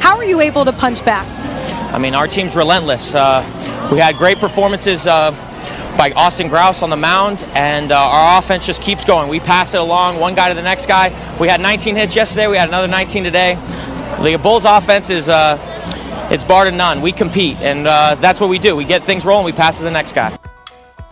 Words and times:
How 0.00 0.16
are 0.16 0.24
you 0.24 0.40
able 0.40 0.64
to 0.64 0.72
punch 0.72 1.04
back? 1.04 1.26
I 1.92 1.98
mean, 1.98 2.14
our 2.14 2.26
team's 2.26 2.56
relentless. 2.56 3.14
Uh, 3.14 3.42
we 3.92 3.98
had 3.98 4.16
great 4.16 4.38
performances 4.38 5.06
uh, 5.06 5.32
by 5.98 6.12
Austin 6.12 6.48
Grouse 6.48 6.82
on 6.82 6.90
the 6.90 6.96
mound, 6.96 7.44
and 7.52 7.92
uh, 7.92 7.98
our 7.98 8.38
offense 8.38 8.64
just 8.64 8.80
keeps 8.80 9.04
going. 9.04 9.28
We 9.28 9.40
pass 9.40 9.74
it 9.74 9.80
along, 9.80 10.18
one 10.18 10.34
guy 10.34 10.48
to 10.48 10.54
the 10.54 10.62
next 10.62 10.86
guy. 10.86 11.08
We 11.38 11.48
had 11.48 11.60
19 11.60 11.96
hits 11.96 12.16
yesterday. 12.16 12.48
We 12.48 12.56
had 12.56 12.68
another 12.68 12.88
19 12.88 13.24
today. 13.24 13.54
The 14.22 14.38
Bulls' 14.42 14.64
offense 14.64 15.10
is 15.10 15.28
uh, 15.28 15.58
it's 16.30 16.44
bar 16.44 16.64
to 16.64 16.70
none. 16.70 17.02
We 17.02 17.12
compete, 17.12 17.58
and 17.58 17.86
uh, 17.86 18.14
that's 18.14 18.40
what 18.40 18.48
we 18.48 18.58
do. 18.58 18.76
We 18.76 18.84
get 18.84 19.04
things 19.04 19.24
rolling. 19.26 19.44
We 19.44 19.52
pass 19.52 19.78
to 19.78 19.82
the 19.82 19.90
next 19.90 20.14
guy. 20.14 20.38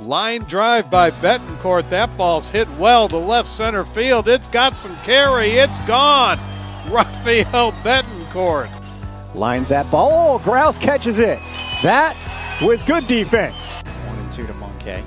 Line 0.00 0.44
drive 0.44 0.90
by 0.90 1.10
Betancourt. 1.10 1.90
That 1.90 2.16
ball's 2.16 2.48
hit 2.48 2.70
well 2.78 3.08
to 3.08 3.18
left 3.18 3.48
center 3.48 3.84
field. 3.84 4.28
It's 4.28 4.46
got 4.46 4.76
some 4.76 4.96
carry. 4.98 5.50
It's 5.50 5.78
gone. 5.80 6.38
Rafael 6.88 7.72
Betancourt. 7.72 8.77
Lines 9.38 9.68
that 9.68 9.88
ball. 9.88 10.34
Oh, 10.34 10.38
Grouse 10.40 10.78
catches 10.78 11.20
it. 11.20 11.38
That 11.84 12.16
was 12.60 12.82
good 12.82 13.06
defense. 13.06 13.76
One 13.76 14.18
and 14.18 14.32
two 14.32 14.44
to 14.48 14.54
Monkey. 14.54 15.04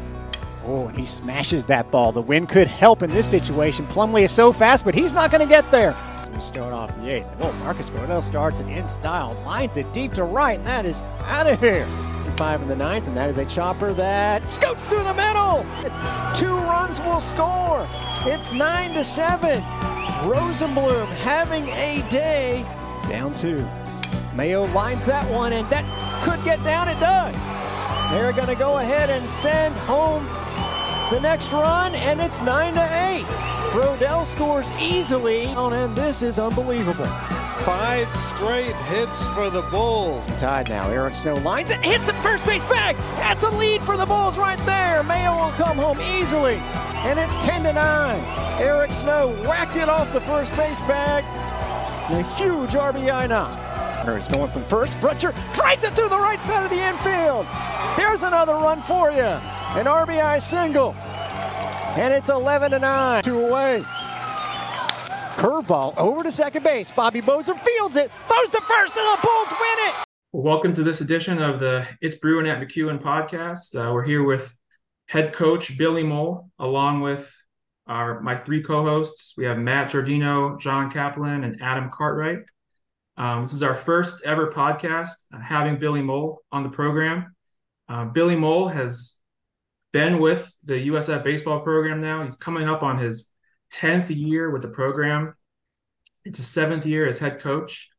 Oh, 0.65 0.87
and 0.87 0.97
he 0.97 1.05
smashes 1.05 1.65
that 1.65 1.91
ball. 1.91 2.13
The 2.13 2.21
wind 2.21 2.47
could 2.47 2.69
help 2.69 3.03
in 3.03 3.09
this 3.09 3.29
situation. 3.29 3.85
Plumlee 3.87 4.23
is 4.23 4.31
so 4.31 4.53
fast, 4.53 4.85
but 4.85 4.95
he's 4.95 5.11
not 5.11 5.31
going 5.31 5.45
to 5.45 5.53
get 5.53 5.69
there. 5.69 5.93
We 6.33 6.39
start 6.39 6.71
off 6.71 6.95
the 7.01 7.09
eighth. 7.09 7.27
Oh, 7.41 7.51
Marcus 7.59 7.89
Brodell 7.89 8.23
starts 8.23 8.61
it 8.61 8.67
in 8.67 8.87
style, 8.87 9.37
lines 9.45 9.75
it 9.75 9.91
deep 9.91 10.13
to 10.13 10.23
right, 10.23 10.57
and 10.57 10.65
that 10.65 10.85
is 10.85 11.01
out 11.25 11.47
of 11.47 11.59
here. 11.59 11.83
Five 12.37 12.61
in 12.61 12.69
the 12.69 12.75
ninth, 12.77 13.05
and 13.07 13.17
that 13.17 13.29
is 13.29 13.37
a 13.37 13.45
chopper 13.45 13.93
that 13.93 14.47
scoots 14.47 14.85
through 14.85 15.03
the 15.03 15.13
middle. 15.13 15.65
Two 16.35 16.55
runs 16.55 17.01
will 17.01 17.19
score. 17.19 17.85
It's 18.25 18.53
nine 18.53 18.93
to 18.93 19.03
seven. 19.03 19.61
Rosenblum 20.23 21.07
having 21.17 21.67
a 21.67 22.01
day. 22.09 22.63
Down 23.09 23.35
two. 23.35 23.67
Mayo 24.33 24.65
lines 24.67 25.05
that 25.05 25.29
one, 25.29 25.53
and 25.53 25.69
that 25.69 25.85
could 26.23 26.43
get 26.43 26.63
down. 26.63 26.87
It 26.87 26.99
does. 26.99 27.35
They're 28.11 28.33
going 28.33 28.47
to 28.47 28.55
go 28.55 28.77
ahead 28.77 29.09
and 29.09 29.29
send 29.29 29.75
home 29.75 30.25
the 31.11 31.19
next 31.19 31.51
run, 31.51 31.95
and 31.95 32.21
it's 32.21 32.41
nine 32.41 32.73
to 32.75 32.83
eight. 33.07 33.25
Brodell 33.71 34.25
scores 34.25 34.71
easily, 34.79 35.45
and 35.45 35.95
this 35.95 36.21
is 36.21 36.39
unbelievable. 36.39 37.05
Five 37.65 38.07
straight 38.15 38.75
hits 38.87 39.27
for 39.29 39.49
the 39.49 39.61
Bulls. 39.63 40.25
Tied 40.37 40.69
now. 40.69 40.89
Eric 40.89 41.13
Snow 41.13 41.35
lines 41.35 41.69
it, 41.69 41.79
hits 41.81 42.05
the 42.05 42.13
first 42.13 42.43
base 42.45 42.63
bag. 42.63 42.95
That's 43.17 43.43
a 43.43 43.49
lead 43.49 43.81
for 43.81 43.97
the 43.97 44.05
Bulls 44.05 44.37
right 44.37 44.57
there. 44.59 45.03
Mayo 45.03 45.35
will 45.35 45.51
come 45.51 45.77
home 45.77 46.01
easily, 46.01 46.55
and 47.05 47.19
it's 47.19 47.37
10 47.37 47.63
to 47.63 47.73
9. 47.73 48.23
Eric 48.59 48.91
Snow 48.91 49.29
whacked 49.47 49.75
it 49.75 49.89
off 49.89 50.11
the 50.11 50.21
first 50.21 50.55
base 50.57 50.79
bag. 50.81 51.23
A 52.11 52.23
huge 52.35 52.71
RBI 52.71 53.29
knock. 53.29 53.60
He's 54.01 54.27
going 54.27 54.49
from 54.49 54.63
first. 54.65 54.97
Brutcher 54.97 55.31
drives 55.53 55.83
it 55.83 55.93
through 55.93 56.09
the 56.09 56.17
right 56.17 56.41
side 56.41 56.63
of 56.63 56.71
the 56.71 56.83
infield. 56.83 57.45
Here's 57.95 58.23
another 58.23 58.53
run 58.53 58.81
for 58.81 59.11
you. 59.11 59.21
An 59.21 59.85
RBI 59.85 60.41
single. 60.41 60.93
And 60.93 62.11
it's 62.11 62.29
11 62.29 62.71
to 62.71 62.79
9. 62.79 63.23
Two 63.23 63.45
away. 63.45 63.83
Curveball 65.35 65.95
over 65.97 66.23
to 66.23 66.31
second 66.31 66.63
base. 66.63 66.89
Bobby 66.89 67.21
Bozer 67.21 67.57
fields 67.59 67.95
it, 67.95 68.09
throws 68.27 68.49
to 68.49 68.61
first, 68.61 68.97
and 68.97 69.05
the 69.05 69.19
Bulls 69.21 69.49
win 69.51 69.89
it. 69.89 69.95
Welcome 70.33 70.73
to 70.73 70.83
this 70.83 71.01
edition 71.01 71.39
of 71.39 71.59
the 71.59 71.85
It's 72.01 72.15
Brewin 72.15 72.47
at 72.47 72.59
McEwen 72.59 72.99
podcast. 72.99 73.75
Uh, 73.75 73.93
we're 73.93 74.03
here 74.03 74.23
with 74.23 74.55
head 75.09 75.31
coach 75.31 75.77
Billy 75.77 76.03
Mohl, 76.03 76.49
along 76.57 77.01
with 77.01 77.31
our 77.85 78.19
my 78.21 78.35
three 78.35 78.63
co-hosts. 78.63 79.35
We 79.37 79.45
have 79.45 79.59
Matt 79.59 79.91
Giordino, 79.91 80.59
John 80.59 80.89
Kaplan, 80.89 81.43
and 81.43 81.61
Adam 81.61 81.91
Cartwright. 81.91 82.39
Um, 83.21 83.43
this 83.43 83.53
is 83.53 83.61
our 83.61 83.75
first 83.75 84.23
ever 84.25 84.51
podcast 84.51 85.11
uh, 85.31 85.39
having 85.39 85.77
Billy 85.77 86.01
Mohl 86.01 86.41
on 86.51 86.63
the 86.63 86.69
program. 86.69 87.35
Uh, 87.87 88.05
Billy 88.05 88.35
Mohl 88.35 88.67
has 88.67 89.19
been 89.93 90.17
with 90.17 90.51
the 90.63 90.87
USF 90.87 91.23
baseball 91.23 91.59
program 91.59 92.01
now. 92.01 92.23
He's 92.23 92.35
coming 92.35 92.67
up 92.67 92.81
on 92.81 92.97
his 92.97 93.29
10th 93.75 94.09
year 94.09 94.49
with 94.49 94.63
the 94.63 94.69
program. 94.69 95.35
It's 96.25 96.39
his 96.39 96.47
seventh 96.47 96.83
year 96.83 97.07
as 97.07 97.19
head 97.19 97.39
coach. 97.39 97.89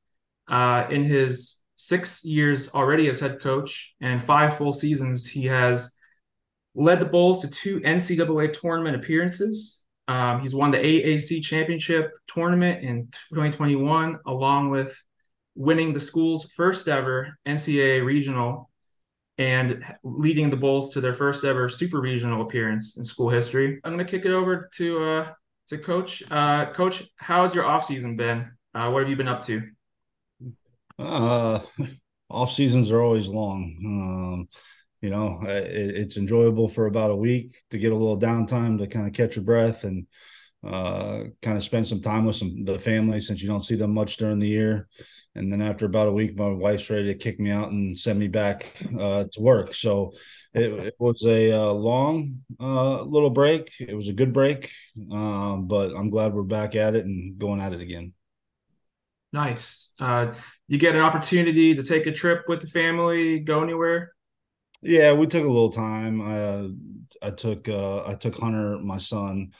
Uh, 0.48 0.86
in 0.90 1.04
his 1.04 1.62
six 1.76 2.24
years 2.24 2.70
already 2.70 3.08
as 3.08 3.20
head 3.20 3.40
coach 3.40 3.94
and 4.00 4.20
five 4.20 4.56
full 4.56 4.72
seasons, 4.72 5.24
he 5.24 5.44
has 5.46 5.92
led 6.74 6.98
the 6.98 7.06
Bulls 7.06 7.42
to 7.42 7.48
two 7.48 7.78
NCAA 7.82 8.52
tournament 8.60 8.96
appearances. 8.96 9.84
Um, 10.08 10.40
he's 10.40 10.52
won 10.52 10.72
the 10.72 10.78
AAC 10.78 11.44
championship 11.44 12.10
tournament 12.26 12.82
in 12.82 13.06
2021, 13.30 14.18
along 14.26 14.70
with 14.70 15.00
winning 15.54 15.92
the 15.92 16.00
school's 16.00 16.44
first 16.52 16.88
ever 16.88 17.38
NCAA 17.46 18.04
regional 18.04 18.70
and 19.38 19.84
leading 20.02 20.50
the 20.50 20.56
Bulls 20.56 20.92
to 20.94 21.00
their 21.00 21.14
first 21.14 21.44
ever 21.44 21.68
super 21.68 22.00
regional 22.00 22.42
appearance 22.42 22.96
in 22.96 23.04
school 23.04 23.30
history. 23.30 23.80
I'm 23.84 23.94
going 23.94 24.04
to 24.04 24.10
kick 24.10 24.24
it 24.24 24.32
over 24.32 24.68
to 24.74 25.04
uh, 25.04 25.32
to 25.68 25.78
Coach. 25.78 26.22
Uh, 26.30 26.72
Coach, 26.72 27.04
how 27.16 27.42
has 27.42 27.54
your 27.54 27.64
off 27.64 27.84
season 27.84 28.16
been? 28.16 28.50
Uh, 28.74 28.90
what 28.90 29.00
have 29.00 29.08
you 29.10 29.16
been 29.16 29.28
up 29.28 29.44
to? 29.46 29.62
Uh, 30.98 31.60
off 32.30 32.52
seasons 32.52 32.90
are 32.90 33.00
always 33.00 33.28
long. 33.28 33.76
Um, 33.84 34.48
you 35.00 35.10
know, 35.10 35.40
it, 35.42 35.96
it's 35.96 36.16
enjoyable 36.16 36.68
for 36.68 36.86
about 36.86 37.10
a 37.10 37.16
week 37.16 37.56
to 37.70 37.78
get 37.78 37.92
a 37.92 37.96
little 37.96 38.18
downtime 38.18 38.78
to 38.78 38.86
kind 38.86 39.06
of 39.06 39.12
catch 39.12 39.36
your 39.36 39.44
breath 39.44 39.84
and 39.84 40.06
uh, 40.64 41.24
kind 41.40 41.56
of 41.56 41.62
spend 41.62 41.86
some 41.86 42.00
time 42.00 42.24
with 42.24 42.36
some 42.36 42.64
the 42.64 42.78
family 42.78 43.20
since 43.20 43.42
you 43.42 43.48
don't 43.48 43.64
see 43.64 43.74
them 43.74 43.92
much 43.92 44.16
during 44.16 44.38
the 44.38 44.48
year. 44.48 44.88
And 45.34 45.50
then 45.50 45.62
after 45.62 45.86
about 45.86 46.08
a 46.08 46.12
week, 46.12 46.36
my 46.36 46.50
wife's 46.50 46.90
ready 46.90 47.06
to 47.06 47.14
kick 47.14 47.40
me 47.40 47.50
out 47.50 47.70
and 47.70 47.98
send 47.98 48.18
me 48.18 48.28
back 48.28 48.76
uh, 48.98 49.24
to 49.32 49.40
work. 49.40 49.74
So 49.74 50.12
it, 50.52 50.72
it 50.72 50.94
was 50.98 51.24
a 51.24 51.52
uh, 51.52 51.72
long 51.72 52.42
uh, 52.60 53.02
little 53.02 53.30
break. 53.30 53.72
It 53.80 53.94
was 53.94 54.08
a 54.08 54.12
good 54.12 54.34
break, 54.34 54.70
um, 55.10 55.66
but 55.66 55.96
I'm 55.96 56.10
glad 56.10 56.34
we're 56.34 56.42
back 56.42 56.76
at 56.76 56.94
it 56.94 57.06
and 57.06 57.38
going 57.38 57.60
at 57.60 57.72
it 57.72 57.80
again. 57.80 58.12
Nice. 59.32 59.92
Uh, 59.98 60.34
you 60.68 60.76
get 60.76 60.94
an 60.94 61.00
opportunity 61.00 61.74
to 61.74 61.82
take 61.82 62.06
a 62.06 62.12
trip 62.12 62.44
with 62.48 62.60
the 62.60 62.66
family, 62.66 63.38
go 63.38 63.62
anywhere? 63.62 64.12
Yeah, 64.82 65.14
we 65.14 65.26
took 65.26 65.44
a 65.44 65.46
little 65.46 65.72
time. 65.72 66.20
I 66.20 67.26
I 67.26 67.30
took 67.30 67.68
uh, 67.68 68.04
I 68.04 68.14
took 68.14 68.34
Hunter, 68.34 68.78
my 68.78 68.98
son, 68.98 69.52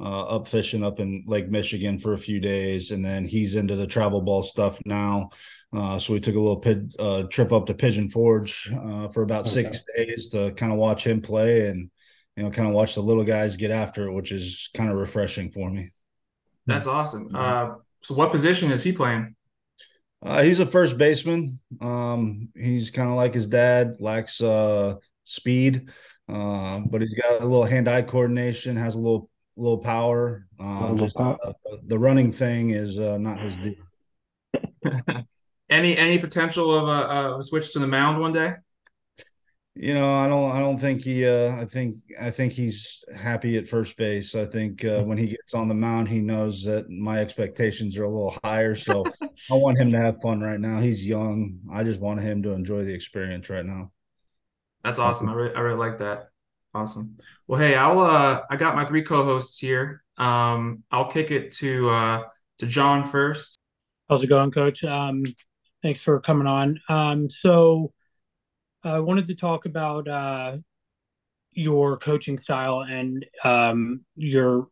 uh, 0.00 0.24
up 0.24 0.48
fishing 0.48 0.82
up 0.82 0.98
in 0.98 1.24
Lake 1.26 1.48
Michigan 1.48 1.98
for 1.98 2.14
a 2.14 2.18
few 2.18 2.40
days, 2.40 2.90
and 2.90 3.04
then 3.04 3.24
he's 3.24 3.54
into 3.54 3.76
the 3.76 3.86
travel 3.86 4.20
ball 4.20 4.42
stuff 4.42 4.80
now. 4.84 5.30
Uh, 5.74 5.98
so 5.98 6.12
we 6.12 6.20
took 6.20 6.34
a 6.34 6.40
little 6.40 6.58
pid, 6.58 6.94
uh, 6.98 7.24
trip 7.24 7.52
up 7.52 7.66
to 7.66 7.74
Pigeon 7.74 8.08
Forge 8.08 8.72
uh, 8.72 9.08
for 9.08 9.22
about 9.22 9.42
okay. 9.42 9.62
six 9.62 9.84
days 9.96 10.28
to 10.28 10.52
kind 10.52 10.72
of 10.72 10.78
watch 10.78 11.04
him 11.06 11.20
play 11.20 11.68
and 11.68 11.90
you 12.36 12.42
know 12.42 12.50
kind 12.50 12.68
of 12.68 12.74
watch 12.74 12.94
the 12.94 13.00
little 13.00 13.24
guys 13.24 13.56
get 13.56 13.70
after 13.70 14.08
it, 14.08 14.12
which 14.12 14.32
is 14.32 14.70
kind 14.74 14.90
of 14.90 14.96
refreshing 14.96 15.50
for 15.50 15.70
me. 15.70 15.90
That's 16.66 16.86
awesome. 16.86 17.30
Uh, 17.34 17.74
so 18.02 18.14
what 18.14 18.32
position 18.32 18.72
is 18.72 18.82
he 18.82 18.92
playing? 18.92 19.34
Uh, 20.24 20.42
he's 20.42 20.60
a 20.60 20.66
first 20.66 20.96
baseman. 20.96 21.60
Um, 21.80 22.48
he's 22.56 22.90
kind 22.90 23.10
of 23.10 23.16
like 23.16 23.34
his 23.34 23.46
dad, 23.46 23.96
lacks 24.00 24.40
speed, 25.24 25.90
but 26.26 27.00
he's 27.00 27.14
got 27.14 27.42
a 27.42 27.44
little 27.44 27.64
hand-eye 27.64 28.02
coordination, 28.02 28.76
has 28.76 28.94
a 28.94 29.00
little 29.00 29.28
little 29.56 29.78
power. 29.78 30.46
Uh, 30.58 30.94
just, 30.94 31.16
uh, 31.16 31.36
the 31.86 31.98
running 31.98 32.32
thing 32.32 32.70
is 32.70 32.98
uh, 32.98 33.18
not 33.18 33.38
his 33.40 33.56
deal. 33.58 34.94
any 35.70 35.96
any 35.96 36.18
potential 36.18 36.74
of 36.74 36.88
a, 36.88 37.38
a, 37.38 37.42
switch 37.42 37.72
to 37.72 37.78
the 37.78 37.86
mound 37.86 38.20
one 38.20 38.32
day? 38.32 38.54
You 39.76 39.92
know, 39.94 40.14
I 40.14 40.28
don't. 40.28 40.52
I 40.52 40.60
don't 40.60 40.78
think 40.78 41.02
he. 41.02 41.26
Uh, 41.26 41.56
I 41.56 41.64
think. 41.64 41.96
I 42.20 42.30
think 42.30 42.52
he's 42.52 43.02
happy 43.16 43.56
at 43.56 43.68
first 43.68 43.96
base. 43.96 44.36
I 44.36 44.46
think 44.46 44.84
uh, 44.84 45.02
when 45.02 45.18
he 45.18 45.26
gets 45.26 45.52
on 45.52 45.68
the 45.68 45.74
mound, 45.74 46.08
he 46.08 46.20
knows 46.20 46.62
that 46.64 46.88
my 46.88 47.18
expectations 47.18 47.98
are 47.98 48.04
a 48.04 48.08
little 48.08 48.38
higher. 48.44 48.76
So 48.76 49.04
I 49.50 49.54
want 49.54 49.78
him 49.78 49.90
to 49.90 49.98
have 49.98 50.20
fun 50.22 50.40
right 50.40 50.60
now. 50.60 50.80
He's 50.80 51.04
young. 51.04 51.58
I 51.72 51.82
just 51.82 51.98
want 51.98 52.20
him 52.20 52.42
to 52.44 52.50
enjoy 52.50 52.84
the 52.84 52.94
experience 52.94 53.50
right 53.50 53.66
now. 53.66 53.90
That's 54.84 55.00
awesome. 55.00 55.28
I 55.28 55.32
really, 55.32 55.54
I 55.56 55.60
really 55.60 55.78
like 55.78 55.98
that. 55.98 56.28
Awesome. 56.74 57.16
Well, 57.46 57.60
hey, 57.60 57.76
I'll 57.76 58.00
uh 58.00 58.42
I 58.50 58.56
got 58.56 58.74
my 58.74 58.84
three 58.84 59.02
co-hosts 59.02 59.58
here. 59.58 60.02
Um 60.18 60.82
I'll 60.90 61.08
kick 61.10 61.30
it 61.30 61.52
to 61.56 61.88
uh 61.90 62.22
to 62.58 62.66
John 62.66 63.04
first. 63.04 63.58
How's 64.08 64.24
it 64.24 64.26
going, 64.26 64.50
coach? 64.50 64.82
Um 64.82 65.22
thanks 65.82 66.00
for 66.00 66.20
coming 66.20 66.46
on. 66.48 66.80
Um 66.88 67.30
so 67.30 67.92
I 68.82 68.98
wanted 68.98 69.26
to 69.28 69.34
talk 69.34 69.66
about 69.66 70.08
uh 70.08 70.58
your 71.52 71.96
coaching 71.96 72.38
style 72.38 72.80
and 72.80 73.24
um 73.44 74.04
your 74.16 74.66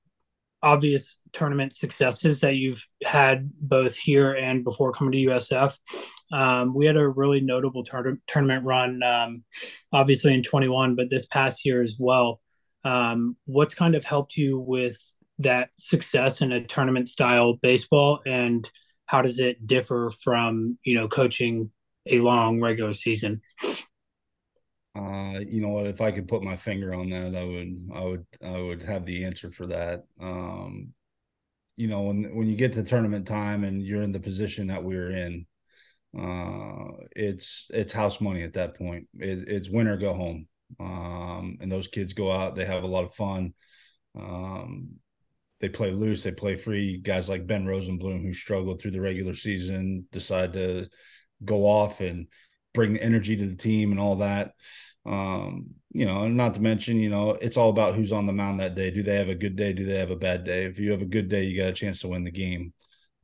obvious 0.63 1.19
tournament 1.33 1.73
successes 1.73 2.41
that 2.41 2.57
you've 2.57 2.87
had 3.05 3.51
both 3.61 3.97
here 3.97 4.33
and 4.33 4.65
before 4.65 4.93
coming 4.93 5.13
to 5.13 5.33
USF. 5.33 5.77
Um, 6.33 6.75
we 6.75 6.87
had 6.87 6.97
a 6.97 7.09
really 7.09 7.41
notable 7.41 7.85
tur- 7.85 8.21
tournament 8.27 8.65
run, 8.65 9.03
um, 9.03 9.45
obviously 9.93 10.35
in 10.35 10.43
21, 10.43 10.95
but 10.95 11.11
this 11.11 11.27
past 11.27 11.65
year 11.65 11.83
as 11.83 11.97
well. 11.99 12.41
Um, 12.85 13.37
what's 13.47 13.75
kind 13.75 13.95
of 13.95 14.05
helped 14.05 14.37
you 14.37 14.59
with 14.59 14.99
that 15.39 15.71
success 15.79 16.41
in 16.41 16.53
a 16.53 16.65
tournament 16.65 17.09
style 17.09 17.55
baseball? 17.63 18.21
And 18.27 18.69
how 19.07 19.23
does 19.23 19.39
it 19.39 19.67
differ 19.67 20.11
from 20.23 20.79
you 20.85 20.95
know 20.95 21.09
coaching 21.09 21.71
a 22.07 22.21
long 22.21 22.61
regular 22.61 22.93
season? 22.93 23.43
Uh, 24.95 25.41
you 25.49 25.63
know 25.63 25.69
what? 25.69 25.87
If 25.87 26.01
I 26.01 26.13
could 26.13 26.29
put 26.29 26.43
my 26.43 26.57
finger 26.57 26.93
on 26.95 27.09
that, 27.11 27.35
I 27.35 27.45
would, 27.45 27.89
I 27.95 28.01
would, 28.05 28.27
I 28.45 28.61
would 28.61 28.83
have 28.83 29.07
the 29.07 29.25
answer 29.25 29.51
for 29.51 29.67
that. 29.69 30.05
Um, 30.21 30.93
you 31.77 31.89
know, 31.89 32.03
when 32.03 32.35
when 32.37 32.47
you 32.49 32.57
get 32.57 32.75
to 32.75 32.83
tournament 32.83 33.27
time 33.27 33.65
and 33.65 33.83
you're 33.83 34.03
in 34.03 34.13
the 34.13 34.21
position 34.21 34.67
that 34.67 34.85
we're 34.85 35.11
in, 35.11 35.47
uh, 36.19 37.05
it's 37.17 37.67
it's 37.71 37.93
house 37.93 38.21
money 38.21 38.43
at 38.43 38.53
that 38.55 38.77
point. 38.77 39.09
It, 39.19 39.49
it's 39.49 39.71
win 39.71 39.89
or 39.89 39.97
go 39.97 40.13
home. 40.13 40.47
Um, 40.79 41.59
and 41.61 41.71
those 41.71 41.89
kids 41.89 42.13
go 42.13 42.31
out, 42.31 42.55
they 42.55 42.65
have 42.65 42.83
a 42.83 42.87
lot 42.87 43.05
of 43.05 43.15
fun. 43.15 43.55
Um, 44.19 44.89
they 45.61 45.69
play 45.69 45.91
loose, 45.91 46.23
they 46.23 46.33
play 46.33 46.57
free. 46.57 46.99
Guys 46.99 47.29
like 47.29 47.47
Ben 47.47 47.65
Rosenblum, 47.65 48.23
who 48.23 48.35
struggled 48.35 48.81
through 48.81 48.91
the 48.91 49.01
regular 49.01 49.35
season, 49.35 50.07
decide 50.13 50.53
to 50.55 50.89
go 51.45 51.67
off 51.67 52.01
and 52.01 52.27
bring 52.75 52.97
energy 52.99 53.37
to 53.37 53.47
the 53.47 53.57
team 53.57 53.91
and 53.91 54.01
all 54.01 54.17
that. 54.17 54.55
Um, 55.05 55.75
you 55.91 56.07
know, 56.07 56.25
and 56.25 56.37
not 56.37 56.55
to 56.55 56.63
mention, 56.63 56.99
you 56.99 57.11
know, 57.11 57.31
it's 57.31 57.57
all 57.57 57.71
about 57.71 57.95
who's 57.95 58.13
on 58.13 58.27
the 58.27 58.33
mound 58.33 58.61
that 58.61 58.75
day. 58.75 58.91
Do 58.91 59.03
they 59.03 59.17
have 59.17 59.29
a 59.29 59.35
good 59.35 59.57
day? 59.57 59.73
Do 59.73 59.85
they 59.85 59.99
have 59.99 60.11
a 60.11 60.17
bad 60.17 60.45
day? 60.45 60.65
If 60.65 60.79
you 60.79 60.91
have 60.93 61.03
a 61.03 61.07
good 61.07 61.29
day, 61.29 61.45
you 61.45 61.57
got 61.57 61.69
a 61.69 61.73
chance 61.73 62.01
to 62.01 62.09
win 62.09 62.25
the 62.25 62.31
game. 62.31 62.73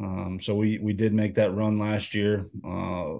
Um, 0.01 0.39
so 0.41 0.55
we 0.55 0.79
we 0.79 0.93
did 0.93 1.13
make 1.13 1.35
that 1.37 1.55
run 1.55 1.79
last 1.79 2.15
year, 2.15 2.49
uh, 2.65 3.15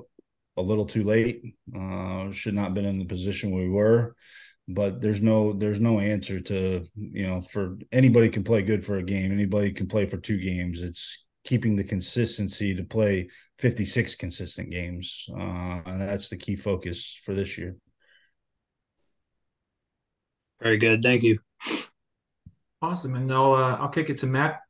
a 0.57 0.63
little 0.63 0.87
too 0.87 1.03
late. 1.03 1.43
Uh, 1.75 2.31
should 2.31 2.55
not 2.55 2.67
have 2.67 2.75
been 2.75 2.85
in 2.85 2.99
the 2.99 3.05
position 3.05 3.55
we 3.55 3.69
were, 3.69 4.15
but 4.69 5.01
there's 5.01 5.21
no 5.21 5.53
there's 5.55 5.81
no 5.81 5.99
answer 5.99 6.41
to 6.41 6.87
you 6.95 7.27
know 7.27 7.43
for 7.43 7.79
anybody 7.91 8.29
can 8.29 8.45
play 8.45 8.63
good 8.63 8.85
for 8.85 8.99
a 8.99 9.03
game. 9.03 9.33
Anybody 9.33 9.73
can 9.73 9.89
play 9.89 10.07
for 10.07 10.19
two 10.19 10.39
games. 10.39 10.81
It's 10.83 11.25
keeping 11.49 11.77
the 11.77 11.85
consistency 11.85 12.75
to 12.75 12.85
play 12.85 13.27
56 13.59 14.17
consistent 14.17 14.69
games, 14.69 15.25
uh, 15.35 15.81
and 15.87 16.03
that's 16.03 16.29
the 16.29 16.37
key 16.37 16.57
focus 16.57 17.19
for 17.25 17.33
this 17.33 17.57
year. 17.57 17.75
Very 20.61 20.77
good, 20.77 21.03
thank 21.03 21.23
you. 21.23 21.39
Awesome, 22.83 23.15
and 23.15 23.33
I'll 23.33 23.55
uh, 23.55 23.77
I'll 23.77 23.89
kick 23.89 24.11
it 24.11 24.19
to 24.19 24.27
Matt. 24.27 24.61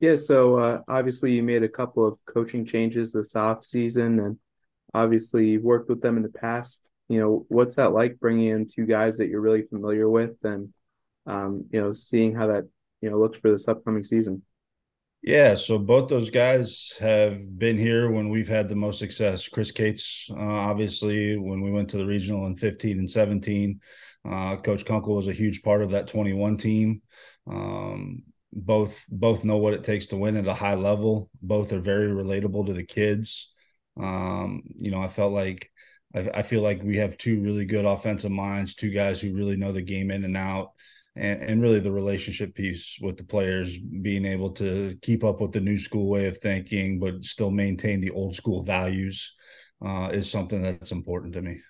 Yeah, 0.00 0.16
so 0.16 0.56
uh, 0.56 0.80
obviously 0.86 1.32
you 1.32 1.42
made 1.42 1.62
a 1.62 1.68
couple 1.68 2.06
of 2.06 2.18
coaching 2.26 2.66
changes 2.66 3.14
this 3.14 3.34
off 3.34 3.64
season, 3.64 4.20
and 4.20 4.38
obviously 4.92 5.48
you've 5.48 5.62
worked 5.62 5.88
with 5.88 6.02
them 6.02 6.18
in 6.18 6.22
the 6.22 6.28
past. 6.28 6.90
You 7.08 7.20
know, 7.20 7.46
what's 7.48 7.76
that 7.76 7.94
like 7.94 8.20
bringing 8.20 8.48
in 8.48 8.66
two 8.66 8.84
guys 8.84 9.16
that 9.16 9.28
you're 9.28 9.40
really 9.40 9.62
familiar 9.62 10.10
with, 10.10 10.36
and 10.44 10.74
um, 11.24 11.64
you 11.70 11.80
know, 11.80 11.92
seeing 11.92 12.34
how 12.34 12.48
that 12.48 12.64
you 13.00 13.08
know 13.08 13.16
looks 13.16 13.38
for 13.38 13.50
this 13.50 13.66
upcoming 13.66 14.02
season? 14.02 14.42
Yeah, 15.26 15.54
so 15.54 15.78
both 15.78 16.10
those 16.10 16.28
guys 16.28 16.92
have 17.00 17.58
been 17.58 17.78
here 17.78 18.10
when 18.10 18.28
we've 18.28 18.46
had 18.46 18.68
the 18.68 18.76
most 18.76 18.98
success. 18.98 19.48
Chris 19.48 19.70
Cates, 19.70 20.28
uh, 20.30 20.36
obviously, 20.36 21.38
when 21.38 21.62
we 21.62 21.70
went 21.70 21.88
to 21.90 21.96
the 21.96 22.04
regional 22.04 22.44
in 22.44 22.56
15 22.56 22.98
and 22.98 23.10
17, 23.10 23.80
uh, 24.26 24.56
Coach 24.58 24.84
Kunkel 24.84 25.16
was 25.16 25.26
a 25.26 25.32
huge 25.32 25.62
part 25.62 25.80
of 25.80 25.92
that 25.92 26.08
21 26.08 26.58
team. 26.58 27.00
Um, 27.46 28.22
both 28.52 29.02
both 29.08 29.44
know 29.44 29.56
what 29.56 29.72
it 29.72 29.82
takes 29.82 30.08
to 30.08 30.18
win 30.18 30.36
at 30.36 30.46
a 30.46 30.52
high 30.52 30.74
level. 30.74 31.30
Both 31.40 31.72
are 31.72 31.80
very 31.80 32.08
relatable 32.08 32.66
to 32.66 32.74
the 32.74 32.84
kids. 32.84 33.50
Um, 33.98 34.62
you 34.76 34.90
know, 34.90 35.00
I 35.00 35.08
felt 35.08 35.32
like 35.32 35.70
I, 36.14 36.28
I, 36.34 36.42
feel 36.42 36.60
like 36.60 36.82
we 36.82 36.98
have 36.98 37.16
two 37.16 37.40
really 37.40 37.64
good 37.64 37.86
offensive 37.86 38.30
minds, 38.30 38.74
two 38.74 38.90
guys 38.90 39.22
who 39.22 39.34
really 39.34 39.56
know 39.56 39.72
the 39.72 39.80
game 39.80 40.10
in 40.10 40.24
and 40.24 40.36
out, 40.36 40.72
and, 41.16 41.42
and 41.42 41.62
really 41.62 41.80
the 41.80 41.92
relationship 41.92 42.54
piece 42.54 42.98
with 43.00 43.16
the 43.16 43.24
players, 43.24 43.76
being 43.78 44.24
able 44.24 44.50
to 44.52 44.96
keep 45.02 45.24
up 45.24 45.40
with 45.40 45.52
the 45.52 45.60
new 45.60 45.78
school 45.78 46.08
way 46.08 46.26
of 46.26 46.38
thinking, 46.38 46.98
but 46.98 47.24
still 47.24 47.50
maintain 47.50 48.00
the 48.00 48.10
old 48.10 48.34
school 48.34 48.62
values, 48.62 49.34
uh, 49.84 50.10
is 50.12 50.30
something 50.30 50.62
that's 50.62 50.92
important 50.92 51.34
to 51.34 51.42
me. 51.42 51.60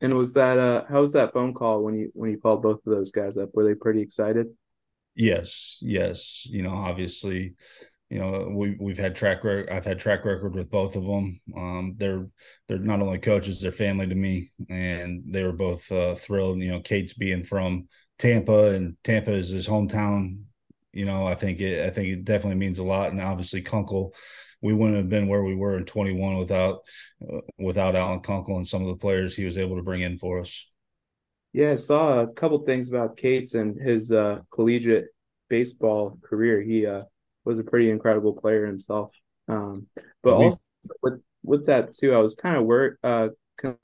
And 0.00 0.14
was 0.14 0.34
that 0.34 0.58
uh 0.58 0.82
how 0.88 1.00
was 1.00 1.12
that 1.12 1.32
phone 1.32 1.54
call 1.54 1.84
when 1.84 1.94
you 1.94 2.10
when 2.14 2.30
you 2.30 2.36
called 2.36 2.62
both 2.62 2.84
of 2.84 2.92
those 2.92 3.12
guys 3.12 3.38
up? 3.38 3.50
Were 3.54 3.64
they 3.64 3.74
pretty 3.74 4.02
excited? 4.02 4.48
Yes, 5.14 5.78
yes. 5.80 6.44
You 6.46 6.62
know, 6.62 6.72
obviously, 6.72 7.54
you 8.10 8.18
know 8.18 8.52
we 8.52 8.76
we've 8.80 8.98
had 8.98 9.14
track 9.14 9.44
record. 9.44 9.70
I've 9.70 9.84
had 9.84 10.00
track 10.00 10.24
record 10.24 10.56
with 10.56 10.70
both 10.70 10.96
of 10.96 11.04
them. 11.04 11.40
Um, 11.56 11.94
they're 11.96 12.26
they're 12.66 12.78
not 12.78 13.00
only 13.00 13.18
coaches, 13.18 13.60
they're 13.60 13.70
family 13.72 14.08
to 14.08 14.14
me, 14.14 14.50
and 14.68 15.22
they 15.26 15.44
were 15.44 15.52
both 15.52 15.90
uh, 15.92 16.16
thrilled. 16.16 16.58
You 16.58 16.72
know, 16.72 16.80
Cates 16.80 17.12
being 17.12 17.44
from 17.44 17.86
Tampa, 18.18 18.70
and 18.72 18.96
Tampa 19.04 19.32
is 19.32 19.50
his 19.50 19.68
hometown. 19.68 20.42
You 20.92 21.06
know, 21.06 21.26
I 21.26 21.34
think 21.34 21.60
it. 21.60 21.84
I 21.86 21.90
think 21.90 22.08
it 22.08 22.24
definitely 22.24 22.58
means 22.58 22.78
a 22.78 22.84
lot, 22.84 23.10
and 23.10 23.20
obviously 23.20 23.62
Kunkel. 23.62 24.14
We 24.60 24.74
wouldn't 24.74 24.96
have 24.96 25.08
been 25.08 25.26
where 25.26 25.42
we 25.42 25.56
were 25.56 25.76
in 25.76 25.84
21 25.84 26.38
without 26.38 26.82
uh, 27.22 27.40
without 27.58 27.96
Alan 27.96 28.20
Kunkel 28.20 28.58
and 28.58 28.68
some 28.68 28.82
of 28.82 28.88
the 28.88 29.00
players 29.00 29.34
he 29.34 29.44
was 29.44 29.58
able 29.58 29.76
to 29.76 29.82
bring 29.82 30.02
in 30.02 30.18
for 30.18 30.40
us. 30.40 30.66
Yeah, 31.52 31.72
I 31.72 31.76
saw 31.76 32.20
a 32.20 32.28
couple 32.28 32.58
things 32.60 32.88
about 32.88 33.16
Cates 33.16 33.54
and 33.54 33.78
his 33.80 34.12
uh, 34.12 34.40
collegiate 34.50 35.08
baseball 35.48 36.18
career. 36.22 36.62
He 36.62 36.86
uh, 36.86 37.04
was 37.44 37.58
a 37.58 37.64
pretty 37.64 37.90
incredible 37.90 38.32
player 38.32 38.66
himself. 38.66 39.14
Um, 39.48 39.86
but 40.22 40.34
also 40.34 40.60
with 41.02 41.20
with 41.42 41.66
that 41.66 41.92
too, 41.92 42.14
I 42.14 42.18
was 42.18 42.34
kind 42.34 42.56
of 42.56 42.64
worried. 42.64 42.94
Uh, 43.02 43.28
con- 43.58 43.76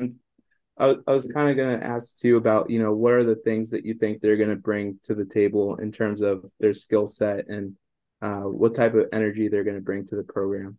I, 0.78 0.94
I 1.06 1.12
was 1.12 1.26
kind 1.26 1.50
of 1.50 1.56
going 1.56 1.80
to 1.80 1.86
ask 1.86 2.18
too 2.18 2.36
about 2.36 2.70
you 2.70 2.78
know 2.78 2.94
what 2.94 3.14
are 3.14 3.24
the 3.24 3.36
things 3.36 3.70
that 3.70 3.84
you 3.84 3.94
think 3.94 4.20
they're 4.20 4.36
going 4.36 4.48
to 4.48 4.56
bring 4.56 4.98
to 5.04 5.14
the 5.14 5.24
table 5.24 5.76
in 5.76 5.90
terms 5.90 6.20
of 6.20 6.44
their 6.60 6.72
skill 6.72 7.06
set 7.06 7.48
and 7.48 7.74
uh, 8.22 8.42
what 8.42 8.74
type 8.74 8.94
of 8.94 9.06
energy 9.12 9.48
they're 9.48 9.64
going 9.64 9.76
to 9.76 9.82
bring 9.82 10.04
to 10.06 10.16
the 10.16 10.22
program. 10.22 10.78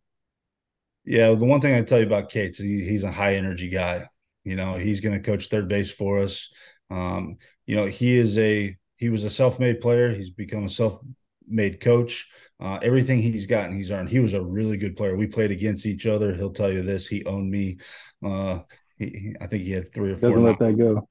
Yeah, 1.06 1.34
the 1.34 1.46
one 1.46 1.62
thing 1.62 1.74
I 1.74 1.81
tell 1.81 2.00
you 2.00 2.06
about 2.06 2.30
Cates, 2.30 2.60
he, 2.60 2.84
he's 2.84 3.04
a 3.04 3.12
high 3.12 3.36
energy 3.36 3.69
guy. 3.69 4.07
You 4.44 4.56
know, 4.56 4.75
he's 4.75 5.01
going 5.01 5.16
to 5.19 5.25
coach 5.25 5.48
third 5.48 5.68
base 5.68 5.92
for 5.92 6.19
us. 6.19 6.50
Um, 6.90 7.38
you 7.66 7.75
know, 7.75 7.86
he 7.86 8.18
is 8.18 8.38
a 8.38 8.75
he 8.98 9.10
was 9.10 9.24
a 9.24 9.30
self-made 9.30 9.80
player. 9.81 10.13
He's 10.13 10.30
become 10.30 10.66
a 10.66 10.69
self-made 10.69 11.80
coach. 11.80 12.28
Uh, 12.60 12.80
everything 12.81 13.22
he's 13.22 13.45
gotten, 13.45 13.75
he's 13.75 13.92
earned. 13.92 14.10
He 14.10 14.19
was 14.19 14.34
a 14.34 14.44
really 14.44 14.75
good 14.75 14.98
player. 14.98 15.16
We 15.16 15.28
played 15.28 15.52
against 15.52 15.86
each 15.86 16.06
other. 16.06 16.34
He'll 16.34 16.52
tell 16.52 16.72
you 16.72 16.81
this. 16.81 17.07
He 17.07 17.24
owned 17.25 17.50
me. 17.50 17.78
Uh, 18.25 18.60
he, 19.00 19.36
I 19.42 19.48
think 19.48 19.63
he 19.63 19.72
had 19.72 19.94
three 19.94 20.12
or 20.12 20.18
four. 20.18 20.30
Doesn't 20.30 20.44
let 20.44 20.60
that 20.60 20.78
go. 20.78 21.07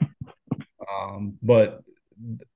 Um, 0.92 1.38
but 1.42 1.82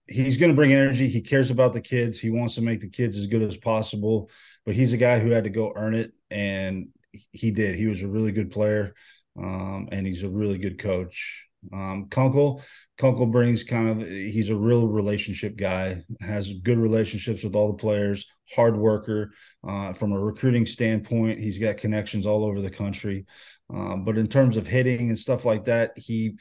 he's 0.07 0.37
going 0.37 0.51
to 0.51 0.57
bring 0.57 0.73
energy. 0.73 1.09
He 1.09 1.21
cares 1.21 1.51
about 1.51 1.73
the 1.73 1.81
kids. 1.81 2.19
He 2.19 2.31
wants 2.31 2.55
to 2.57 2.63
make 2.63 2.81
the 2.81 2.89
kids 2.89 3.17
as 3.17 3.27
good 3.27 3.43
as 3.43 3.57
possible. 3.57 4.31
But 4.65 4.75
he's 4.75 4.93
a 4.93 4.99
guy 4.99 5.19
who 5.19 5.31
had 5.31 5.45
to 5.45 5.51
go 5.51 5.73
earn 5.75 5.95
it, 5.95 6.13
and 6.31 6.89
he 7.33 7.51
did. 7.51 7.75
He 7.77 7.87
was 7.87 8.03
a 8.03 8.09
really 8.09 8.33
good 8.33 8.51
player, 8.51 8.95
um, 9.39 9.89
and 9.91 10.07
he's 10.07 10.23
a 10.23 10.29
really 10.29 10.59
good 10.59 10.79
coach. 10.79 11.47
Um, 11.73 12.09
Kunkel, 12.11 12.63
Kunkel 13.03 13.27
brings 13.27 13.65
kind 13.65 13.89
of 13.89 14.07
he's 14.07 14.49
a 14.49 14.55
real 14.55 14.87
relationship 14.87 15.57
guy, 15.57 16.05
has 16.21 16.53
good 16.61 16.79
relationships 16.79 17.43
with 17.43 17.57
all 17.57 17.73
the 17.73 17.77
players, 17.77 18.31
hard 18.55 18.77
worker. 18.77 19.33
Uh, 19.67 19.93
from 19.93 20.13
a 20.13 20.19
recruiting 20.19 20.65
standpoint, 20.65 21.41
he's 21.41 21.59
got 21.59 21.79
connections 21.79 22.27
all 22.27 22.45
over 22.45 22.61
the 22.61 22.71
country. 22.71 23.27
Um, 23.75 24.05
but 24.05 24.19
in 24.19 24.29
terms 24.29 24.57
of 24.57 24.69
hitting 24.69 25.09
and 25.09 25.19
stuff 25.19 25.45
like 25.45 25.65
that, 25.65 25.99
he 25.99 26.37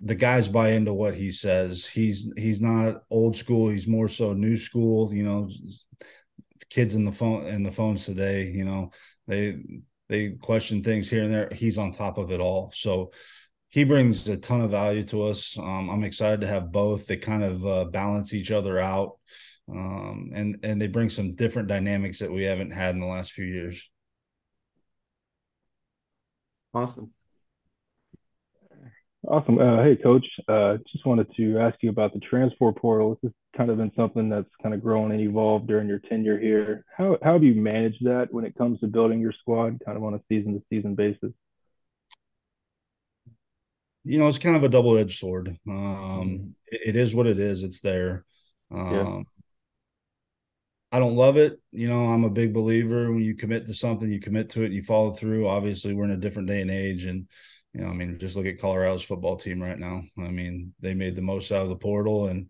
the 0.00 0.14
guys 0.14 0.48
buy 0.48 0.70
into 0.70 0.94
what 0.94 1.14
he 1.14 1.30
says. 1.30 1.86
He's 1.86 2.32
he's 2.34 2.62
not 2.62 3.02
old 3.10 3.36
school. 3.36 3.68
He's 3.68 3.86
more 3.86 4.08
so 4.08 4.32
new 4.32 4.56
school. 4.56 5.12
You 5.12 5.24
know, 5.24 5.50
kids 6.70 6.94
in 6.94 7.04
the 7.04 7.12
phone 7.12 7.44
in 7.44 7.62
the 7.62 7.70
phones 7.70 8.06
today. 8.06 8.44
You 8.46 8.64
know, 8.64 8.90
they 9.28 9.58
they 10.08 10.30
question 10.30 10.82
things 10.82 11.10
here 11.10 11.24
and 11.24 11.34
there. 11.34 11.50
He's 11.52 11.76
on 11.76 11.92
top 11.92 12.16
of 12.16 12.30
it 12.30 12.40
all. 12.40 12.72
So 12.74 13.10
he 13.74 13.82
brings 13.82 14.28
a 14.28 14.36
ton 14.36 14.60
of 14.60 14.70
value 14.70 15.02
to 15.02 15.24
us. 15.24 15.58
Um, 15.58 15.90
I'm 15.90 16.04
excited 16.04 16.40
to 16.42 16.46
have 16.46 16.70
both. 16.70 17.08
They 17.08 17.16
kind 17.16 17.42
of 17.42 17.66
uh, 17.66 17.84
balance 17.86 18.32
each 18.32 18.52
other 18.52 18.78
out, 18.78 19.18
um, 19.68 20.30
and 20.32 20.60
and 20.62 20.80
they 20.80 20.86
bring 20.86 21.10
some 21.10 21.34
different 21.34 21.66
dynamics 21.66 22.20
that 22.20 22.30
we 22.30 22.44
haven't 22.44 22.70
had 22.70 22.94
in 22.94 23.00
the 23.00 23.06
last 23.06 23.32
few 23.32 23.44
years. 23.44 23.82
Awesome. 26.72 27.12
Awesome. 29.26 29.58
Uh, 29.58 29.82
hey, 29.82 29.96
coach. 29.96 30.26
Uh, 30.46 30.76
just 30.92 31.04
wanted 31.04 31.26
to 31.36 31.58
ask 31.58 31.76
you 31.80 31.90
about 31.90 32.12
the 32.12 32.20
transfer 32.20 32.70
portal. 32.70 33.18
This 33.24 33.30
has 33.30 33.58
kind 33.58 33.70
of 33.70 33.78
been 33.78 33.90
something 33.96 34.28
that's 34.28 34.50
kind 34.62 34.72
of 34.72 34.84
grown 34.84 35.10
and 35.10 35.20
evolved 35.20 35.66
during 35.66 35.88
your 35.88 35.98
tenure 35.98 36.38
here. 36.38 36.84
How 36.96 37.18
how 37.24 37.38
do 37.38 37.46
you 37.46 37.60
manage 37.60 37.98
that 38.02 38.32
when 38.32 38.44
it 38.44 38.54
comes 38.54 38.78
to 38.80 38.86
building 38.86 39.18
your 39.18 39.32
squad, 39.32 39.80
kind 39.84 39.96
of 39.96 40.04
on 40.04 40.14
a 40.14 40.20
season 40.28 40.54
to 40.54 40.62
season 40.70 40.94
basis? 40.94 41.32
You 44.04 44.18
know, 44.18 44.28
it's 44.28 44.38
kind 44.38 44.56
of 44.56 44.64
a 44.64 44.68
double 44.68 44.96
edged 44.96 45.18
sword. 45.18 45.58
Um, 45.66 45.74
mm-hmm. 45.74 46.48
it, 46.66 46.80
it 46.88 46.96
is 46.96 47.14
what 47.14 47.26
it 47.26 47.40
is. 47.40 47.62
It's 47.62 47.80
there. 47.80 48.24
Um, 48.70 48.94
yeah. 48.94 49.22
I 50.92 51.00
don't 51.00 51.16
love 51.16 51.36
it. 51.36 51.60
You 51.72 51.88
know, 51.88 52.06
I'm 52.06 52.22
a 52.22 52.30
big 52.30 52.54
believer 52.54 53.10
when 53.10 53.22
you 53.22 53.34
commit 53.34 53.66
to 53.66 53.74
something, 53.74 54.10
you 54.12 54.20
commit 54.20 54.50
to 54.50 54.62
it, 54.62 54.70
you 54.70 54.82
follow 54.82 55.12
through. 55.12 55.48
Obviously, 55.48 55.92
we're 55.92 56.04
in 56.04 56.12
a 56.12 56.16
different 56.16 56.46
day 56.46 56.60
and 56.60 56.70
age, 56.70 57.04
and 57.04 57.26
you 57.72 57.80
know, 57.80 57.88
I 57.88 57.92
mean, 57.92 58.16
just 58.20 58.36
look 58.36 58.46
at 58.46 58.60
Colorado's 58.60 59.02
football 59.02 59.36
team 59.36 59.60
right 59.60 59.78
now. 59.78 60.04
I 60.16 60.28
mean, 60.28 60.72
they 60.80 60.94
made 60.94 61.16
the 61.16 61.22
most 61.22 61.50
out 61.50 61.62
of 61.62 61.68
the 61.68 61.76
portal, 61.76 62.28
and 62.28 62.48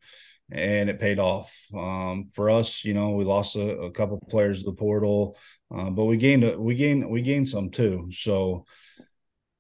and 0.51 0.91
it 0.91 1.01
paid 1.01 1.19
off. 1.19 1.55
Um, 1.75 2.31
for 2.35 2.51
us, 2.51 2.85
you 2.85 2.93
know, 2.93 3.13
we 3.13 3.25
lost 3.25 3.57
a, 3.57 3.79
a 3.79 3.91
couple 3.91 4.19
players 4.29 4.59
to 4.59 4.67
the 4.67 4.77
portal. 4.77 5.39
uh, 5.75 5.89
but 5.89 6.05
we 6.05 6.19
gained 6.19 6.59
we 6.59 6.75
gained 6.75 7.09
we 7.09 7.23
gained 7.23 7.49
some 7.49 7.71
too. 7.71 8.11
So 8.13 8.67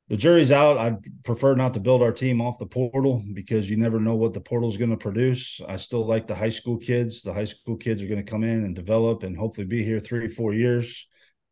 the 0.08 0.16
jury's 0.16 0.52
out. 0.52 0.76
I'd 0.76 0.98
prefer 1.24 1.54
not 1.54 1.74
to 1.74 1.80
build 1.80 2.02
our 2.02 2.12
team 2.12 2.40
off 2.40 2.58
the 2.58 2.66
portal 2.66 3.22
because 3.32 3.70
you 3.70 3.76
never 3.76 3.98
know 3.98 4.14
what 4.14 4.34
the 4.34 4.40
portal 4.40 4.68
is 4.68 4.76
going 4.76 4.90
to 4.90 4.96
produce. 4.96 5.60
I 5.66 5.76
still 5.76 6.06
like 6.06 6.26
the 6.26 6.34
high 6.34 6.50
school 6.50 6.76
kids. 6.76 7.22
The 7.22 7.32
high 7.32 7.46
school 7.46 7.76
kids 7.76 8.02
are 8.02 8.06
going 8.06 8.24
to 8.24 8.30
come 8.30 8.44
in 8.44 8.64
and 8.64 8.76
develop 8.76 9.22
and 9.22 9.36
hopefully 9.36 9.66
be 9.66 9.82
here 9.82 10.00
three, 10.00 10.28
four 10.28 10.52
years. 10.52 11.06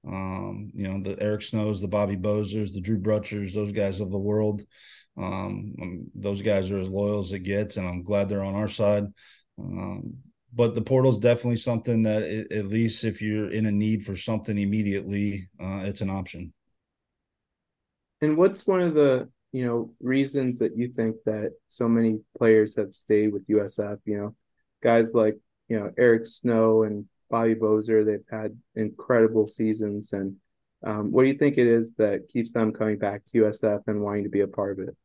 Um, 0.07 0.71
you 0.75 0.87
know, 0.87 1.03
the 1.03 1.21
Eric 1.23 1.43
Snows, 1.43 1.81
the 1.81 1.89
Bobby 1.89 2.17
Bozers, 2.17 2.75
the 2.75 2.81
Drew 2.81 2.99
Brutchers, 2.99 3.55
those 3.55 3.73
guys 3.73 4.01
of 4.01 4.11
the 4.11 4.19
world. 4.19 4.63
Um, 5.17 5.75
um, 5.81 6.07
those 6.15 6.43
guys 6.43 6.71
are 6.71 6.79
as 6.79 6.89
loyal 6.89 7.21
as 7.21 7.33
it 7.33 7.41
gets, 7.41 7.77
and 7.77 7.87
I'm 7.87 8.03
glad 8.03 8.29
they're 8.29 8.43
on 8.43 8.55
our 8.55 8.69
side. 8.69 9.05
Um, 9.59 10.15
but 10.55 10.75
the 10.75 10.83
portal 10.83 11.11
is 11.11 11.19
definitely 11.19 11.59
something 11.59 12.03
that, 12.03 12.23
it, 12.23 12.53
at 12.53 12.67
least 12.67 13.05
if 13.05 13.23
you're 13.23 13.51
in 13.51 13.67
a 13.67 13.73
need 13.73 14.05
for 14.05 14.17
something 14.17 14.59
immediately, 14.59 15.49
uh, 15.61 15.83
it's 15.85 16.01
an 16.01 16.11
option. 16.11 16.53
And 18.23 18.37
what's 18.37 18.67
one 18.67 18.81
of 18.81 18.95
the 18.95 19.29
you 19.52 19.67
know 19.67 19.93
reasons 20.00 20.59
that 20.61 20.76
you 20.76 20.88
think 20.88 21.17
that 21.26 21.52
so 21.69 21.88
many 21.88 22.21
players 22.38 22.76
have 22.76 22.95
stayed 22.95 23.33
with 23.33 23.49
USF? 23.49 23.99
You 24.07 24.17
know, 24.19 24.37
guys 24.83 25.14
like 25.14 25.38
you 25.69 25.79
know 25.79 25.91
Eric 25.99 26.26
Snow 26.26 26.85
and 26.85 27.05
Bobby 27.29 27.57
Bozer, 27.57 28.07
they've 28.07 28.21
had 28.31 28.57
incredible 28.76 29.47
seasons. 29.47 30.12
And 30.12 30.37
um, 30.85 31.11
what 31.11 31.23
do 31.23 31.29
you 31.29 31.37
think 31.37 31.59
it 31.59 31.67
is 31.67 31.95
that 31.95 32.29
keeps 32.29 32.52
them 32.52 32.73
coming 32.73 32.99
back 32.99 33.25
to 33.26 33.43
USF 33.43 33.81
and 33.88 34.00
wanting 34.00 34.25
to 34.25 34.31
be 34.31 34.41
a 34.41 34.49
part 34.49 34.79
of 34.79 34.87
it? 34.88 34.97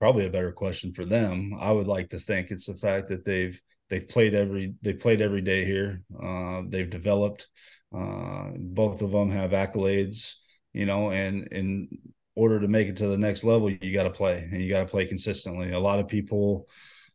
Probably 0.00 0.26
a 0.26 0.30
better 0.30 0.52
question 0.52 0.92
for 0.92 1.04
them. 1.04 1.52
I 1.58 1.72
would 1.72 1.86
like 1.86 2.10
to 2.10 2.20
think 2.20 2.50
it's 2.50 2.66
the 2.66 2.74
fact 2.74 3.08
that 3.08 3.24
they've 3.24 3.58
they've 3.88 4.06
played 4.06 4.34
every 4.34 4.74
they 4.82 4.92
played 4.92 5.22
every 5.22 5.40
day 5.40 5.64
here. 5.64 6.02
Uh, 6.22 6.62
they've 6.68 6.90
developed. 6.90 7.48
Uh, 7.94 8.50
both 8.56 9.02
of 9.02 9.10
them 9.10 9.30
have 9.30 9.50
accolades, 9.50 10.34
you 10.72 10.86
know, 10.86 11.10
and 11.10 11.48
in 11.48 11.88
order 12.34 12.60
to 12.60 12.68
make 12.68 12.88
it 12.88 12.96
to 12.98 13.08
the 13.08 13.18
next 13.18 13.44
level, 13.44 13.70
you 13.70 13.92
got 13.92 14.04
to 14.04 14.10
play 14.10 14.48
and 14.52 14.62
you 14.62 14.68
got 14.68 14.80
to 14.80 14.86
play 14.86 15.06
consistently. 15.06 15.72
A 15.72 15.78
lot 15.78 15.98
of 15.98 16.06
people, 16.06 16.66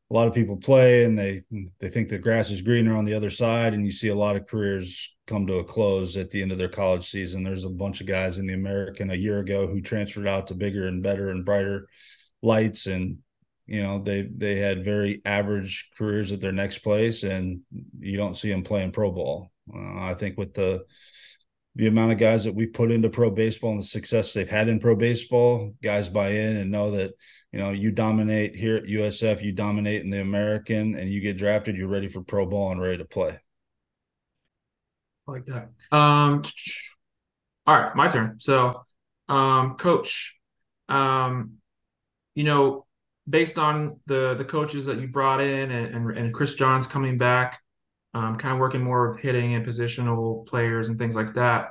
a 0.10 0.14
lot 0.14 0.28
of 0.28 0.34
people 0.34 0.58
play 0.58 1.06
and 1.06 1.18
they 1.18 1.44
they 1.80 1.90
think 1.90 2.10
the 2.10 2.18
grass 2.18 2.50
is 2.50 2.62
greener 2.62 2.96
on 2.96 3.06
the 3.06 3.14
other 3.14 3.30
side, 3.30 3.74
and 3.74 3.86
you 3.86 3.92
see 3.92 4.10
a 4.10 4.16
lot 4.16 4.36
of 4.36 4.48
careers 4.48 5.16
come 5.28 5.48
to 5.48 5.60
a 5.60 5.64
close 5.64 6.18
at 6.18 6.30
the 6.30 6.42
end 6.42 6.52
of 6.52 6.58
their 6.58 6.70
college 6.70 7.10
season. 7.10 7.44
There's 7.44 7.66
a 7.66 7.70
bunch 7.70 8.02
of 8.02 8.08
guys 8.08 8.38
in 8.38 8.48
the 8.48 8.54
American 8.54 9.12
a 9.12 9.16
year 9.16 9.40
ago 9.40 9.68
who 9.68 9.82
transferred 9.82 10.28
out 10.28 10.48
to 10.48 10.56
bigger 10.56 10.88
and 10.88 11.02
better 11.02 11.30
and 11.30 11.46
brighter 11.46 11.88
lights 12.42 12.88
and 12.88 13.18
you 13.66 13.82
know 13.82 14.04
they 14.04 14.24
they 14.36 14.58
had 14.58 14.84
very 14.84 15.22
average 15.26 15.90
careers 15.98 16.32
at 16.32 16.42
their 16.42 16.52
next 16.52 16.80
place 16.80 17.24
and 17.24 17.62
you 18.00 18.18
don't 18.18 18.38
see 18.38 18.50
them 18.50 18.64
playing 18.64 18.92
pro 18.92 19.12
ball 19.12 19.53
uh, 19.74 20.02
i 20.02 20.16
think 20.18 20.38
with 20.38 20.54
the 20.54 20.84
the 21.76 21.88
amount 21.88 22.12
of 22.12 22.20
guys 22.20 22.44
that 22.44 22.54
we 22.54 22.68
put 22.68 22.92
into 22.92 23.10
pro 23.10 23.32
baseball 23.32 23.72
and 23.72 23.82
the 23.82 23.88
success 23.88 24.34
they've 24.34 24.50
had 24.50 24.70
in 24.70 24.80
pro 24.80 24.96
baseball 24.96 25.74
guys 25.84 26.10
buy 26.10 26.30
in 26.30 26.58
and 26.58 26.72
know 26.72 26.92
that 26.92 27.12
you 27.52 27.60
know 27.60 27.72
you 27.72 27.92
dominate 27.92 28.56
here 28.56 28.78
at 28.78 28.86
usf 28.86 29.42
you 29.42 29.52
dominate 29.52 30.04
in 30.04 30.10
the 30.10 30.22
american 30.22 30.96
and 30.96 31.10
you 31.12 31.22
get 31.22 31.38
drafted 31.38 31.76
you're 31.76 31.88
ready 31.88 32.08
for 32.08 32.22
pro 32.22 32.46
ball 32.46 32.72
and 32.72 32.82
ready 32.82 32.98
to 32.98 33.06
play. 33.06 33.40
Like 35.26 35.46
that. 35.46 35.70
Um 35.96 36.44
all 37.66 37.80
right 37.80 37.96
my 37.96 38.08
turn. 38.08 38.40
So 38.40 38.84
um 39.30 39.76
coach 39.76 40.36
um 40.90 41.54
you 42.36 42.44
know, 42.44 42.86
based 43.30 43.58
on 43.58 44.00
the 44.06 44.36
the 44.36 44.44
coaches 44.44 44.88
that 44.88 45.00
you 45.00 45.08
brought 45.08 45.40
in 45.40 45.72
and 45.72 45.96
and, 45.96 46.18
and 46.18 46.34
Chris 46.34 46.56
Johns 46.56 46.88
coming 46.88 47.18
back, 47.18 47.62
um, 48.14 48.38
kind 48.38 48.54
of 48.54 48.60
working 48.60 48.84
more 48.84 49.12
with 49.12 49.20
hitting 49.20 49.56
and 49.56 49.66
positional 49.66 50.46
players 50.46 50.90
and 50.90 50.98
things 50.98 51.16
like 51.16 51.34
that. 51.34 51.70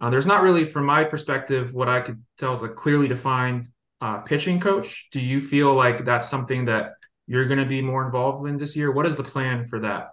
Uh, 0.00 0.10
there's 0.10 0.26
not 0.26 0.42
really, 0.42 0.64
from 0.64 0.84
my 0.84 1.04
perspective, 1.04 1.72
what 1.72 1.88
I 1.88 2.00
could 2.00 2.22
tell 2.36 2.52
is 2.52 2.62
a 2.62 2.68
clearly 2.68 3.08
defined 3.08 3.68
uh, 4.00 4.18
pitching 4.18 4.60
coach. 4.60 5.08
Do 5.12 5.20
you 5.20 5.40
feel 5.40 5.74
like 5.74 6.04
that's 6.04 6.28
something 6.28 6.66
that 6.66 6.94
you're 7.26 7.46
going 7.46 7.60
to 7.60 7.64
be 7.64 7.80
more 7.80 8.04
involved 8.04 8.46
in 8.48 8.58
this 8.58 8.76
year? 8.76 8.90
What 8.90 9.06
is 9.06 9.16
the 9.16 9.24
plan 9.24 9.66
for 9.68 9.80
that? 9.80 10.10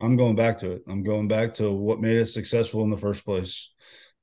I'm 0.00 0.16
going 0.16 0.34
back 0.34 0.58
to 0.58 0.70
it. 0.72 0.82
I'm 0.88 1.02
going 1.02 1.28
back 1.28 1.54
to 1.54 1.70
what 1.70 2.00
made 2.00 2.20
us 2.20 2.32
successful 2.32 2.82
in 2.82 2.90
the 2.90 2.96
first 2.96 3.24
place. 3.24 3.70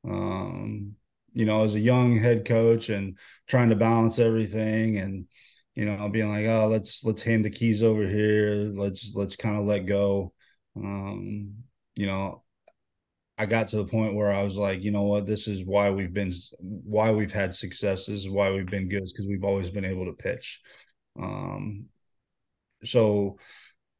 Um, 0.03 0.95
you 1.33 1.45
know, 1.45 1.63
as 1.63 1.75
a 1.75 1.79
young 1.79 2.17
head 2.17 2.45
coach 2.45 2.89
and 2.89 3.17
trying 3.47 3.69
to 3.69 3.75
balance 3.75 4.17
everything 4.17 4.97
and, 4.97 5.27
you 5.75 5.85
know, 5.85 6.09
being 6.09 6.29
like, 6.29 6.45
oh, 6.47 6.67
let's 6.67 7.03
let's 7.03 7.21
hand 7.21 7.45
the 7.45 7.49
keys 7.49 7.83
over 7.83 8.05
here. 8.07 8.71
Let's 8.73 9.13
let's 9.13 9.35
kind 9.35 9.57
of 9.57 9.65
let 9.65 9.85
go. 9.85 10.33
Um, 10.83 11.55
you 11.95 12.07
know, 12.07 12.43
I 13.37 13.45
got 13.45 13.69
to 13.69 13.77
the 13.77 13.85
point 13.85 14.15
where 14.15 14.31
I 14.31 14.43
was 14.43 14.57
like, 14.57 14.83
you 14.83 14.91
know 14.91 15.03
what, 15.03 15.25
this 15.25 15.47
is 15.47 15.63
why 15.63 15.91
we've 15.91 16.13
been 16.13 16.33
why 16.59 17.11
we've 17.11 17.31
had 17.31 17.53
successes, 17.53 18.29
why 18.29 18.51
we've 18.51 18.69
been 18.69 18.89
good, 18.89 19.05
because 19.05 19.27
we've 19.27 19.45
always 19.45 19.69
been 19.69 19.85
able 19.85 20.05
to 20.05 20.13
pitch. 20.13 20.59
Um, 21.19 21.85
so 22.83 23.37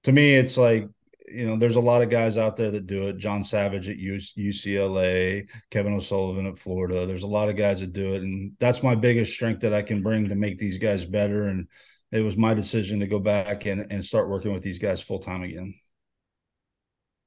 to 0.04 0.12
me, 0.12 0.36
it's 0.36 0.58
like 0.58 0.90
you 1.32 1.46
know, 1.46 1.58
there's 1.58 1.76
a 1.76 1.80
lot 1.80 2.02
of 2.02 2.10
guys 2.10 2.38
out 2.38 2.58
there 2.58 2.72
that 2.72 2.88
do 2.88 3.08
it. 3.08 3.18
John 3.18 3.44
Savage 3.44 3.88
at 3.88 3.98
UCLA, 3.98 5.48
Kevin 5.70 5.94
O'Sullivan 5.94 6.48
at 6.48 6.60
Florida. 6.60 7.06
There's 7.06 7.24
a 7.24 7.28
lot 7.28 7.50
of 7.50 7.56
guys 7.56 7.80
that 7.82 7.94
do 7.94 8.16
it, 8.16 8.22
and 8.24 8.54
that's 8.60 8.84
my 8.84 8.96
biggest 8.96 9.34
strength 9.34 9.62
that 9.62 9.74
I 9.74 9.82
can 9.82 10.02
bring 10.02 10.30
to 10.30 10.36
make 10.36 10.60
these 10.60 10.80
guys 10.80 11.06
better. 11.06 11.48
And 11.48 11.68
it 12.12 12.22
was 12.22 12.38
my 12.38 12.54
decision 12.54 13.00
to 13.00 13.08
go 13.08 13.20
back 13.20 13.66
and 13.66 13.92
and 13.92 14.04
start 14.04 14.30
working 14.30 14.54
with 14.54 14.64
these 14.64 14.80
guys 14.80 15.02
full 15.02 15.20
time 15.20 15.44
again. 15.44 15.76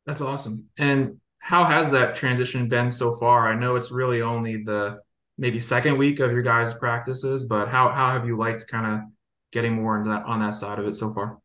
That's 0.06 0.21
awesome. 0.21 0.68
And 0.76 1.21
how 1.38 1.64
has 1.64 1.90
that 1.90 2.14
transition 2.14 2.68
been 2.68 2.90
so 2.90 3.14
far? 3.14 3.49
I 3.49 3.54
know 3.54 3.76
it's 3.76 3.90
really 3.90 4.23
only 4.23 4.62
the 4.62 5.00
maybe 5.38 5.61
second 5.61 5.99
week 5.99 6.21
of 6.21 6.32
your 6.32 6.42
guys' 6.42 6.75
practices, 6.75 7.44
but 7.44 7.68
how 7.68 7.88
how 7.90 8.12
have 8.12 8.26
you 8.26 8.37
liked 8.37 8.68
kind 8.68 8.87
of 8.87 9.00
getting 9.52 9.75
more 9.75 9.99
into 9.99 10.11
that 10.11 10.25
on 10.25 10.40
that 10.40 10.54
side 10.54 10.78
of 10.78 10.87
it 10.87 10.97
so 10.97 11.12
far? 11.12 11.38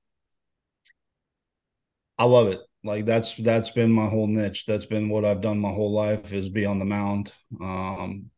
I 2.18 2.26
love 2.26 2.48
it. 2.48 2.60
Like 2.84 3.06
that's 3.06 3.36
that's 3.36 3.72
been 3.72 3.92
my 3.92 4.08
whole 4.08 4.28
niche. 4.28 4.66
That's 4.66 4.86
been 4.86 5.10
what 5.10 5.26
I've 5.26 5.42
done 5.42 5.60
my 5.60 5.72
whole 5.72 5.92
life 5.92 6.32
is 6.34 6.50
be 6.50 6.66
on 6.66 6.80
the 6.80 6.86
mound. 6.86 7.32
Um, 7.62 8.30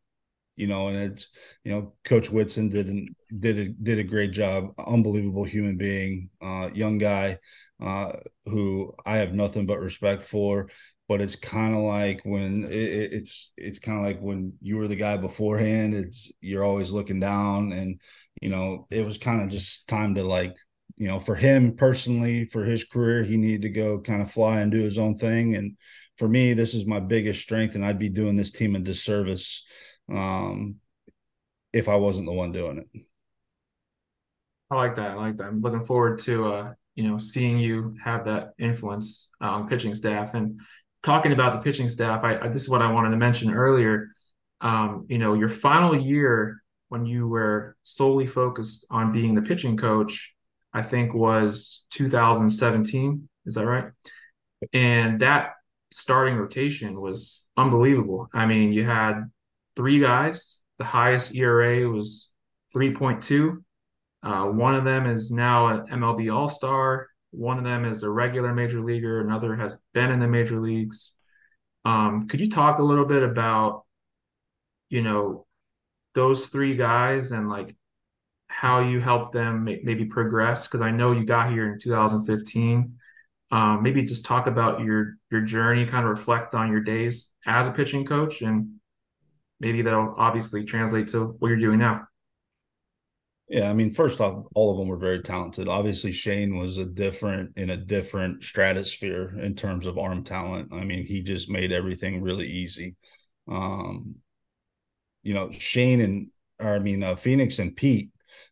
you 0.59 0.67
know, 0.67 0.89
and 0.89 0.97
it's 0.97 1.29
you 1.63 1.71
know, 1.71 1.93
Coach 2.03 2.29
Whitson 2.29 2.67
did 2.67 2.89
an, 2.89 3.15
did 3.39 3.57
a 3.57 3.69
did 3.69 3.97
a 3.97 4.03
great 4.03 4.31
job. 4.31 4.73
Unbelievable 4.77 5.45
human 5.45 5.77
being, 5.77 6.29
uh, 6.41 6.69
young 6.73 6.97
guy, 6.97 7.39
uh, 7.81 8.11
who 8.45 8.93
I 9.05 9.17
have 9.17 9.33
nothing 9.33 9.65
but 9.65 9.79
respect 9.79 10.23
for. 10.23 10.69
But 11.07 11.21
it's 11.21 11.37
kind 11.37 11.73
of 11.73 11.81
like 11.81 12.21
when 12.25 12.65
it, 12.65 13.13
it's 13.13 13.53
it's 13.55 13.79
kind 13.79 13.97
of 13.97 14.03
like 14.03 14.19
when 14.19 14.53
you 14.61 14.75
were 14.75 14.89
the 14.89 14.97
guy 14.97 15.15
beforehand. 15.15 15.93
It's 15.93 16.29
you're 16.41 16.65
always 16.65 16.91
looking 16.91 17.21
down, 17.21 17.71
and 17.71 18.01
you 18.41 18.49
know, 18.49 18.85
it 18.91 19.05
was 19.05 19.17
kind 19.17 19.41
of 19.41 19.47
just 19.49 19.87
time 19.87 20.15
to 20.15 20.23
like 20.23 20.55
you 20.97 21.07
know, 21.07 21.21
for 21.21 21.35
him 21.35 21.77
personally, 21.77 22.43
for 22.45 22.65
his 22.65 22.83
career, 22.83 23.23
he 23.23 23.37
needed 23.37 23.61
to 23.61 23.69
go 23.69 24.01
kind 24.01 24.21
of 24.21 24.29
fly 24.31 24.59
and 24.59 24.69
do 24.73 24.81
his 24.81 24.97
own 24.97 25.17
thing. 25.17 25.55
And 25.55 25.77
for 26.17 26.27
me, 26.27 26.53
this 26.53 26.73
is 26.73 26.85
my 26.85 26.99
biggest 26.99 27.41
strength, 27.41 27.75
and 27.75 27.85
I'd 27.85 27.97
be 27.97 28.09
doing 28.09 28.35
this 28.35 28.51
team 28.51 28.75
a 28.75 28.79
disservice 28.79 29.63
um, 30.11 30.75
if 31.73 31.87
I 31.87 31.95
wasn't 31.95 32.27
the 32.27 32.33
one 32.33 32.51
doing 32.51 32.79
it. 32.79 33.01
I 34.71 34.75
like 34.75 34.95
that. 34.95 35.11
I 35.11 35.13
like 35.15 35.37
that. 35.37 35.45
I'm 35.45 35.61
looking 35.61 35.83
forward 35.83 36.19
to 36.19 36.53
uh, 36.53 36.73
you 36.95 37.07
know 37.07 37.17
seeing 37.17 37.57
you 37.57 37.95
have 38.03 38.25
that 38.25 38.53
influence 38.59 39.31
on 39.41 39.67
pitching 39.67 39.95
staff 39.95 40.33
and 40.33 40.59
talking 41.03 41.31
about 41.31 41.53
the 41.53 41.59
pitching 41.59 41.87
staff. 41.87 42.23
I, 42.23 42.37
I 42.37 42.47
this 42.49 42.63
is 42.63 42.69
what 42.69 42.81
I 42.81 42.91
wanted 42.91 43.11
to 43.11 43.17
mention 43.17 43.53
earlier. 43.53 44.09
Um, 44.61 45.05
you 45.09 45.17
know, 45.17 45.33
your 45.33 45.49
final 45.49 45.95
year 45.95 46.61
when 46.89 47.05
you 47.05 47.27
were 47.27 47.77
solely 47.83 48.27
focused 48.27 48.85
on 48.89 49.11
being 49.11 49.35
the 49.35 49.41
pitching 49.41 49.77
coach 49.77 50.35
I 50.73 50.81
think 50.81 51.13
was 51.13 51.85
2017. 51.91 53.27
Is 53.45 53.55
that 53.55 53.65
right? 53.65 53.85
And 54.73 55.19
that 55.21 55.53
starting 55.91 56.35
rotation 56.35 56.99
was 56.99 57.47
unbelievable. 57.57 58.29
I 58.33 58.45
mean, 58.45 58.73
you 58.73 58.85
had 58.85 59.29
three 59.79 59.97
guys. 59.97 60.59
The 60.77 60.83
highest 60.83 61.33
ERA 61.33 61.87
was 61.89 62.31
3.2. 62.75 63.63
Uh, 64.21 64.51
one 64.51 64.75
of 64.75 64.83
them 64.83 65.05
is 65.05 65.31
now 65.31 65.67
an 65.67 65.87
MLB 65.87 66.35
All 66.35 66.49
Star. 66.49 67.07
One 67.31 67.57
of 67.57 67.63
them 67.63 67.85
is 67.85 68.03
a 68.03 68.09
regular 68.09 68.53
major 68.53 68.81
leaguer. 68.81 69.21
Another 69.21 69.55
has 69.55 69.77
been 69.93 70.11
in 70.11 70.19
the 70.19 70.27
major 70.27 70.59
leagues. 70.59 71.13
Um, 71.85 72.27
could 72.27 72.41
you 72.41 72.49
talk 72.49 72.79
a 72.79 72.83
little 72.83 73.05
bit 73.05 73.23
about, 73.23 73.85
you 74.89 75.01
know, 75.01 75.45
those 76.13 76.47
three 76.47 76.75
guys 76.75 77.31
and 77.31 77.47
like 77.47 77.73
how 78.47 78.81
you 78.81 78.99
help 78.99 79.31
them 79.31 79.63
maybe 79.63 80.03
progress 80.03 80.67
because 80.67 80.81
I 80.81 80.91
know 80.91 81.13
you 81.13 81.23
got 81.23 81.51
here 81.51 81.71
in 81.71 81.79
2015. 81.79 82.97
Um, 83.51 83.81
maybe 83.81 84.03
just 84.03 84.25
talk 84.25 84.45
about 84.45 84.81
your 84.81 85.13
your 85.31 85.41
journey, 85.41 85.85
kind 85.85 86.03
of 86.03 86.09
reflect 86.09 86.53
on 86.53 86.69
your 86.69 86.81
days 86.81 87.31
as 87.45 87.65
a 87.65 87.71
pitching 87.71 88.05
coach, 88.05 88.41
and 88.41 88.78
maybe 89.59 89.81
that'll 89.81 90.15
obviously 90.17 90.63
translate 90.63 91.09
to 91.09 91.35
what 91.39 91.49
you're 91.49 91.57
doing 91.57 91.79
now. 91.79 92.05
Yeah, 93.49 93.67
I 93.67 93.73
mean, 93.73 93.95
first 93.95 94.21
off, 94.21 94.45
all 94.53 94.71
of 94.71 94.77
them 94.77 94.87
were 94.87 94.97
very 94.97 95.23
talented. 95.23 95.67
Obviously, 95.67 96.11
Shane 96.11 96.59
was 96.59 96.77
a 96.77 96.85
different 96.85 97.57
in 97.57 97.71
a 97.71 97.77
different 97.77 98.43
stratosphere 98.43 99.39
in 99.41 99.55
terms 99.55 99.87
of 99.87 99.97
arm 99.97 100.23
talent. 100.23 100.71
I 100.71 100.83
mean, 100.83 101.03
he 101.03 101.23
just 101.23 101.49
made 101.49 101.71
everything 101.71 102.21
really 102.21 102.47
easy. 102.47 102.95
Um, 103.47 104.15
you 105.23 105.33
know, 105.33 105.51
Shane 105.51 106.01
and 106.01 106.27
or 106.59 106.75
I 106.75 106.79
mean, 106.79 107.01
uh, 107.01 107.15
Phoenix 107.15 107.57
and 107.57 107.75
Pete, 107.75 108.11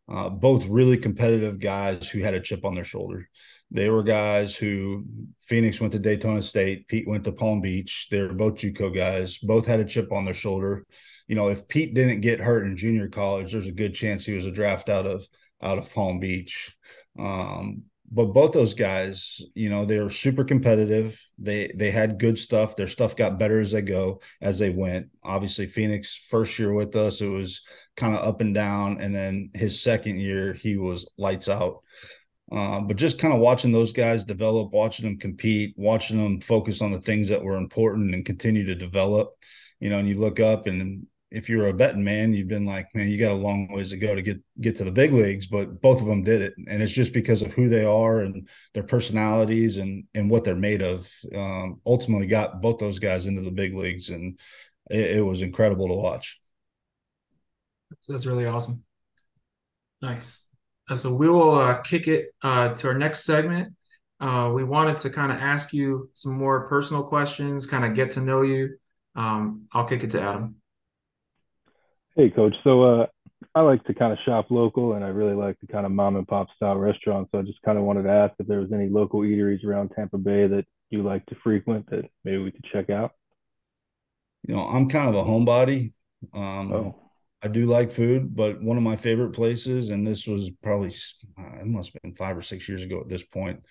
uh, 0.09 0.29
both 0.29 0.65
really 0.65 0.97
competitive 0.97 1.59
guys 1.59 2.09
who 2.09 2.21
had 2.21 2.33
a 2.33 2.41
chip 2.41 2.65
on 2.65 2.73
their 2.73 2.83
shoulder. 2.83 3.29
They 3.71 3.89
were 3.89 4.03
guys 4.03 4.55
who 4.55 5.05
Phoenix 5.41 5.79
went 5.81 5.93
to 5.93 5.99
Daytona 5.99 6.41
State, 6.41 6.87
Pete 6.87 7.07
went 7.07 7.23
to 7.25 7.31
Palm 7.31 7.61
Beach. 7.61 8.07
They 8.09 8.21
were 8.21 8.33
both 8.33 8.55
JUCO 8.55 8.95
guys. 8.95 9.37
Both 9.37 9.65
had 9.65 9.79
a 9.79 9.85
chip 9.85 10.11
on 10.11 10.25
their 10.25 10.33
shoulder. 10.33 10.85
You 11.27 11.35
know, 11.35 11.49
if 11.49 11.67
Pete 11.67 11.93
didn't 11.93 12.21
get 12.21 12.39
hurt 12.39 12.65
in 12.65 12.77
junior 12.77 13.09
college, 13.09 13.51
there's 13.51 13.67
a 13.67 13.71
good 13.71 13.93
chance 13.93 14.25
he 14.25 14.33
was 14.33 14.45
a 14.45 14.51
draft 14.51 14.89
out 14.89 15.05
of 15.05 15.25
out 15.61 15.77
of 15.77 15.91
Palm 15.93 16.19
Beach. 16.19 16.75
Um, 17.19 17.83
but 18.09 18.27
both 18.27 18.53
those 18.53 18.73
guys, 18.73 19.41
you 19.53 19.69
know, 19.69 19.83
they 19.83 19.99
were 19.99 20.09
super 20.09 20.45
competitive. 20.45 21.19
They 21.37 21.69
they 21.75 21.91
had 21.91 22.19
good 22.19 22.37
stuff. 22.37 22.75
Their 22.75 22.87
stuff 22.87 23.17
got 23.17 23.39
better 23.39 23.59
as 23.59 23.71
they 23.71 23.81
go 23.81 24.21
as 24.41 24.59
they 24.59 24.69
went. 24.69 25.07
Obviously, 25.23 25.67
Phoenix 25.67 26.15
first 26.29 26.57
year 26.57 26.73
with 26.73 26.95
us, 26.95 27.19
it 27.19 27.27
was 27.27 27.61
kind 27.97 28.15
of 28.15 28.25
up 28.25 28.39
and 28.39 28.55
down, 28.55 29.01
and 29.01 29.13
then 29.13 29.49
his 29.53 29.81
second 29.81 30.19
year, 30.19 30.53
he 30.53 30.77
was 30.77 31.09
lights 31.17 31.49
out. 31.49 31.81
Uh, 32.51 32.79
but 32.79 32.95
just 32.95 33.19
kind 33.19 33.33
of 33.33 33.39
watching 33.39 33.71
those 33.71 33.91
guys 33.91 34.23
develop, 34.23 34.71
watching 34.71 35.05
them 35.05 35.17
compete, 35.17 35.73
watching 35.77 36.17
them 36.17 36.39
focus 36.39 36.81
on 36.81 36.91
the 36.91 37.01
things 37.01 37.27
that 37.27 37.43
were 37.43 37.57
important 37.57 38.13
and 38.13 38.25
continue 38.25 38.65
to 38.65 38.75
develop, 38.75 39.33
you 39.79 39.89
know, 39.89 39.99
and 39.99 40.07
you 40.07 40.17
look 40.17 40.39
up 40.39 40.65
and 40.65 41.05
if 41.29 41.49
you're 41.49 41.67
a 41.67 41.73
betting 41.73 42.03
man, 42.03 42.33
you've 42.33 42.47
been 42.47 42.65
like, 42.65 42.87
man, 42.95 43.09
you 43.09 43.19
got 43.19 43.33
a 43.33 43.35
long 43.35 43.67
ways 43.71 43.89
to 43.89 43.97
go 43.97 44.15
to 44.15 44.21
get 44.21 44.41
get 44.61 44.77
to 44.77 44.83
the 44.83 44.91
big 44.91 45.11
leagues, 45.11 45.45
but 45.45 45.81
both 45.81 45.99
of 45.99 46.07
them 46.07 46.23
did 46.23 46.41
it, 46.41 46.53
and 46.67 46.81
it's 46.81 46.93
just 46.93 47.13
because 47.13 47.41
of 47.41 47.51
who 47.51 47.67
they 47.67 47.83
are 47.83 48.21
and 48.21 48.47
their 48.73 48.83
personalities 48.83 49.77
and 49.77 50.05
and 50.15 50.29
what 50.29 50.43
they're 50.43 50.55
made 50.55 50.81
of. 50.81 51.07
Um, 51.35 51.81
ultimately, 51.85 52.27
got 52.27 52.61
both 52.61 52.79
those 52.79 52.99
guys 52.99 53.25
into 53.25 53.41
the 53.41 53.51
big 53.51 53.75
leagues, 53.75 54.09
and 54.09 54.39
it, 54.89 55.17
it 55.17 55.21
was 55.21 55.41
incredible 55.41 55.87
to 55.89 55.95
watch. 55.95 56.39
So 58.01 58.13
that's 58.13 58.25
really 58.25 58.45
awesome. 58.45 58.83
Nice. 60.01 60.46
Uh, 60.89 60.95
so 60.95 61.13
we 61.13 61.29
will 61.29 61.59
uh, 61.59 61.81
kick 61.81 62.07
it 62.07 62.33
uh, 62.41 62.73
to 62.73 62.87
our 62.87 62.93
next 62.93 63.23
segment. 63.23 63.73
Uh, 64.19 64.51
we 64.53 64.63
wanted 64.63 64.97
to 64.97 65.09
kind 65.09 65.31
of 65.31 65.37
ask 65.37 65.73
you 65.73 66.09
some 66.13 66.31
more 66.31 66.67
personal 66.67 67.03
questions, 67.03 67.65
kind 67.65 67.85
of 67.85 67.93
get 67.93 68.11
to 68.11 68.21
know 68.21 68.41
you. 68.41 68.77
Um, 69.15 69.67
I'll 69.73 69.85
kick 69.85 70.03
it 70.03 70.11
to 70.11 70.21
Adam. 70.21 70.55
Hey, 72.15 72.29
coach. 72.29 72.55
So 72.63 72.81
uh, 72.83 73.07
I 73.53 73.61
like 73.61 73.83
to 73.85 73.93
kind 73.93 74.11
of 74.11 74.19
shop 74.25 74.47
local, 74.49 74.93
and 74.93 75.03
I 75.03 75.09
really 75.09 75.35
like 75.35 75.59
the 75.59 75.67
kind 75.67 75.85
of 75.85 75.91
mom 75.91 76.15
and 76.15 76.27
pop 76.27 76.47
style 76.55 76.77
restaurants. 76.77 77.29
So 77.31 77.39
I 77.39 77.41
just 77.43 77.61
kind 77.63 77.77
of 77.77 77.83
wanted 77.83 78.03
to 78.03 78.11
ask 78.11 78.33
if 78.39 78.47
there 78.47 78.59
was 78.59 78.71
any 78.71 78.89
local 78.89 79.21
eateries 79.21 79.63
around 79.63 79.89
Tampa 79.89 80.17
Bay 80.17 80.47
that 80.47 80.65
you 80.89 81.03
like 81.03 81.25
to 81.27 81.35
frequent 81.43 81.89
that 81.91 82.05
maybe 82.23 82.37
we 82.39 82.51
could 82.51 82.65
check 82.71 82.89
out. 82.89 83.11
You 84.47 84.55
know, 84.55 84.61
I'm 84.61 84.89
kind 84.89 85.09
of 85.09 85.15
a 85.15 85.29
homebody. 85.29 85.93
Um, 86.33 86.71
oh. 86.73 87.06
I 87.43 87.47
do 87.47 87.65
like 87.65 87.91
food, 87.91 88.35
but 88.35 88.61
one 88.61 88.77
of 88.77 88.83
my 88.83 88.95
favorite 88.95 89.33
places, 89.33 89.89
and 89.89 90.05
this 90.05 90.25
was 90.25 90.49
probably 90.63 90.93
uh, 91.37 91.59
it 91.59 91.67
must 91.67 91.93
have 91.93 92.01
been 92.01 92.15
five 92.15 92.35
or 92.35 92.41
six 92.41 92.67
years 92.67 92.83
ago 92.83 92.99
at 92.99 93.09
this 93.09 93.23
point, 93.23 93.61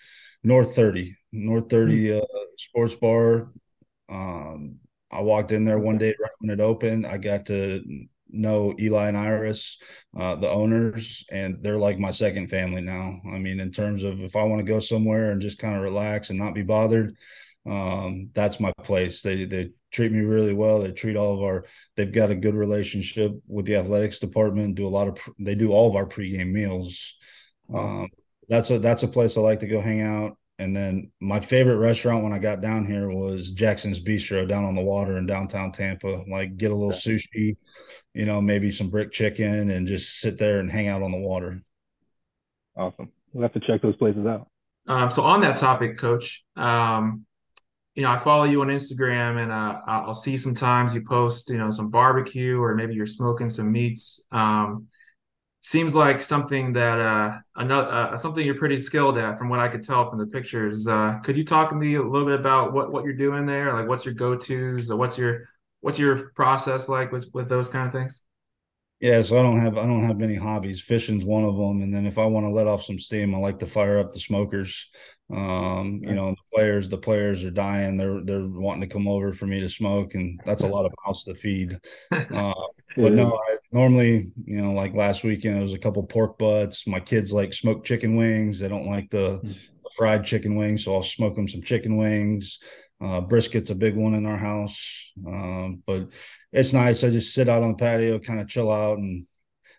North 0.44 0.76
30, 0.76 1.16
North 1.32 1.68
30 1.68 2.04
mm-hmm. 2.04 2.18
uh, 2.18 2.44
Sports 2.56 2.94
Bar. 2.94 3.52
Um, 4.08 4.76
I 5.10 5.20
walked 5.20 5.52
in 5.52 5.64
there 5.64 5.78
one 5.78 5.98
day 5.98 6.14
right 6.20 6.30
when 6.38 6.50
it 6.50 6.62
opened. 6.62 7.06
I 7.06 7.16
got 7.16 7.46
to 7.46 7.82
know 8.28 8.74
Eli 8.78 9.08
and 9.08 9.16
Iris, 9.16 9.78
uh, 10.16 10.36
the 10.36 10.48
owners, 10.48 11.24
and 11.30 11.58
they're 11.62 11.76
like 11.76 11.98
my 11.98 12.10
second 12.10 12.48
family 12.48 12.82
now. 12.82 13.20
I 13.32 13.38
mean, 13.38 13.58
in 13.58 13.72
terms 13.72 14.04
of 14.04 14.20
if 14.20 14.36
I 14.36 14.44
want 14.44 14.60
to 14.60 14.72
go 14.72 14.80
somewhere 14.80 15.32
and 15.32 15.40
just 15.40 15.58
kind 15.58 15.76
of 15.76 15.82
relax 15.82 16.30
and 16.30 16.38
not 16.38 16.54
be 16.54 16.62
bothered, 16.62 17.16
um, 17.68 18.30
that's 18.34 18.60
my 18.60 18.72
place. 18.84 19.22
They 19.22 19.44
they 19.44 19.70
treat 19.96 20.12
me 20.12 20.20
really 20.20 20.52
well. 20.52 20.80
They 20.80 20.92
treat 20.92 21.16
all 21.16 21.34
of 21.34 21.42
our. 21.42 21.64
They've 21.96 22.12
got 22.12 22.30
a 22.30 22.34
good 22.34 22.54
relationship 22.54 23.32
with 23.48 23.64
the 23.64 23.76
athletics 23.76 24.18
department. 24.18 24.74
Do 24.74 24.86
a 24.86 24.88
lot 24.88 25.08
of. 25.08 25.18
They 25.38 25.54
do 25.54 25.72
all 25.72 25.88
of 25.88 25.96
our 25.96 26.04
pregame 26.04 26.52
meals. 26.52 27.14
Um, 27.74 28.08
that's 28.48 28.70
a 28.70 28.78
that's 28.78 29.02
a 29.02 29.08
place 29.08 29.36
I 29.36 29.40
like 29.40 29.60
to 29.60 29.66
go 29.66 29.80
hang 29.80 30.02
out. 30.02 30.36
And 30.58 30.76
then 30.76 31.10
my 31.20 31.40
favorite 31.40 31.78
restaurant 31.78 32.22
when 32.22 32.32
I 32.32 32.38
got 32.38 32.60
down 32.60 32.84
here 32.84 33.10
was 33.10 33.50
Jackson's 33.50 34.00
Bistro 34.00 34.46
down 34.46 34.64
on 34.64 34.74
the 34.74 34.82
water 34.82 35.16
in 35.16 35.26
downtown 35.26 35.72
Tampa. 35.72 36.24
Like 36.30 36.56
get 36.56 36.70
a 36.70 36.74
little 36.74 36.92
sushi, 36.92 37.56
you 38.14 38.24
know, 38.26 38.40
maybe 38.40 38.70
some 38.70 38.90
brick 38.90 39.12
chicken 39.12 39.70
and 39.70 39.88
just 39.88 40.20
sit 40.20 40.38
there 40.38 40.60
and 40.60 40.70
hang 40.70 40.88
out 40.88 41.02
on 41.02 41.12
the 41.12 41.18
water. 41.18 41.62
Awesome. 42.76 43.10
We'll 43.32 43.42
have 43.42 43.52
to 43.54 43.60
check 43.60 43.82
those 43.82 43.96
places 43.96 44.26
out. 44.26 44.48
Um, 44.88 45.10
so 45.10 45.22
on 45.22 45.40
that 45.40 45.56
topic, 45.56 45.98
coach, 45.98 46.44
um, 46.54 47.26
you 47.96 48.02
know, 48.02 48.10
I 48.10 48.18
follow 48.18 48.44
you 48.44 48.60
on 48.60 48.68
Instagram 48.68 49.42
and 49.42 49.50
uh, 49.50 49.80
I'll 49.86 50.12
see 50.14 50.36
sometimes 50.36 50.94
you 50.94 51.02
post, 51.02 51.48
you 51.48 51.56
know, 51.56 51.70
some 51.70 51.88
barbecue 51.88 52.60
or 52.60 52.74
maybe 52.74 52.94
you're 52.94 53.06
smoking 53.06 53.48
some 53.48 53.72
meats. 53.72 54.20
Um, 54.30 54.88
seems 55.62 55.94
like 55.96 56.22
something 56.22 56.74
that 56.74 57.00
uh, 57.00 57.38
another 57.56 57.90
uh, 57.90 58.16
something 58.18 58.44
you're 58.44 58.54
pretty 58.54 58.76
skilled 58.76 59.16
at, 59.16 59.38
from 59.38 59.48
what 59.48 59.60
I 59.60 59.68
could 59.68 59.82
tell 59.82 60.10
from 60.10 60.18
the 60.18 60.26
pictures. 60.26 60.86
Uh, 60.86 61.18
could 61.24 61.38
you 61.38 61.44
talk 61.44 61.70
to 61.70 61.74
me 61.74 61.94
a 61.94 62.02
little 62.02 62.26
bit 62.26 62.38
about 62.38 62.74
what 62.74 62.92
what 62.92 63.02
you're 63.02 63.14
doing 63.14 63.46
there? 63.46 63.72
Like, 63.72 63.88
what's 63.88 64.04
your 64.04 64.14
go 64.14 64.36
tos? 64.36 64.92
What's 64.92 65.16
your 65.16 65.48
what's 65.80 65.98
your 65.98 66.30
process 66.36 66.90
like 66.90 67.12
with 67.12 67.30
with 67.32 67.48
those 67.48 67.66
kind 67.66 67.86
of 67.86 67.92
things? 67.94 68.22
Yeah, 69.00 69.20
so 69.20 69.38
I 69.38 69.42
don't 69.42 69.60
have 69.60 69.76
I 69.76 69.84
don't 69.84 70.04
have 70.04 70.18
many 70.18 70.34
hobbies. 70.34 70.80
Fishing's 70.80 71.24
one 71.24 71.44
of 71.44 71.54
them, 71.56 71.82
and 71.82 71.92
then 71.92 72.06
if 72.06 72.16
I 72.16 72.24
want 72.24 72.46
to 72.46 72.50
let 72.50 72.66
off 72.66 72.82
some 72.82 72.98
steam, 72.98 73.34
I 73.34 73.38
like 73.38 73.58
to 73.58 73.66
fire 73.66 73.98
up 73.98 74.10
the 74.10 74.20
smokers. 74.20 74.88
Um, 75.30 76.00
you 76.02 76.14
know, 76.14 76.30
the 76.30 76.56
players 76.56 76.88
the 76.88 76.96
players 76.96 77.44
are 77.44 77.50
dying. 77.50 77.98
They're 77.98 78.22
they're 78.22 78.46
wanting 78.46 78.88
to 78.88 78.92
come 78.92 79.06
over 79.06 79.34
for 79.34 79.46
me 79.46 79.60
to 79.60 79.68
smoke, 79.68 80.14
and 80.14 80.40
that's 80.46 80.62
a 80.62 80.66
lot 80.68 80.86
of 80.86 80.92
mouths 81.06 81.24
to 81.24 81.34
feed. 81.34 81.78
Uh, 82.10 82.54
but 82.96 83.12
no, 83.12 83.38
I 83.50 83.56
normally 83.70 84.30
you 84.46 84.62
know 84.62 84.72
like 84.72 84.94
last 84.94 85.24
weekend 85.24 85.58
it 85.58 85.62
was 85.62 85.74
a 85.74 85.78
couple 85.78 86.02
pork 86.02 86.38
butts. 86.38 86.86
My 86.86 87.00
kids 87.00 87.34
like 87.34 87.52
smoked 87.52 87.86
chicken 87.86 88.16
wings. 88.16 88.60
They 88.60 88.68
don't 88.68 88.86
like 88.86 89.10
the, 89.10 89.40
hmm. 89.42 89.48
the 89.48 89.90
fried 89.94 90.24
chicken 90.24 90.56
wings, 90.56 90.84
so 90.84 90.94
I'll 90.94 91.02
smoke 91.02 91.36
them 91.36 91.48
some 91.48 91.62
chicken 91.62 91.98
wings. 91.98 92.60
Uh, 93.00 93.20
brisket's 93.20 93.70
a 93.70 93.74
big 93.74 93.94
one 93.94 94.14
in 94.14 94.24
our 94.24 94.38
house, 94.38 95.12
um, 95.26 95.82
but 95.86 96.08
it's 96.52 96.72
nice. 96.72 97.04
I 97.04 97.10
just 97.10 97.34
sit 97.34 97.48
out 97.48 97.62
on 97.62 97.72
the 97.72 97.76
patio, 97.76 98.18
kind 98.18 98.40
of 98.40 98.48
chill 98.48 98.72
out, 98.72 98.96
and 98.96 99.26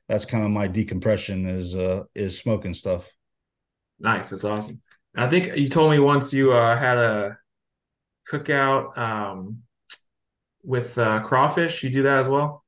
that's 0.07 0.25
kind 0.25 0.43
of 0.43 0.51
my 0.51 0.67
decompression 0.67 1.47
is 1.47 1.73
uh, 1.73 2.03
is 2.13 2.37
smoking 2.37 2.75
stuff. 2.75 3.09
Nice, 3.99 4.29
that's 4.29 4.43
awesome. 4.43 4.81
I 5.15 5.27
think 5.27 5.55
you 5.55 5.67
told 5.67 5.91
me 5.91 5.97
once 5.97 6.31
you 6.31 6.53
uh, 6.53 6.77
had 6.77 6.97
a 6.99 7.37
cookout 8.29 8.95
um, 8.97 9.63
with 10.63 10.97
uh, 10.97 11.21
crawfish. 11.21 11.81
You 11.81 11.89
do 11.89 12.03
that 12.03 12.19
as 12.19 12.27
well. 12.27 12.63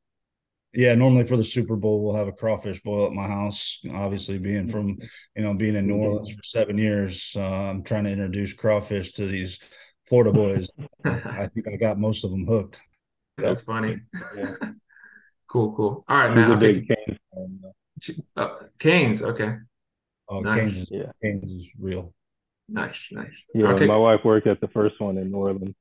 Yeah, 0.73 0.93
normally 0.93 1.25
for 1.25 1.38
the 1.38 1.45
Super 1.45 1.75
Bowl, 1.75 2.03
we'll 2.03 2.15
have 2.15 2.27
a 2.27 2.31
crawfish 2.31 2.81
boil 2.81 3.07
at 3.07 3.13
my 3.13 3.25
house. 3.25 3.79
Obviously, 3.91 4.38
being 4.38 4.67
from 4.67 4.97
you 5.35 5.43
know 5.43 5.53
being 5.53 5.75
in 5.75 5.88
New 5.88 5.95
Orleans 5.95 6.31
for 6.31 6.43
seven 6.43 6.77
years, 6.77 7.33
uh, 7.35 7.41
I'm 7.41 7.83
trying 7.83 8.03
to 8.03 8.12
introduce 8.12 8.53
crawfish 8.53 9.13
to 9.13 9.25
these 9.25 9.59
Florida 10.10 10.32
boys. 10.32 10.67
I 11.06 11.48
think 11.48 11.67
I 11.72 11.76
got 11.76 12.00
most 12.00 12.24
of 12.24 12.32
them 12.32 12.45
hooked. 12.45 12.78
That's 13.38 13.62
funny. 13.62 14.02
Yeah. 14.36 14.56
cool, 15.48 15.74
cool. 15.74 16.04
All 16.08 16.17
right, 16.17 16.36
man. 16.36 16.52
Okay. 16.52 16.86
Canes, 16.86 18.19
uh, 18.36 18.56
Canes, 18.80 19.22
okay. 19.22 19.56
Oh, 20.28 20.41
nice. 20.41 20.60
Canes 20.60 20.78
is 20.80 20.88
yeah. 20.91 21.12
Canes 21.22 21.52
is 21.52 21.69
real. 21.80 22.13
Nice, 22.67 23.08
nice. 23.12 23.43
Yeah, 23.54 23.67
okay. 23.69 23.88
my 23.88 23.98
wife 23.98 24.22
worked 24.24 24.48
at 24.48 24.62
the 24.62 24.67
first 24.67 25.00
one 25.00 25.17
in 25.17 25.32
New 25.32 25.38
Orleans. 25.38 25.76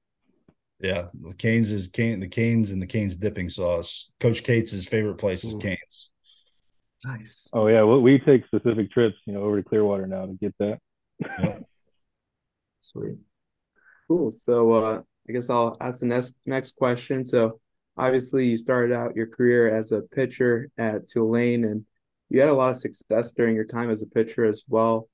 Yeah, 0.80 1.08
the 1.12 1.34
Canes 1.34 1.72
is 1.72 1.88
Cane 1.88 2.20
the 2.20 2.28
Canes 2.28 2.70
and 2.70 2.80
the 2.80 2.86
Canes 2.86 3.16
dipping 3.16 3.48
sauce. 3.48 4.10
Coach 4.20 4.44
Cates' 4.44 4.84
favorite 4.84 5.18
place 5.18 5.44
is 5.44 5.54
Ooh. 5.54 5.58
Canes. 5.58 6.10
Nice. 7.04 7.48
Oh 7.52 7.66
yeah, 7.66 7.82
well, 7.82 8.00
we 8.00 8.18
take 8.18 8.46
specific 8.46 8.90
trips, 8.90 9.16
you 9.26 9.32
know, 9.32 9.42
over 9.42 9.60
to 9.60 9.68
Clearwater 9.68 10.06
now 10.06 10.26
to 10.26 10.34
get 10.34 10.54
that. 10.58 10.78
Sweet. 12.80 13.18
Cool. 14.08 14.32
So 14.32 14.72
uh, 14.72 15.02
I 15.28 15.32
guess 15.32 15.50
I'll 15.50 15.76
ask 15.80 16.00
the 16.00 16.06
next 16.06 16.36
next 16.46 16.76
question. 16.76 17.24
So 17.24 17.60
obviously 17.96 18.46
you 18.46 18.56
started 18.56 18.94
out 18.94 19.16
your 19.16 19.26
career 19.26 19.74
as 19.74 19.92
a 19.92 20.02
pitcher 20.02 20.70
at 20.78 21.06
Tulane 21.06 21.64
and 21.64 21.84
you 22.30 22.40
had 22.40 22.48
a 22.48 22.54
lot 22.54 22.70
of 22.70 22.76
success 22.78 23.32
during 23.32 23.54
your 23.54 23.64
time 23.64 23.90
as 23.90 24.02
a 24.02 24.06
pitcher 24.06 24.44
as 24.44 24.64
well. 24.68 25.08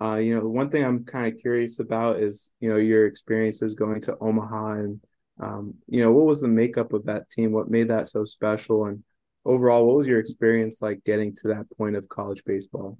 Uh, 0.00 0.16
you 0.16 0.34
know, 0.34 0.46
one 0.46 0.70
thing 0.70 0.84
I'm 0.84 1.04
kind 1.04 1.32
of 1.32 1.40
curious 1.40 1.78
about 1.78 2.18
is, 2.18 2.50
you 2.60 2.68
know, 2.68 2.76
your 2.76 3.06
experiences 3.06 3.74
going 3.74 4.00
to 4.02 4.16
Omaha 4.20 4.72
and, 4.72 5.00
um, 5.40 5.74
you 5.86 6.02
know, 6.02 6.12
what 6.12 6.26
was 6.26 6.40
the 6.40 6.48
makeup 6.48 6.92
of 6.92 7.06
that 7.06 7.30
team? 7.30 7.52
What 7.52 7.70
made 7.70 7.88
that 7.88 8.08
so 8.08 8.24
special? 8.24 8.86
And 8.86 9.04
overall, 9.44 9.86
what 9.86 9.96
was 9.96 10.06
your 10.06 10.18
experience 10.18 10.82
like 10.82 11.04
getting 11.04 11.34
to 11.36 11.48
that 11.48 11.66
point 11.78 11.96
of 11.96 12.08
college 12.08 12.42
baseball? 12.44 12.98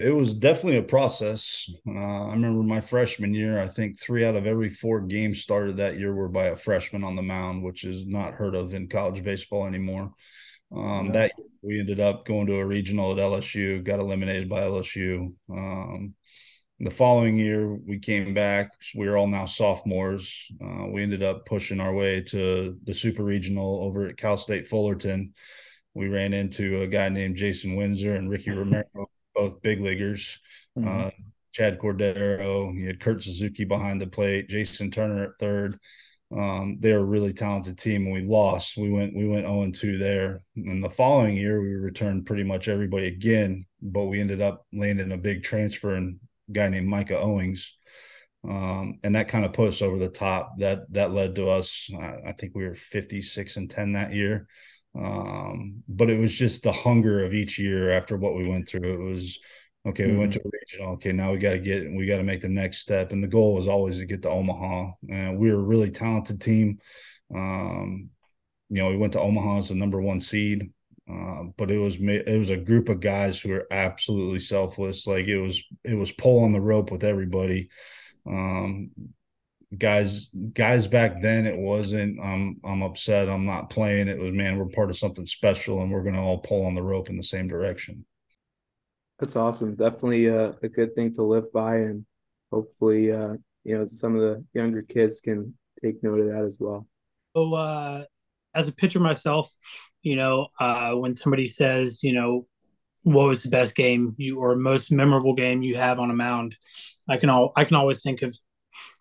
It 0.00 0.10
was 0.10 0.32
definitely 0.32 0.78
a 0.78 0.82
process. 0.82 1.70
Uh, 1.86 2.26
I 2.28 2.32
remember 2.32 2.62
my 2.62 2.80
freshman 2.80 3.34
year, 3.34 3.60
I 3.60 3.68
think 3.68 4.00
three 4.00 4.24
out 4.24 4.34
of 4.34 4.46
every 4.46 4.70
four 4.70 5.00
games 5.00 5.42
started 5.42 5.76
that 5.76 5.98
year 5.98 6.14
were 6.14 6.28
by 6.28 6.46
a 6.46 6.56
freshman 6.56 7.04
on 7.04 7.16
the 7.16 7.22
mound, 7.22 7.62
which 7.62 7.84
is 7.84 8.06
not 8.06 8.34
heard 8.34 8.54
of 8.54 8.72
in 8.72 8.88
college 8.88 9.22
baseball 9.22 9.66
anymore. 9.66 10.12
Um, 10.74 11.06
yeah. 11.06 11.12
That 11.12 11.32
we 11.62 11.78
ended 11.78 12.00
up 12.00 12.24
going 12.24 12.46
to 12.46 12.56
a 12.56 12.64
regional 12.64 13.12
at 13.12 13.18
LSU, 13.18 13.84
got 13.84 14.00
eliminated 14.00 14.48
by 14.48 14.62
LSU. 14.62 15.34
Um, 15.50 16.14
the 16.78 16.90
following 16.90 17.36
year, 17.36 17.74
we 17.74 17.98
came 17.98 18.32
back. 18.32 18.72
We 18.94 19.06
were 19.06 19.18
all 19.18 19.26
now 19.26 19.44
sophomores. 19.44 20.46
Uh, 20.64 20.86
we 20.86 21.02
ended 21.02 21.22
up 21.22 21.44
pushing 21.44 21.78
our 21.78 21.92
way 21.92 22.22
to 22.28 22.78
the 22.84 22.94
super 22.94 23.22
regional 23.22 23.82
over 23.82 24.06
at 24.06 24.16
Cal 24.16 24.38
State 24.38 24.66
Fullerton. 24.66 25.34
We 25.92 26.08
ran 26.08 26.32
into 26.32 26.80
a 26.80 26.86
guy 26.86 27.10
named 27.10 27.36
Jason 27.36 27.76
Windsor 27.76 28.14
and 28.14 28.30
Ricky 28.30 28.50
Romero, 28.50 29.10
both 29.40 29.62
big 29.62 29.80
leaguers. 29.80 30.38
Mm-hmm. 30.78 31.06
Uh, 31.06 31.10
Chad 31.52 31.78
Cordero, 31.78 32.72
you 32.74 32.86
had 32.86 33.00
Kurt 33.00 33.22
Suzuki 33.22 33.64
behind 33.64 34.00
the 34.00 34.06
plate, 34.06 34.48
Jason 34.48 34.90
Turner 34.90 35.24
at 35.24 35.30
third. 35.40 35.78
Um, 36.36 36.76
they 36.78 36.92
were 36.92 37.00
a 37.00 37.04
really 37.04 37.32
talented 37.32 37.76
team, 37.76 38.04
and 38.04 38.12
we 38.12 38.22
lost. 38.22 38.76
We 38.76 38.90
went 38.90 39.16
we 39.16 39.26
went 39.26 39.46
0 39.46 39.72
2 39.72 39.98
there. 39.98 40.42
And 40.54 40.84
the 40.84 40.90
following 40.90 41.36
year, 41.36 41.60
we 41.60 41.74
returned 41.74 42.26
pretty 42.26 42.44
much 42.44 42.68
everybody 42.68 43.08
again, 43.08 43.66
but 43.82 44.04
we 44.04 44.20
ended 44.20 44.40
up 44.40 44.64
landing 44.72 45.10
a 45.10 45.16
big 45.16 45.42
transfer 45.42 45.94
and 45.94 46.20
guy 46.52 46.68
named 46.68 46.86
Micah 46.86 47.18
Owings. 47.18 47.74
Um, 48.48 49.00
and 49.02 49.16
that 49.16 49.28
kind 49.28 49.44
of 49.44 49.52
put 49.52 49.68
us 49.68 49.82
over 49.82 49.98
the 49.98 50.08
top. 50.08 50.52
That 50.58 50.90
that 50.92 51.12
led 51.12 51.34
to 51.34 51.48
us. 51.48 51.90
I, 51.98 52.28
I 52.28 52.32
think 52.32 52.54
we 52.54 52.64
were 52.64 52.76
56 52.76 53.56
and 53.56 53.68
10 53.68 53.92
that 53.92 54.12
year. 54.12 54.46
Um, 54.98 55.82
but 55.88 56.10
it 56.10 56.18
was 56.18 56.34
just 56.34 56.62
the 56.62 56.72
hunger 56.72 57.24
of 57.24 57.32
each 57.32 57.58
year 57.58 57.90
after 57.90 58.16
what 58.16 58.34
we 58.34 58.48
went 58.48 58.68
through. 58.68 58.94
It 58.94 59.12
was 59.12 59.38
okay. 59.86 60.04
Mm-hmm. 60.04 60.12
We 60.12 60.18
went 60.18 60.32
mm-hmm. 60.32 60.40
to 60.42 60.48
a 60.48 60.60
regional. 60.60 60.94
Okay, 60.94 61.12
now 61.12 61.32
we 61.32 61.38
got 61.38 61.52
to 61.52 61.58
get 61.58 61.90
we 61.90 62.06
got 62.06 62.16
to 62.16 62.24
make 62.24 62.40
the 62.40 62.48
next 62.48 62.78
step. 62.78 63.12
And 63.12 63.22
the 63.22 63.28
goal 63.28 63.54
was 63.54 63.68
always 63.68 63.98
to 63.98 64.06
get 64.06 64.22
to 64.22 64.30
Omaha. 64.30 64.92
And 65.08 65.38
we 65.38 65.52
were 65.52 65.60
a 65.60 65.62
really 65.62 65.90
talented 65.90 66.40
team. 66.40 66.78
Um, 67.34 68.10
you 68.68 68.82
know, 68.82 68.88
we 68.88 68.96
went 68.96 69.12
to 69.14 69.20
Omaha 69.20 69.58
as 69.58 69.68
the 69.68 69.74
number 69.74 70.00
one 70.00 70.20
seed. 70.20 70.70
Uh, 71.10 71.44
but 71.56 71.70
it 71.70 71.78
was 71.78 71.96
it 72.00 72.38
was 72.38 72.50
a 72.50 72.56
group 72.56 72.88
of 72.88 73.00
guys 73.00 73.40
who 73.40 73.48
were 73.48 73.66
absolutely 73.70 74.38
selfless. 74.38 75.06
Like 75.06 75.26
it 75.26 75.40
was 75.40 75.62
it 75.84 75.94
was 75.94 76.12
pull 76.12 76.44
on 76.44 76.52
the 76.52 76.60
rope 76.60 76.92
with 76.92 77.04
everybody. 77.04 77.68
Um, 78.26 78.90
guys 79.78 80.30
guys 80.52 80.88
back 80.88 81.22
then 81.22 81.46
it 81.46 81.56
wasn't 81.56 82.18
I'm 82.20 82.60
I'm 82.64 82.82
upset 82.82 83.28
I'm 83.28 83.46
not 83.46 83.70
playing. 83.70 84.08
It 84.08 84.18
was 84.18 84.32
man 84.32 84.58
we're 84.58 84.66
part 84.66 84.90
of 84.90 84.98
something 84.98 85.26
special 85.26 85.82
and 85.82 85.92
we're 85.92 86.02
gonna 86.02 86.24
all 86.24 86.38
pull 86.38 86.66
on 86.66 86.74
the 86.74 86.82
rope 86.82 87.08
in 87.08 87.16
the 87.16 87.22
same 87.22 87.46
direction. 87.46 88.04
That's 89.18 89.36
awesome. 89.36 89.76
Definitely 89.76 90.26
a, 90.26 90.50
a 90.62 90.68
good 90.68 90.94
thing 90.94 91.12
to 91.14 91.22
live 91.22 91.52
by 91.52 91.76
and 91.76 92.04
hopefully 92.50 93.12
uh, 93.12 93.34
you 93.64 93.78
know 93.78 93.86
some 93.86 94.16
of 94.16 94.22
the 94.22 94.44
younger 94.54 94.82
kids 94.82 95.20
can 95.20 95.54
take 95.80 96.02
note 96.02 96.20
of 96.20 96.26
that 96.26 96.44
as 96.44 96.58
well. 96.58 96.86
So 97.36 97.54
uh 97.54 98.04
as 98.54 98.68
a 98.68 98.72
pitcher 98.72 99.00
myself, 99.00 99.54
you 100.02 100.16
know, 100.16 100.48
uh, 100.58 100.92
when 100.92 101.16
somebody 101.16 101.46
says, 101.46 102.02
you 102.02 102.12
know, 102.12 102.46
what 103.02 103.28
was 103.28 103.42
the 103.42 103.48
best 103.48 103.74
game 103.76 104.14
you 104.18 104.40
or 104.40 104.54
most 104.56 104.92
memorable 104.92 105.34
game 105.34 105.62
you 105.62 105.76
have 105.76 105.98
on 105.98 106.10
a 106.10 106.14
mound, 106.14 106.56
I 107.08 107.16
can 107.16 107.30
all 107.30 107.52
I 107.56 107.64
can 107.64 107.76
always 107.76 108.02
think 108.02 108.22
of 108.22 108.36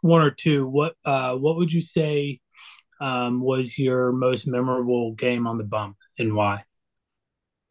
one 0.02 0.22
or 0.22 0.32
two. 0.32 0.68
What 0.68 0.96
uh, 1.06 1.36
what 1.36 1.58
would 1.58 1.72
you 1.72 1.82
say 1.82 2.40
um, 3.02 3.42
was 3.42 3.78
your 3.78 4.12
most 4.12 4.48
memorable 4.48 5.14
game 5.14 5.48
on 5.48 5.58
the 5.58 5.64
bump 5.64 5.98
and 6.18 6.36
why? 6.36 6.64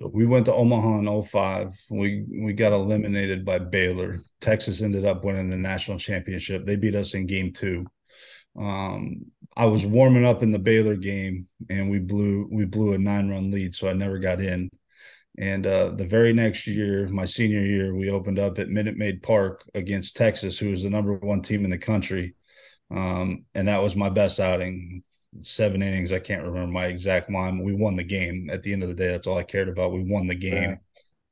We 0.00 0.26
went 0.26 0.46
to 0.46 0.54
Omaha 0.54 0.98
in 1.00 1.22
05. 1.22 1.74
We 1.90 2.24
we 2.30 2.52
got 2.52 2.72
eliminated 2.72 3.44
by 3.44 3.58
Baylor. 3.58 4.20
Texas 4.40 4.80
ended 4.80 5.04
up 5.04 5.24
winning 5.24 5.50
the 5.50 5.56
national 5.56 5.98
championship. 5.98 6.64
They 6.64 6.76
beat 6.76 6.94
us 6.94 7.14
in 7.14 7.26
game 7.26 7.52
two. 7.52 7.84
Um, 8.56 9.26
I 9.56 9.66
was 9.66 9.84
warming 9.84 10.24
up 10.24 10.42
in 10.44 10.52
the 10.52 10.58
Baylor 10.58 10.94
game, 10.94 11.48
and 11.68 11.90
we 11.90 11.98
blew 11.98 12.48
we 12.50 12.64
blew 12.64 12.92
a 12.92 12.98
nine 12.98 13.28
run 13.28 13.50
lead, 13.50 13.74
so 13.74 13.88
I 13.88 13.92
never 13.92 14.18
got 14.18 14.40
in. 14.40 14.70
And 15.38 15.66
uh, 15.66 15.90
the 15.90 16.06
very 16.06 16.32
next 16.32 16.66
year, 16.66 17.08
my 17.08 17.24
senior 17.24 17.64
year, 17.64 17.94
we 17.94 18.10
opened 18.10 18.40
up 18.40 18.58
at 18.58 18.70
Minute 18.70 18.96
Maid 18.96 19.22
Park 19.22 19.62
against 19.74 20.16
Texas, 20.16 20.58
who 20.58 20.70
was 20.70 20.82
the 20.82 20.90
number 20.90 21.14
one 21.14 21.42
team 21.42 21.64
in 21.64 21.70
the 21.70 21.78
country, 21.78 22.34
um, 22.90 23.44
and 23.54 23.68
that 23.68 23.82
was 23.82 23.94
my 23.94 24.08
best 24.08 24.40
outing. 24.40 25.02
Seven 25.42 25.82
innings, 25.82 26.10
I 26.10 26.18
can't 26.18 26.42
remember 26.42 26.72
my 26.72 26.86
exact 26.86 27.30
line. 27.30 27.62
We 27.62 27.74
won 27.74 27.94
the 27.94 28.02
game. 28.02 28.48
At 28.50 28.62
the 28.62 28.72
end 28.72 28.82
of 28.82 28.88
the 28.88 28.94
day, 28.94 29.08
that's 29.08 29.26
all 29.26 29.38
I 29.38 29.44
cared 29.44 29.68
about. 29.68 29.92
We 29.92 30.02
won 30.02 30.26
the 30.26 30.34
game. 30.34 30.62
Yeah. 30.62 30.76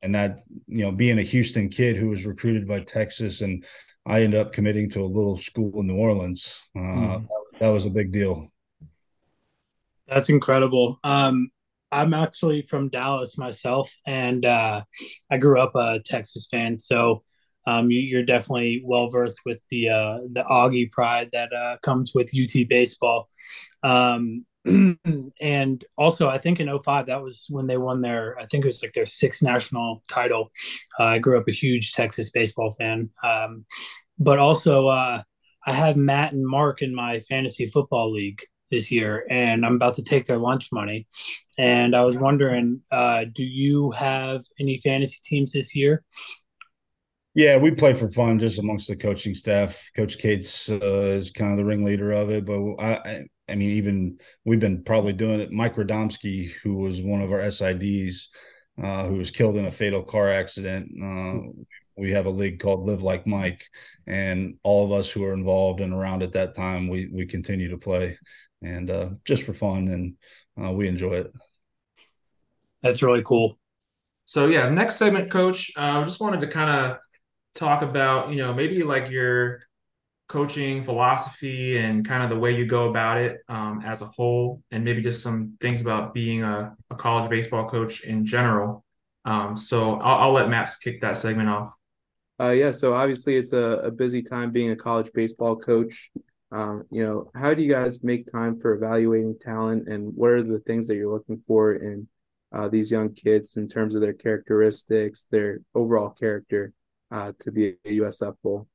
And 0.02 0.14
that, 0.14 0.42
you 0.68 0.82
know, 0.82 0.92
being 0.92 1.18
a 1.18 1.22
Houston 1.22 1.68
kid 1.68 1.96
who 1.96 2.10
was 2.10 2.26
recruited 2.26 2.68
by 2.68 2.80
Texas 2.80 3.40
and 3.40 3.64
I 4.04 4.22
ended 4.22 4.38
up 4.38 4.52
committing 4.52 4.88
to 4.90 5.00
a 5.00 5.06
little 5.06 5.38
school 5.38 5.80
in 5.80 5.88
New 5.88 5.96
Orleans. 5.96 6.60
Uh, 6.76 6.80
mm. 6.80 7.28
That 7.58 7.70
was 7.70 7.86
a 7.86 7.90
big 7.90 8.12
deal. 8.12 8.52
That's 10.06 10.28
incredible. 10.28 11.00
Um, 11.02 11.50
I'm 11.92 12.14
actually 12.14 12.62
from 12.62 12.88
Dallas 12.88 13.38
myself, 13.38 13.94
and 14.06 14.44
uh, 14.44 14.82
I 15.30 15.36
grew 15.38 15.60
up 15.60 15.74
a 15.74 16.00
Texas 16.04 16.48
fan. 16.50 16.78
So 16.78 17.22
um, 17.66 17.90
you, 17.90 18.18
are 18.18 18.24
definitely 18.24 18.82
well 18.84 19.08
versed 19.08 19.40
with 19.44 19.62
the 19.70 19.88
uh, 19.88 20.18
the 20.32 20.44
Augie 20.48 20.90
pride 20.90 21.30
that 21.32 21.52
uh, 21.52 21.76
comes 21.82 22.12
with 22.14 22.32
UT 22.36 22.68
baseball. 22.68 23.28
Um, 23.82 24.44
and 25.40 25.84
also, 25.96 26.28
I 26.28 26.38
think 26.38 26.60
in 26.60 26.78
05, 26.78 27.06
that 27.06 27.22
was 27.22 27.46
when 27.48 27.66
they 27.66 27.76
won 27.76 28.00
their, 28.00 28.36
I 28.38 28.46
think 28.46 28.64
it 28.64 28.68
was 28.68 28.82
like 28.82 28.92
their 28.92 29.06
sixth 29.06 29.42
national 29.42 30.02
title. 30.08 30.50
Uh, 30.98 31.04
I 31.04 31.18
grew 31.18 31.38
up 31.38 31.48
a 31.48 31.52
huge 31.52 31.92
Texas 31.92 32.30
baseball 32.30 32.72
fan. 32.72 33.10
Um, 33.22 33.64
but 34.18 34.38
also, 34.38 34.88
uh, 34.88 35.22
I 35.66 35.72
have 35.72 35.96
Matt 35.96 36.32
and 36.32 36.46
Mark 36.46 36.82
in 36.82 36.94
my 36.94 37.20
fantasy 37.20 37.68
football 37.68 38.12
league 38.12 38.40
this 38.70 38.90
year, 38.90 39.26
and 39.30 39.64
I'm 39.64 39.76
about 39.76 39.94
to 39.96 40.02
take 40.02 40.24
their 40.26 40.38
lunch 40.38 40.70
money. 40.72 41.06
And 41.58 41.94
I 41.94 42.04
was 42.04 42.16
wondering, 42.16 42.82
uh, 42.90 43.24
do 43.34 43.42
you 43.42 43.92
have 43.92 44.42
any 44.58 44.78
fantasy 44.78 45.18
teams 45.24 45.52
this 45.52 45.74
year? 45.74 46.02
Yeah, 47.34 47.58
we 47.58 47.70
play 47.70 47.92
for 47.92 48.10
fun 48.10 48.38
just 48.38 48.58
amongst 48.58 48.88
the 48.88 48.96
coaching 48.96 49.34
staff. 49.34 49.78
Coach 49.94 50.16
Cates 50.18 50.70
uh, 50.70 51.16
is 51.18 51.30
kind 51.30 51.52
of 51.52 51.58
the 51.58 51.66
ringleader 51.66 52.12
of 52.12 52.30
it, 52.30 52.46
but 52.46 52.60
I, 52.78 53.24
I 53.48 53.54
mean, 53.54 53.70
even 53.72 54.18
we've 54.44 54.58
been 54.58 54.82
probably 54.82 55.12
doing 55.12 55.40
it. 55.40 55.52
Mike 55.52 55.76
Radomski, 55.76 56.50
who 56.62 56.76
was 56.76 57.02
one 57.02 57.20
of 57.20 57.32
our 57.32 57.40
SIDs, 57.40 58.22
uh, 58.82 59.06
who 59.06 59.16
was 59.16 59.30
killed 59.30 59.56
in 59.56 59.66
a 59.66 59.70
fatal 59.70 60.02
car 60.02 60.30
accident. 60.30 60.90
Uh, 61.02 61.62
we 61.96 62.10
have 62.10 62.26
a 62.26 62.30
league 62.30 62.60
called 62.60 62.86
Live 62.86 63.02
Like 63.02 63.26
Mike, 63.26 63.64
and 64.06 64.56
all 64.62 64.84
of 64.84 64.92
us 64.92 65.10
who 65.10 65.24
are 65.24 65.32
involved 65.32 65.80
and 65.80 65.92
around 65.92 66.22
at 66.22 66.32
that 66.32 66.54
time, 66.54 66.88
we 66.88 67.08
we 67.12 67.26
continue 67.26 67.70
to 67.70 67.78
play, 67.78 68.18
and 68.62 68.90
uh, 68.90 69.10
just 69.24 69.42
for 69.44 69.54
fun, 69.54 69.88
and 69.88 70.16
uh, 70.62 70.72
we 70.72 70.88
enjoy 70.88 71.14
it. 71.14 71.32
That's 72.82 73.02
really 73.02 73.22
cool. 73.22 73.58
So 74.24 74.46
yeah, 74.46 74.68
next 74.68 74.96
segment, 74.96 75.30
Coach. 75.30 75.70
Uh, 75.76 75.80
I 75.80 76.02
uh, 76.02 76.04
just 76.04 76.20
wanted 76.20 76.40
to 76.40 76.48
kind 76.48 76.70
of 76.70 76.98
talk 77.54 77.82
about 77.82 78.30
you 78.30 78.36
know 78.36 78.52
maybe 78.52 78.82
like 78.82 79.10
your 79.10 79.60
coaching 80.28 80.82
philosophy 80.82 81.78
and 81.78 82.06
kind 82.06 82.22
of 82.22 82.30
the 82.30 82.36
way 82.36 82.56
you 82.56 82.66
go 82.66 82.88
about 82.88 83.18
it 83.18 83.38
um, 83.48 83.82
as 83.84 84.02
a 84.02 84.06
whole, 84.06 84.62
and 84.70 84.84
maybe 84.84 85.02
just 85.02 85.22
some 85.22 85.56
things 85.60 85.80
about 85.80 86.12
being 86.12 86.42
a, 86.42 86.74
a 86.90 86.94
college 86.96 87.30
baseball 87.30 87.68
coach 87.68 88.02
in 88.02 88.26
general. 88.26 88.84
Um, 89.24 89.56
so 89.56 89.94
I'll, 89.94 90.24
I'll, 90.24 90.32
let 90.32 90.48
Matt 90.48 90.70
kick 90.80 91.00
that 91.00 91.16
segment 91.16 91.48
off. 91.48 91.72
Uh, 92.38 92.50
yeah, 92.50 92.70
so 92.70 92.94
obviously 92.94 93.36
it's 93.36 93.52
a, 93.52 93.80
a 93.84 93.90
busy 93.90 94.22
time 94.22 94.50
being 94.52 94.70
a 94.70 94.76
college 94.76 95.10
baseball 95.12 95.56
coach. 95.56 96.10
Um, 96.56 96.84
you 96.90 97.04
know, 97.04 97.30
how 97.34 97.52
do 97.52 97.62
you 97.62 97.70
guys 97.70 98.02
make 98.02 98.32
time 98.32 98.58
for 98.58 98.72
evaluating 98.72 99.38
talent, 99.38 99.88
and 99.88 100.10
what 100.16 100.30
are 100.30 100.42
the 100.42 100.60
things 100.60 100.86
that 100.86 100.96
you're 100.96 101.12
looking 101.12 101.42
for 101.46 101.74
in 101.74 102.08
uh, 102.50 102.66
these 102.68 102.90
young 102.90 103.12
kids 103.12 103.58
in 103.58 103.68
terms 103.68 103.94
of 103.94 104.00
their 104.00 104.14
characteristics, 104.14 105.26
their 105.30 105.58
overall 105.74 106.08
character 106.08 106.72
uh, 107.10 107.32
to 107.40 107.52
be 107.52 107.74
a 107.84 107.98
USF 107.98 108.36
Bull? 108.42 108.66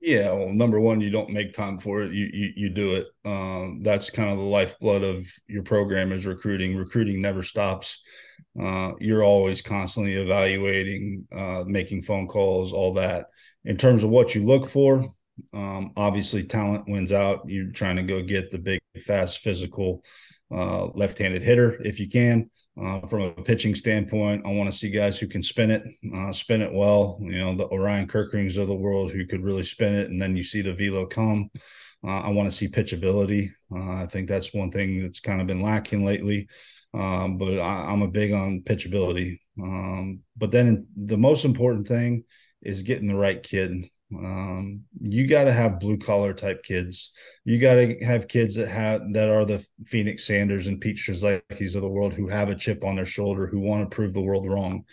Yeah, 0.00 0.32
well, 0.32 0.54
number 0.54 0.80
one, 0.80 1.02
you 1.02 1.10
don't 1.10 1.28
make 1.28 1.52
time 1.52 1.78
for 1.78 2.04
it. 2.04 2.14
You 2.14 2.30
you, 2.32 2.52
you 2.56 2.68
do 2.70 2.94
it. 2.94 3.08
Um, 3.26 3.82
that's 3.82 4.08
kind 4.08 4.30
of 4.30 4.38
the 4.38 4.44
lifeblood 4.44 5.02
of 5.02 5.26
your 5.46 5.62
program 5.62 6.12
is 6.12 6.24
recruiting. 6.24 6.74
Recruiting 6.74 7.20
never 7.20 7.42
stops. 7.42 8.00
Uh, 8.58 8.92
you're 8.98 9.24
always 9.24 9.60
constantly 9.60 10.14
evaluating, 10.14 11.28
uh, 11.30 11.64
making 11.66 12.00
phone 12.00 12.28
calls, 12.28 12.72
all 12.72 12.94
that. 12.94 13.26
In 13.66 13.76
terms 13.76 14.04
of 14.04 14.08
what 14.08 14.34
you 14.34 14.46
look 14.46 14.70
for, 14.70 15.04
um, 15.52 15.92
obviously 15.96 16.44
talent 16.44 16.88
wins 16.88 17.12
out. 17.12 17.42
You're 17.46 17.72
trying 17.72 17.96
to 17.96 18.02
go 18.02 18.22
get 18.22 18.50
the 18.50 18.58
big, 18.58 18.80
fast, 19.04 19.38
physical, 19.38 20.02
uh, 20.52 20.86
left-handed 20.86 21.42
hitter 21.42 21.80
if 21.82 22.00
you 22.00 22.08
can. 22.08 22.50
Uh, 22.80 23.06
from 23.08 23.22
a 23.22 23.32
pitching 23.32 23.74
standpoint, 23.74 24.46
I 24.46 24.52
want 24.52 24.72
to 24.72 24.78
see 24.78 24.90
guys 24.90 25.18
who 25.18 25.26
can 25.26 25.42
spin 25.42 25.70
it, 25.70 25.82
uh, 26.14 26.32
spin 26.32 26.62
it 26.62 26.72
well. 26.72 27.18
You 27.20 27.38
know, 27.38 27.54
the 27.54 27.68
Orion 27.68 28.06
Kerkerings 28.06 28.56
of 28.56 28.68
the 28.68 28.74
world 28.74 29.12
who 29.12 29.26
could 29.26 29.44
really 29.44 29.64
spin 29.64 29.94
it, 29.94 30.08
and 30.08 30.20
then 30.20 30.36
you 30.36 30.44
see 30.44 30.62
the 30.62 30.72
velo 30.72 31.04
come. 31.04 31.50
Uh, 32.06 32.20
I 32.20 32.30
want 32.30 32.50
to 32.50 32.56
see 32.56 32.68
pitchability. 32.68 33.50
Uh, 33.74 34.02
I 34.02 34.06
think 34.06 34.28
that's 34.28 34.54
one 34.54 34.70
thing 34.70 35.02
that's 35.02 35.20
kind 35.20 35.40
of 35.40 35.46
been 35.46 35.60
lacking 35.60 36.04
lately. 36.04 36.48
Um, 36.94 37.38
but 37.38 37.58
I, 37.58 37.92
am 37.92 38.02
a 38.02 38.08
big 38.08 38.32
on 38.32 38.62
pitchability. 38.62 39.38
Um, 39.60 40.20
but 40.36 40.50
then 40.50 40.86
the 40.96 41.18
most 41.18 41.44
important 41.44 41.86
thing 41.86 42.24
is 42.62 42.82
getting 42.82 43.06
the 43.06 43.14
right 43.14 43.42
kid. 43.42 43.88
Um, 44.16 44.82
you 45.00 45.26
got 45.26 45.44
to 45.44 45.52
have 45.52 45.78
blue 45.78 45.96
collar 45.96 46.32
type 46.32 46.62
kids. 46.62 47.12
You 47.44 47.58
got 47.58 47.74
to 47.74 47.96
have 48.04 48.28
kids 48.28 48.56
that 48.56 48.68
have 48.68 49.02
that 49.12 49.30
are 49.30 49.44
the 49.44 49.64
Phoenix 49.86 50.26
Sanders 50.26 50.66
and 50.66 50.80
Pete 50.80 50.98
Strzelecki's 50.98 51.74
of 51.74 51.82
the 51.82 51.88
world 51.88 52.12
who 52.12 52.28
have 52.28 52.48
a 52.48 52.56
chip 52.56 52.84
on 52.84 52.96
their 52.96 53.06
shoulder, 53.06 53.46
who 53.46 53.60
want 53.60 53.88
to 53.88 53.94
prove 53.94 54.12
the 54.12 54.20
world 54.20 54.46
wrong. 54.48 54.84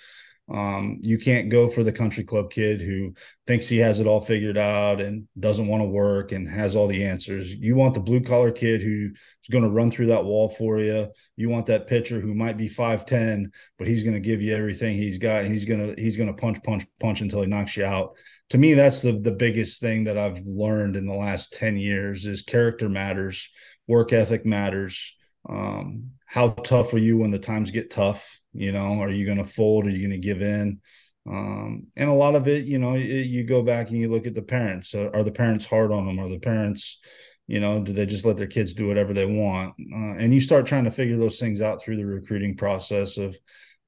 Um, 0.50 1.00
you 1.02 1.18
can't 1.18 1.50
go 1.50 1.70
for 1.70 1.84
the 1.84 1.92
country 1.92 2.24
club 2.24 2.52
kid 2.52 2.82
who 2.82 3.14
thinks 3.48 3.68
he 3.68 3.80
has 3.80 4.00
it 4.00 4.08
all 4.08 4.22
figured 4.22 4.58
out 4.58 5.02
and 5.02 5.28
doesn't 5.38 5.68
want 5.68 5.82
to 5.82 5.88
work 5.88 6.32
and 6.32 6.48
has 6.48 6.74
all 6.74 6.88
the 6.88 7.04
answers. 7.04 7.54
You 7.54 7.76
want 7.76 7.94
the 7.94 8.00
blue 8.00 8.22
collar 8.22 8.52
kid 8.52 8.82
who's 8.82 9.12
going 9.52 9.66
to 9.66 9.70
run 9.70 9.92
through 9.92 10.08
that 10.08 10.24
wall 10.24 10.48
for 10.48 10.80
you. 10.80 11.10
You 11.36 11.50
want 11.50 11.66
that 11.66 11.88
pitcher 11.88 12.22
who 12.22 12.34
might 12.34 12.56
be 12.56 12.70
5'10, 12.70 13.52
but 13.78 13.88
he's 13.88 14.04
going 14.04 14.14
to 14.14 14.22
give 14.22 14.42
you 14.42 14.56
everything 14.56 14.96
he's 14.96 15.18
got 15.18 15.44
he's 15.44 15.66
going 15.66 15.96
to 15.96 16.02
he's 16.02 16.16
going 16.16 16.34
to 16.34 16.42
punch 16.42 16.64
punch 16.64 16.86
punch 17.00 17.20
until 17.20 17.42
he 17.42 17.48
knocks 17.48 17.76
you 17.76 17.84
out. 17.84 18.16
To 18.52 18.58
me 18.58 18.74
that's 18.74 19.02
the 19.02 19.20
the 19.20 19.32
biggest 19.32 19.82
thing 19.82 20.06
that 20.06 20.18
I've 20.18 20.40
learned 20.46 20.96
in 20.96 21.08
the 21.08 21.14
last 21.14 21.54
10 21.54 21.76
years 21.76 22.26
is 22.26 22.42
character 22.42 22.88
matters, 22.88 23.50
work 23.86 24.14
ethic 24.14 24.46
matters. 24.46 25.14
Um, 25.50 26.12
how 26.26 26.50
tough 26.50 26.94
are 26.94 27.00
you 27.00 27.18
when 27.18 27.32
the 27.32 27.40
times 27.40 27.72
get 27.72 27.92
tough? 27.92 28.37
You 28.54 28.72
know, 28.72 29.02
are 29.02 29.10
you 29.10 29.26
going 29.26 29.38
to 29.38 29.46
fold? 29.46 29.86
Are 29.86 29.90
you 29.90 30.08
going 30.08 30.22
to 30.22 30.28
give 30.28 30.42
in? 30.42 30.82
Um, 31.30 31.88
and 31.96 32.10
a 32.10 32.14
lot 32.14 32.36
of 32.36 32.48
it, 32.48 32.66
you 32.66 32.80
know, 32.80 32.96
it, 32.96 33.04
you 33.04 33.44
go 33.44 33.62
back 33.62 33.90
and 33.90 33.98
you 33.98 34.10
look 34.10 34.28
at 34.28 34.34
the 34.34 34.42
parents. 34.42 34.94
Uh, 34.96 35.10
are 35.14 35.24
the 35.24 35.32
parents 35.32 35.66
hard 35.66 35.92
on 35.92 36.06
them? 36.06 36.20
Are 36.20 36.30
the 36.30 36.40
parents, 36.40 37.00
you 37.48 37.60
know, 37.60 37.82
do 37.82 37.92
they 37.92 38.06
just 38.06 38.26
let 38.26 38.38
their 38.38 38.48
kids 38.48 38.74
do 38.74 38.88
whatever 38.88 39.14
they 39.14 39.26
want? 39.26 39.74
Uh, 39.80 40.18
and 40.18 40.34
you 40.34 40.40
start 40.40 40.66
trying 40.66 40.86
to 40.86 40.92
figure 40.92 41.18
those 41.18 41.40
things 41.40 41.60
out 41.60 41.82
through 41.82 41.98
the 41.98 42.06
recruiting 42.06 42.56
process 42.56 43.18
of, 43.18 43.38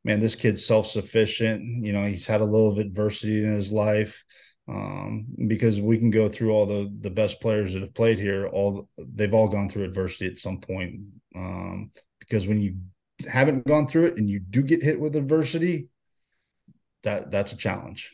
man, 0.04 0.20
this 0.20 0.36
kid's 0.36 0.66
self 0.66 0.88
sufficient. 0.88 1.64
You 1.86 1.94
know, 1.94 2.06
he's 2.06 2.26
had 2.26 2.42
a 2.42 2.46
little 2.46 2.72
of 2.72 2.78
adversity 2.78 3.44
in 3.44 3.54
his 3.56 3.72
life. 3.72 4.24
Um, 4.68 5.26
because 5.48 5.82
we 5.82 5.98
can 5.98 6.12
go 6.12 6.30
through 6.30 6.52
all 6.52 6.68
the 6.68 6.96
the 7.02 7.10
best 7.10 7.42
players 7.42 7.74
that 7.74 7.82
have 7.82 7.96
played 7.96 8.20
here. 8.20 8.46
All 8.46 8.88
they've 9.00 9.34
all 9.34 9.48
gone 9.48 9.68
through 9.68 9.86
adversity 9.86 10.28
at 10.28 10.38
some 10.38 10.60
point. 10.60 11.00
Um, 11.36 11.90
because 12.20 12.46
when 12.46 12.62
you 12.62 12.76
haven't 13.28 13.68
gone 13.68 13.88
through 13.88 14.08
it 14.08 14.18
and 14.18 14.30
you 14.30 14.40
do 14.40 14.62
get 14.62 14.84
hit 14.84 15.00
with 15.00 15.16
adversity, 15.16 15.88
that 17.04 17.32
that's 17.32 17.54
a 17.54 17.58
challenge. 17.58 18.14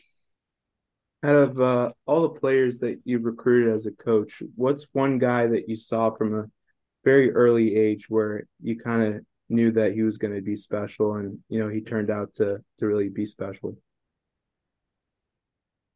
Out 1.24 1.36
of 1.36 1.60
uh, 1.60 1.92
all 2.06 2.22
the 2.22 2.40
players 2.40 2.78
that 2.80 3.00
you 3.04 3.18
recruited 3.18 3.72
as 3.72 3.86
a 3.86 3.92
coach, 3.92 4.42
what's 4.54 4.86
one 4.92 5.18
guy 5.18 5.46
that 5.46 5.68
you 5.68 5.76
saw 5.76 6.10
from 6.10 6.34
a 6.38 6.44
very 7.04 7.32
early 7.32 7.74
age 7.76 8.06
where 8.08 8.46
you 8.62 8.76
kind 8.76 9.02
of 9.02 9.24
knew 9.48 9.70
that 9.72 9.92
he 9.92 10.02
was 10.02 10.18
going 10.18 10.34
to 10.34 10.42
be 10.42 10.56
special, 10.56 11.14
and 11.14 11.38
you 11.48 11.58
know 11.58 11.68
he 11.68 11.80
turned 11.80 12.10
out 12.10 12.34
to 12.34 12.58
to 12.78 12.86
really 12.86 13.08
be 13.08 13.24
special? 13.24 13.76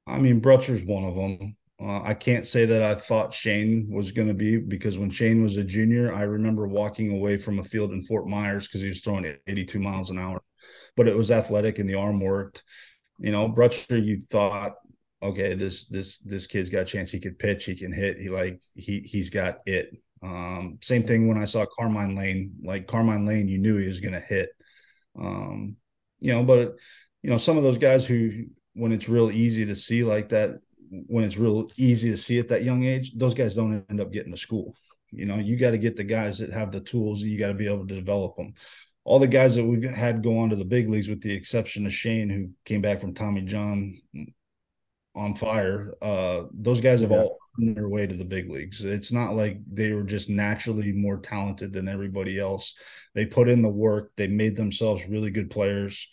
I 0.06 0.18
mean, 0.18 0.40
Brutcher's 0.40 0.84
one 0.84 1.04
of 1.04 1.14
them. 1.14 1.56
Uh, 1.82 2.02
I 2.02 2.12
can't 2.12 2.46
say 2.46 2.66
that 2.66 2.82
I 2.82 2.94
thought 2.94 3.32
Shane 3.32 3.88
was 3.90 4.12
going 4.12 4.28
to 4.28 4.34
be 4.34 4.58
because 4.58 4.98
when 4.98 5.08
Shane 5.08 5.42
was 5.42 5.56
a 5.56 5.64
junior, 5.64 6.14
I 6.14 6.22
remember 6.22 6.68
walking 6.68 7.10
away 7.12 7.38
from 7.38 7.58
a 7.58 7.64
field 7.64 7.92
in 7.92 8.02
Fort 8.02 8.28
Myers 8.28 8.66
because 8.66 8.82
he 8.82 8.88
was 8.88 9.00
throwing 9.00 9.34
82 9.46 9.78
miles 9.78 10.10
an 10.10 10.18
hour, 10.18 10.42
but 10.94 11.08
it 11.08 11.16
was 11.16 11.30
athletic 11.30 11.78
and 11.78 11.88
the 11.88 11.94
arm 11.94 12.20
worked. 12.20 12.62
You 13.18 13.32
know, 13.32 13.48
Brutcher, 13.48 14.04
you 14.04 14.22
thought, 14.30 14.74
okay, 15.22 15.54
this 15.54 15.86
this 15.86 16.18
this 16.18 16.46
kid's 16.46 16.68
got 16.68 16.82
a 16.82 16.84
chance. 16.84 17.10
He 17.10 17.20
could 17.20 17.38
pitch, 17.38 17.64
he 17.64 17.74
can 17.74 17.92
hit. 17.92 18.18
He 18.18 18.28
like 18.28 18.60
he 18.74 19.00
he's 19.00 19.30
got 19.30 19.60
it. 19.64 19.90
Um, 20.22 20.78
same 20.82 21.04
thing 21.04 21.28
when 21.28 21.38
I 21.38 21.46
saw 21.46 21.64
Carmine 21.78 22.14
Lane. 22.14 22.52
Like 22.62 22.88
Carmine 22.88 23.26
Lane, 23.26 23.48
you 23.48 23.56
knew 23.56 23.78
he 23.78 23.86
was 23.86 24.00
going 24.00 24.12
to 24.12 24.20
hit. 24.20 24.50
Um, 25.18 25.76
you 26.18 26.32
know, 26.32 26.42
but 26.42 26.76
you 27.22 27.30
know 27.30 27.38
some 27.38 27.56
of 27.56 27.62
those 27.62 27.78
guys 27.78 28.06
who 28.06 28.44
when 28.74 28.92
it's 28.92 29.08
real 29.08 29.30
easy 29.30 29.64
to 29.66 29.74
see 29.74 30.04
like 30.04 30.28
that 30.30 30.60
when 30.90 31.24
it's 31.24 31.36
real 31.36 31.70
easy 31.76 32.10
to 32.10 32.16
see 32.16 32.38
at 32.38 32.48
that 32.48 32.64
young 32.64 32.84
age, 32.84 33.12
those 33.16 33.34
guys 33.34 33.54
don't 33.54 33.84
end 33.88 34.00
up 34.00 34.12
getting 34.12 34.32
to 34.32 34.38
school. 34.38 34.74
You 35.12 35.26
know, 35.26 35.36
you 35.36 35.56
got 35.56 35.70
to 35.70 35.78
get 35.78 35.96
the 35.96 36.04
guys 36.04 36.38
that 36.38 36.52
have 36.52 36.72
the 36.72 36.80
tools. 36.80 37.22
You 37.22 37.38
got 37.38 37.48
to 37.48 37.54
be 37.54 37.66
able 37.66 37.86
to 37.86 37.94
develop 37.94 38.36
them. 38.36 38.54
All 39.04 39.18
the 39.18 39.26
guys 39.26 39.54
that 39.56 39.64
we've 39.64 39.82
had 39.82 40.22
go 40.22 40.38
on 40.38 40.50
to 40.50 40.56
the 40.56 40.64
big 40.64 40.88
leagues, 40.88 41.08
with 41.08 41.22
the 41.22 41.32
exception 41.32 41.86
of 41.86 41.92
Shane, 41.92 42.28
who 42.28 42.50
came 42.64 42.80
back 42.80 43.00
from 43.00 43.14
Tommy 43.14 43.42
John 43.42 43.98
on 45.14 45.34
fire, 45.34 45.94
uh, 46.02 46.44
those 46.52 46.80
guys 46.80 47.00
have 47.00 47.10
yeah. 47.10 47.22
all 47.22 47.38
earned 47.60 47.76
their 47.76 47.88
way 47.88 48.06
to 48.06 48.14
the 48.14 48.24
big 48.24 48.50
leagues. 48.50 48.84
It's 48.84 49.10
not 49.10 49.34
like 49.34 49.58
they 49.70 49.92
were 49.92 50.02
just 50.02 50.28
naturally 50.28 50.92
more 50.92 51.18
talented 51.18 51.72
than 51.72 51.88
everybody 51.88 52.38
else. 52.38 52.74
They 53.14 53.26
put 53.26 53.48
in 53.48 53.62
the 53.62 53.68
work. 53.68 54.12
They 54.16 54.28
made 54.28 54.56
themselves 54.56 55.08
really 55.08 55.30
good 55.30 55.50
players, 55.50 56.08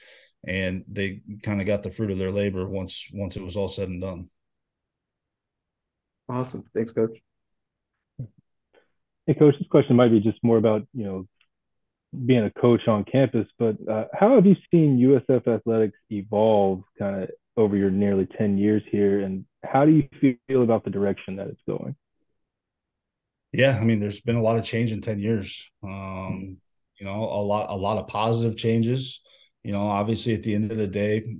and 0.47 0.83
they 0.87 1.21
kind 1.43 1.61
of 1.61 1.67
got 1.67 1.83
the 1.83 1.91
fruit 1.91 2.09
of 2.09 2.17
their 2.17 2.31
labor 2.31 2.67
once 2.67 3.07
once 3.13 3.35
it 3.35 3.43
was 3.43 3.57
all 3.57 3.67
said 3.67 3.89
and 3.89 4.01
done. 4.01 4.29
Awesome. 6.29 6.63
Thanks, 6.73 6.91
Coach. 6.91 7.17
Hey, 9.25 9.33
Coach, 9.33 9.55
this 9.59 9.67
question 9.67 9.95
might 9.95 10.11
be 10.11 10.19
just 10.19 10.41
more 10.43 10.57
about, 10.57 10.87
you 10.93 11.03
know, 11.03 11.27
being 12.25 12.45
a 12.45 12.51
coach 12.51 12.87
on 12.87 13.03
campus, 13.03 13.47
but 13.59 13.75
uh, 13.89 14.05
how 14.13 14.35
have 14.35 14.45
you 14.45 14.55
seen 14.71 14.97
USF 14.97 15.47
athletics 15.47 15.97
evolve 16.09 16.83
kind 16.97 17.23
of 17.23 17.29
over 17.57 17.75
your 17.75 17.89
nearly 17.89 18.25
10 18.25 18.57
years 18.57 18.83
here? 18.89 19.21
And 19.21 19.45
how 19.63 19.85
do 19.85 19.91
you 19.91 20.35
feel 20.47 20.63
about 20.63 20.85
the 20.85 20.89
direction 20.89 21.35
that 21.35 21.47
it's 21.47 21.61
going? 21.67 21.95
Yeah, 23.51 23.77
I 23.79 23.83
mean, 23.83 23.99
there's 23.99 24.21
been 24.21 24.35
a 24.35 24.41
lot 24.41 24.57
of 24.57 24.65
change 24.65 24.91
in 24.91 25.01
10 25.01 25.19
years. 25.19 25.69
Um, 25.83 26.57
you 26.99 27.05
know, 27.05 27.23
a 27.23 27.41
lot, 27.41 27.69
a 27.69 27.75
lot 27.75 27.97
of 27.97 28.07
positive 28.07 28.57
changes. 28.57 29.21
You 29.63 29.73
know, 29.73 29.81
obviously 29.81 30.33
at 30.33 30.43
the 30.43 30.55
end 30.55 30.71
of 30.71 30.77
the 30.77 30.87
day, 30.87 31.37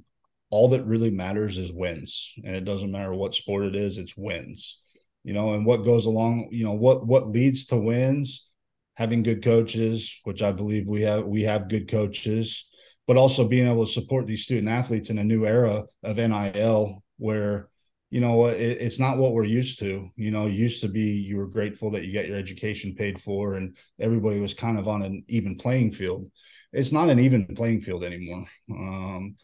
all 0.50 0.70
that 0.70 0.86
really 0.86 1.10
matters 1.12 1.58
is 1.58 1.72
wins 1.74 2.34
and 2.44 2.56
it 2.56 2.66
doesn't 2.66 2.92
matter 2.92 3.14
what 3.14 3.36
sport 3.36 3.66
it 3.66 3.76
is 3.76 3.98
it's 3.98 4.16
wins. 4.16 4.82
You 5.24 5.34
know 5.34 5.54
and 5.54 5.66
what 5.66 5.84
goes 5.84 6.06
along 6.06 6.50
you 6.52 6.64
know 6.64 6.74
what 6.74 7.06
what 7.06 7.30
leads 7.30 7.66
to 7.68 7.78
wins? 7.78 8.50
Having 8.96 9.24
good 9.24 9.44
coaches 9.44 10.20
which 10.24 10.42
i 10.42 10.52
believe 10.52 10.88
we 10.88 11.04
have 11.04 11.26
we 11.26 11.44
have 11.44 11.70
good 11.70 11.88
coaches 11.88 12.66
but 13.08 13.18
also 13.18 13.48
being 13.48 13.68
able 13.68 13.86
to 13.86 13.92
support 13.92 14.28
these 14.28 14.44
student 14.44 14.68
athletes 14.68 15.10
in 15.10 15.18
a 15.18 15.24
new 15.24 15.46
era 15.46 15.84
of 16.04 16.18
nil 16.18 17.04
where 17.18 17.70
you 18.10 18.22
know 18.22 18.48
it, 18.48 18.60
it's 18.60 19.00
not 19.00 19.18
what 19.18 19.34
we're 19.34 19.44
used 19.44 19.80
to. 19.80 20.10
You 20.16 20.32
know 20.32 20.46
used 20.46 20.82
to 20.82 20.88
be 20.88 21.02
you 21.02 21.38
were 21.38 21.48
grateful 21.48 21.92
that 21.92 22.06
you 22.06 22.14
got 22.14 22.28
your 22.28 22.38
education 22.38 22.96
paid 22.96 23.22
for 23.22 23.56
and 23.56 23.76
everybody 24.00 24.40
was 24.40 24.54
kind 24.54 24.78
of 24.78 24.88
on 24.88 25.02
an 25.02 25.24
even 25.28 25.56
playing 25.58 25.92
field. 25.92 26.30
It's 26.74 26.92
not 26.92 27.10
an 27.10 27.20
even 27.20 27.56
playing 27.56 27.82
field 27.82 28.04
anymore. 28.04 28.46
Um, 28.72 29.36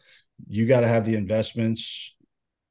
you 0.46 0.66
got 0.66 0.80
to 0.80 0.88
have 0.88 1.04
the 1.06 1.16
investments 1.16 2.14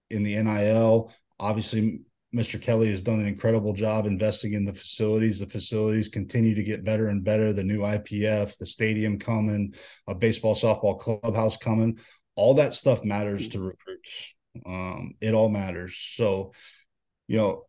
in 0.09 0.23
the 0.23 0.35
NIL. 0.35 1.11
Obviously, 1.39 2.01
Mr. 2.33 2.59
Kelly 2.59 2.89
has 2.89 3.01
done 3.01 3.19
an 3.19 3.27
incredible 3.27 3.73
job 3.73 4.05
investing 4.05 4.53
in 4.53 4.65
the 4.65 4.73
facilities. 4.73 5.39
The 5.39 5.45
facilities 5.45 6.09
continue 6.09 6.55
to 6.55 6.63
get 6.63 6.83
better 6.83 7.07
and 7.07 7.23
better. 7.23 7.53
The 7.53 7.63
new 7.63 7.81
IPF, 7.81 8.57
the 8.57 8.65
stadium 8.65 9.19
coming, 9.19 9.75
a 10.07 10.15
baseball, 10.15 10.55
softball 10.55 10.99
clubhouse 10.99 11.57
coming. 11.57 11.99
All 12.35 12.55
that 12.55 12.73
stuff 12.73 13.03
matters 13.03 13.49
to 13.49 13.59
recruits. 13.59 14.33
Um, 14.65 15.13
it 15.21 15.33
all 15.33 15.49
matters. 15.49 15.95
So, 16.15 16.53
you 17.27 17.37
know, 17.37 17.65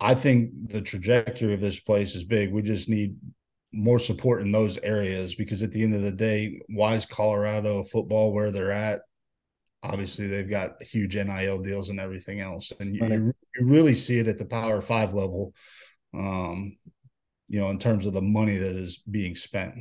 I 0.00 0.14
think 0.14 0.70
the 0.70 0.82
trajectory 0.82 1.54
of 1.54 1.60
this 1.60 1.80
place 1.80 2.14
is 2.16 2.24
big. 2.24 2.52
We 2.52 2.62
just 2.62 2.88
need 2.88 3.16
more 3.72 3.98
support 3.98 4.42
in 4.42 4.50
those 4.50 4.78
areas 4.78 5.34
because 5.34 5.62
at 5.62 5.70
the 5.70 5.82
end 5.82 5.94
of 5.94 6.02
the 6.02 6.10
day, 6.10 6.60
why 6.68 6.96
is 6.96 7.06
Colorado 7.06 7.84
football 7.84 8.32
where 8.32 8.50
they're 8.50 8.72
at? 8.72 9.02
Obviously, 9.90 10.26
they've 10.26 10.48
got 10.48 10.82
huge 10.82 11.16
NIL 11.16 11.62
deals 11.62 11.88
and 11.88 12.00
everything 12.00 12.40
else, 12.40 12.72
and 12.80 12.94
you, 12.94 13.32
you 13.56 13.66
really 13.66 13.94
see 13.94 14.18
it 14.18 14.28
at 14.28 14.38
the 14.38 14.44
Power 14.44 14.80
Five 14.80 15.14
level. 15.14 15.54
Um, 16.14 16.76
you 17.48 17.60
know, 17.60 17.70
in 17.70 17.78
terms 17.78 18.06
of 18.06 18.12
the 18.12 18.22
money 18.22 18.58
that 18.58 18.74
is 18.74 18.98
being 19.08 19.36
spent. 19.36 19.74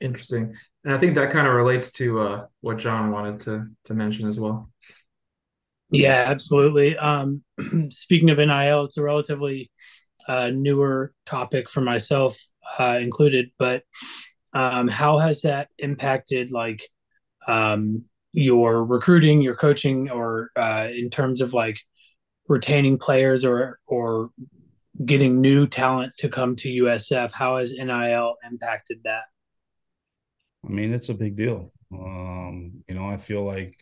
Interesting, 0.00 0.54
and 0.84 0.92
I 0.92 0.98
think 0.98 1.14
that 1.14 1.32
kind 1.32 1.46
of 1.46 1.54
relates 1.54 1.92
to 1.92 2.20
uh, 2.20 2.46
what 2.60 2.78
John 2.78 3.10
wanted 3.10 3.40
to 3.40 3.66
to 3.84 3.94
mention 3.94 4.28
as 4.28 4.38
well. 4.38 4.70
Yeah, 5.90 6.24
absolutely. 6.26 6.96
Um, 6.96 7.42
speaking 7.90 8.30
of 8.30 8.38
NIL, 8.38 8.84
it's 8.84 8.96
a 8.96 9.02
relatively 9.02 9.70
uh, 10.26 10.50
newer 10.50 11.12
topic 11.26 11.68
for 11.68 11.82
myself 11.82 12.42
uh, 12.78 12.98
included, 13.00 13.50
but 13.58 13.82
um, 14.54 14.88
how 14.88 15.18
has 15.18 15.42
that 15.42 15.68
impacted 15.78 16.50
like 16.50 16.82
um, 17.46 18.04
your 18.32 18.84
recruiting, 18.84 19.42
your 19.42 19.56
coaching, 19.56 20.10
or 20.10 20.50
uh, 20.56 20.88
in 20.94 21.10
terms 21.10 21.40
of 21.40 21.52
like 21.52 21.78
retaining 22.48 22.98
players 22.98 23.44
or 23.44 23.78
or 23.86 24.30
getting 25.04 25.40
new 25.40 25.66
talent 25.66 26.12
to 26.18 26.28
come 26.28 26.56
to 26.56 26.68
USF? 26.68 27.32
How 27.32 27.58
has 27.58 27.72
NIL 27.72 28.36
impacted 28.48 29.00
that? 29.04 29.24
I 30.64 30.68
mean, 30.68 30.92
it's 30.92 31.08
a 31.08 31.14
big 31.14 31.36
deal. 31.36 31.72
Um, 31.92 32.84
you 32.88 32.94
know, 32.94 33.06
I 33.06 33.16
feel 33.16 33.42
like 33.44 33.76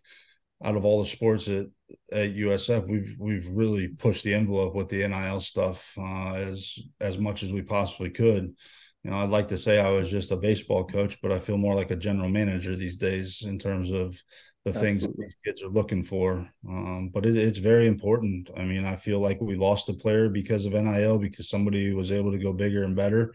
out 0.65 0.77
of 0.77 0.85
all 0.85 1.01
the 1.01 1.09
sports 1.09 1.49
at, 1.49 1.67
at 2.13 2.35
USF, 2.35 2.89
we've 2.89 3.17
we've 3.19 3.49
really 3.49 3.89
pushed 3.89 4.25
the 4.25 4.35
envelope 4.35 4.75
with 4.75 4.89
the 4.89 5.07
NIL 5.07 5.41
stuff 5.41 5.93
uh, 5.99 6.35
as 6.35 6.79
as 7.01 7.19
much 7.19 7.43
as 7.43 7.53
we 7.53 7.63
possibly 7.63 8.11
could. 8.11 8.55
You 9.03 9.11
know, 9.11 9.17
I'd 9.17 9.31
like 9.31 9.49
to 9.49 9.59
say 9.59 9.79
I 9.79 9.91
was 9.91 10.11
just 10.11 10.31
a 10.31 10.37
baseball 10.37 10.85
coach, 10.85 11.21
but 11.23 11.33
I 11.33 11.39
feel 11.39 11.57
more 11.57 11.75
like 11.75 11.91
a 11.91 11.97
general 11.97 12.29
manager 12.29 12.77
these 12.77 12.97
days 12.97 13.43
in 13.43 13.59
terms 13.59 13.91
of 13.91 14.23
the 14.65 14.75
things 14.75 15.03
that 15.03 15.17
these 15.17 15.35
kids 15.45 15.63
are 15.63 15.69
looking 15.71 16.05
for. 16.05 16.47
Um, 16.69 17.11
but 17.13 17.25
it, 17.25 17.35
it's 17.37 17.59
very 17.59 17.87
important. 17.87 18.51
I 18.57 18.65
mean, 18.65 18.85
I 18.85 18.97
feel 18.97 19.19
like 19.21 19.41
we 19.41 19.57
lost 19.57 19.89
a 19.89 19.95
player 19.95 20.29
because 20.29 20.67
of 20.67 20.75
NIL 20.75 21.19
because 21.19 21.49
somebody 21.49 21.95
was 21.95 22.11
able 22.13 22.31
to 22.31 22.39
go 22.39 22.53
bigger 22.53 22.85
and 22.85 22.95
better. 22.95 23.35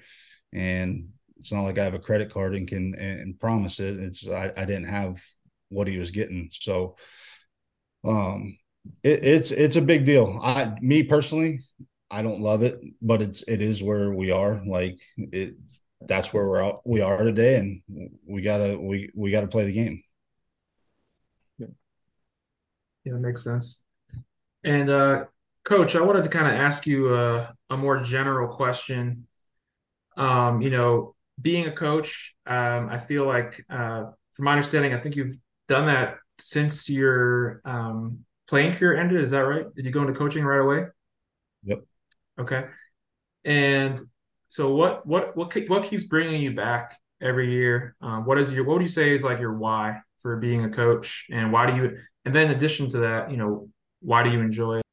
And 0.54 1.10
it's 1.38 1.52
not 1.52 1.64
like 1.64 1.80
I 1.80 1.84
have 1.84 1.96
a 1.96 2.00
credit 2.00 2.32
card 2.32 2.56
and 2.56 2.68
can 2.68 2.94
and 2.96 3.40
promise 3.40 3.80
it. 3.80 4.00
It's 4.00 4.28
I, 4.28 4.52
I 4.56 4.66
didn't 4.66 4.86
have 4.86 5.20
what 5.70 5.88
he 5.88 5.98
was 5.98 6.12
getting. 6.12 6.50
So 6.52 6.96
um 8.04 8.58
it, 9.04 9.24
it's 9.24 9.52
it's 9.52 9.76
a 9.76 9.82
big 9.82 10.06
deal. 10.06 10.40
I 10.44 10.76
me 10.82 11.04
personally, 11.04 11.60
I 12.16 12.22
don't 12.22 12.40
love 12.40 12.64
it, 12.64 12.80
but 13.02 13.22
it's 13.22 13.44
it 13.44 13.62
is 13.62 13.84
where 13.84 14.10
we 14.12 14.32
are. 14.32 14.62
Like 14.66 15.00
it 15.18 15.56
that's 16.08 16.32
where 16.34 16.48
we're 16.48 16.64
out 16.64 16.82
we 16.86 17.02
are 17.02 17.24
today 17.24 17.56
and 17.58 17.82
we 18.26 18.42
gotta 18.42 18.78
we 18.80 19.12
we 19.14 19.32
gotta 19.32 19.48
play 19.48 19.66
the 19.66 19.74
game. 19.74 20.02
Yeah, 21.60 23.14
that 23.14 23.20
makes 23.20 23.44
sense. 23.44 23.82
And 24.64 24.90
uh, 24.90 25.26
coach, 25.66 25.96
I 25.96 26.02
wanted 26.02 26.24
to 26.24 26.30
kind 26.30 26.48
of 26.48 26.54
ask 26.54 26.88
you 26.88 27.14
a, 27.14 27.54
a 27.70 27.78
more 27.78 28.02
general 28.02 28.48
question. 28.48 29.28
Um, 30.18 30.62
you 30.62 30.70
know, 30.70 31.16
being 31.40 31.68
a 31.68 31.72
coach, 31.72 32.34
um, 32.48 32.90
I 32.90 32.98
feel 32.98 33.28
like, 33.28 33.64
uh, 33.70 34.06
from 34.34 34.46
my 34.46 34.54
understanding, 34.54 34.94
I 34.94 35.00
think 35.02 35.18
you've 35.18 35.36
done 35.68 35.86
that 35.88 36.18
since 36.40 36.90
your 36.90 37.62
um, 37.66 38.26
playing 38.48 38.74
career 38.74 38.96
ended. 38.98 39.22
Is 39.22 39.32
that 39.32 39.42
right? 39.42 39.66
Did 39.76 39.86
you 39.86 39.92
go 39.92 40.02
into 40.02 40.14
coaching 40.14 40.46
right 40.46 40.62
away? 40.62 40.86
Yep. 41.66 41.84
Okay. 42.40 42.66
And 43.44 44.00
so, 44.50 44.74
what 44.74 45.06
what 45.06 45.36
what 45.36 45.54
what 45.68 45.84
keeps 45.84 46.04
bringing 46.04 46.42
you 46.42 46.54
back 46.54 46.98
every 47.22 47.52
year? 47.52 47.96
Um, 48.02 48.26
what 48.26 48.38
is 48.40 48.52
your 48.52 48.64
what 48.66 48.74
would 48.74 48.82
you 48.82 48.88
say 48.88 49.14
is 49.14 49.24
like 49.24 49.40
your 49.40 49.54
why 49.54 50.02
for 50.20 50.38
being 50.38 50.66
a 50.66 50.70
coach, 50.70 51.28
and 51.32 51.52
why 51.52 51.70
do 51.70 51.76
you 51.76 51.98
and 52.26 52.34
then 52.34 52.50
in 52.50 52.56
addition 52.56 52.90
to 52.90 53.00
that, 53.00 53.32
you 53.32 53.38
know, 53.38 53.70
why 54.02 54.24
do 54.24 54.32
you 54.32 54.40
enjoy 54.40 54.78
it? 54.78 54.86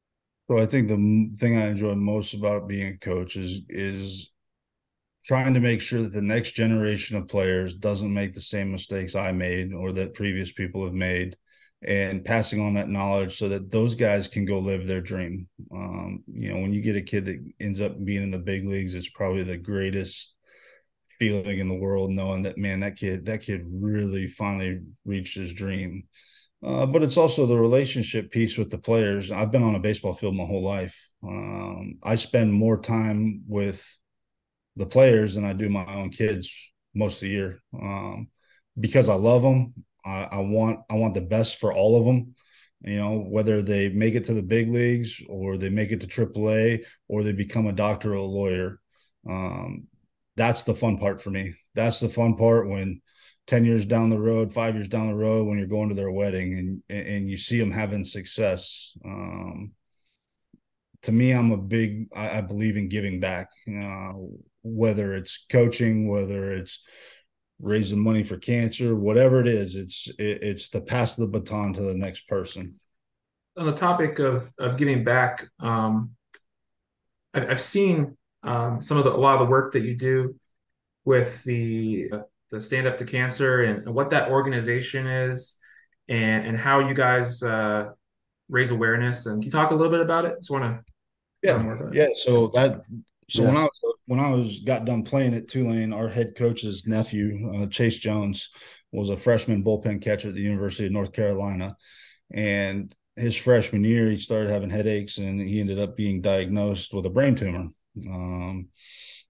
So 0.49 0.57
I 0.57 0.65
think 0.65 0.87
the 0.87 1.31
thing 1.37 1.57
I 1.57 1.67
enjoy 1.67 1.95
most 1.95 2.33
about 2.33 2.67
being 2.67 2.93
a 2.93 2.97
coach 2.97 3.35
is 3.35 3.61
is 3.69 4.29
trying 5.25 5.53
to 5.53 5.59
make 5.59 5.81
sure 5.81 6.01
that 6.01 6.11
the 6.11 6.21
next 6.21 6.51
generation 6.51 7.15
of 7.15 7.29
players 7.29 7.75
doesn't 7.75 8.13
make 8.13 8.33
the 8.33 8.41
same 8.41 8.71
mistakes 8.71 9.15
I 9.15 9.31
made 9.31 9.73
or 9.73 9.93
that 9.93 10.13
previous 10.13 10.51
people 10.51 10.83
have 10.83 10.93
made 10.93 11.37
and 11.85 12.23
passing 12.23 12.61
on 12.61 12.73
that 12.73 12.89
knowledge 12.89 13.37
so 13.37 13.49
that 13.49 13.71
those 13.71 13.95
guys 13.95 14.27
can 14.27 14.45
go 14.45 14.59
live 14.59 14.87
their 14.87 15.01
dream. 15.01 15.47
Um, 15.73 16.23
you 16.27 16.53
know, 16.53 16.61
when 16.61 16.73
you 16.73 16.81
get 16.81 16.95
a 16.95 17.01
kid 17.01 17.25
that 17.25 17.43
ends 17.59 17.81
up 17.81 18.03
being 18.03 18.23
in 18.23 18.31
the 18.31 18.39
big 18.39 18.65
leagues, 18.67 18.93
it's 18.93 19.09
probably 19.09 19.43
the 19.43 19.57
greatest 19.57 20.33
feeling 21.19 21.59
in 21.59 21.67
the 21.67 21.75
world 21.75 22.11
knowing 22.11 22.43
that 22.43 22.57
man, 22.57 22.79
that 22.81 22.95
kid, 22.95 23.25
that 23.25 23.41
kid 23.41 23.63
really 23.71 24.27
finally 24.27 24.79
reached 25.05 25.37
his 25.37 25.53
dream. 25.53 26.03
Uh, 26.63 26.85
but 26.85 27.03
it's 27.03 27.17
also 27.17 27.45
the 27.45 27.57
relationship 27.57 28.31
piece 28.31 28.57
with 28.57 28.69
the 28.69 28.77
players. 28.77 29.31
I've 29.31 29.51
been 29.51 29.63
on 29.63 29.75
a 29.75 29.79
baseball 29.79 30.13
field 30.13 30.35
my 30.35 30.45
whole 30.45 30.63
life. 30.63 30.97
Um, 31.21 31.95
I 32.03 32.15
spend 32.15 32.53
more 32.53 32.79
time 32.79 33.43
with 33.47 33.85
the 34.77 34.85
players 34.85 35.35
than 35.35 35.43
I 35.43 35.53
do 35.53 35.69
my 35.69 35.85
own 35.93 36.09
kids 36.09 36.53
most 36.95 37.15
of 37.15 37.21
the 37.21 37.29
year 37.29 37.61
um, 37.79 38.29
because 38.79 39.09
I 39.09 39.15
love 39.15 39.41
them. 39.41 39.73
I, 40.05 40.27
I, 40.31 40.39
want 40.39 40.79
I 40.89 40.95
want 40.95 41.13
the 41.13 41.21
best 41.21 41.57
for 41.57 41.73
all 41.73 41.99
of 41.99 42.05
them. 42.05 42.35
You 42.81 42.97
know, 42.97 43.19
whether 43.19 43.61
they 43.61 43.89
make 43.89 44.15
it 44.15 44.25
to 44.25 44.33
the 44.33 44.43
big 44.43 44.69
leagues 44.69 45.21
or 45.29 45.57
they 45.57 45.69
make 45.69 45.91
it 45.91 46.01
to 46.01 46.07
AAA 46.07 46.83
or 47.07 47.23
they 47.23 47.31
become 47.31 47.67
a 47.67 47.71
doctor 47.71 48.11
or 48.11 48.15
a 48.15 48.23
lawyer. 48.23 48.79
Um, 49.29 49.87
that's 50.35 50.63
the 50.63 50.75
fun 50.75 50.97
part 50.97 51.21
for 51.21 51.29
me. 51.29 51.53
That's 51.75 52.01
the 52.01 52.09
fun 52.09 52.35
part 52.35 52.67
when 52.67 53.01
10 53.47 53.65
years 53.65 53.85
down 53.85 54.09
the 54.09 54.19
road, 54.19 54.53
five 54.53 54.75
years 54.75 54.87
down 54.87 55.07
the 55.07 55.15
road, 55.15 55.47
when 55.47 55.57
you're 55.57 55.67
going 55.67 55.89
to 55.89 55.95
their 55.95 56.11
wedding 56.11 56.81
and, 56.89 57.07
and 57.07 57.29
you 57.29 57.37
see 57.37 57.59
them 57.59 57.71
having 57.71 58.03
success. 58.03 58.93
Um, 59.05 59.71
to 61.03 61.11
me, 61.11 61.31
I'm 61.31 61.51
a 61.51 61.57
big, 61.57 62.07
I, 62.15 62.37
I 62.37 62.41
believe 62.41 62.77
in 62.77 62.87
giving 62.87 63.19
back, 63.19 63.49
uh, 63.67 64.13
whether 64.63 65.13
it's 65.15 65.45
coaching, 65.49 66.07
whether 66.07 66.53
it's 66.53 66.81
raising 67.59 67.99
money 67.99 68.23
for 68.23 68.37
cancer, 68.37 68.95
whatever 68.95 69.39
it 69.39 69.47
is, 69.47 69.75
it's, 69.75 70.07
it, 70.19 70.43
it's 70.43 70.69
to 70.69 70.81
pass 70.81 71.15
the 71.15 71.27
baton 71.27 71.73
to 71.73 71.81
the 71.81 71.93
next 71.93 72.27
person. 72.27 72.75
On 73.57 73.65
the 73.65 73.73
topic 73.73 74.19
of, 74.19 74.51
of 74.57 74.77
giving 74.77 75.03
back, 75.03 75.47
um, 75.59 76.11
I've, 77.33 77.51
I've 77.51 77.61
seen 77.61 78.17
um, 78.43 78.81
some 78.81 78.97
of 78.97 79.03
the, 79.03 79.11
a 79.11 79.15
lot 79.15 79.35
of 79.35 79.47
the 79.47 79.51
work 79.51 79.73
that 79.73 79.81
you 79.81 79.95
do 79.95 80.35
with 81.05 81.43
the 81.43 82.09
the 82.51 82.61
Stand 82.61 82.85
Up 82.85 82.97
to 82.97 83.05
Cancer 83.05 83.63
and, 83.63 83.85
and 83.87 83.95
what 83.95 84.11
that 84.11 84.29
organization 84.29 85.07
is 85.07 85.57
and, 86.07 86.45
and 86.45 86.57
how 86.57 86.87
you 86.87 86.93
guys 86.93 87.41
uh, 87.41 87.89
raise 88.47 88.69
awareness. 88.69 89.25
And 89.25 89.41
can 89.41 89.45
you 89.47 89.51
talk 89.51 89.71
a 89.71 89.75
little 89.75 89.91
bit 89.91 90.01
about 90.01 90.25
it? 90.25 90.35
Just 90.37 90.51
want 90.51 90.63
to. 90.63 90.83
Yeah. 91.41 91.77
Yeah. 91.91 92.07
So 92.15 92.49
that, 92.53 92.83
so 93.27 93.41
yeah. 93.41 93.47
when 93.47 93.57
I 93.57 93.63
was, 93.63 93.92
when 94.05 94.19
I 94.19 94.29
was 94.29 94.59
got 94.59 94.85
done 94.85 95.03
playing 95.03 95.33
at 95.33 95.47
Tulane, 95.47 95.93
our 95.93 96.09
head 96.09 96.35
coach's 96.35 96.85
nephew, 96.85 97.51
uh, 97.53 97.67
Chase 97.67 97.97
Jones, 97.97 98.49
was 98.91 99.09
a 99.09 99.17
freshman 99.17 99.63
bullpen 99.63 100.01
catcher 100.01 100.29
at 100.29 100.35
the 100.35 100.41
University 100.41 100.85
of 100.85 100.91
North 100.91 101.13
Carolina. 101.13 101.75
And 102.33 102.93
his 103.15 103.35
freshman 103.35 103.83
year, 103.83 104.09
he 104.09 104.19
started 104.19 104.49
having 104.49 104.69
headaches 104.69 105.17
and 105.17 105.39
he 105.39 105.59
ended 105.59 105.79
up 105.79 105.95
being 105.95 106.21
diagnosed 106.21 106.93
with 106.93 107.05
a 107.05 107.09
brain 107.09 107.35
tumor. 107.35 107.69
Um, 108.09 108.69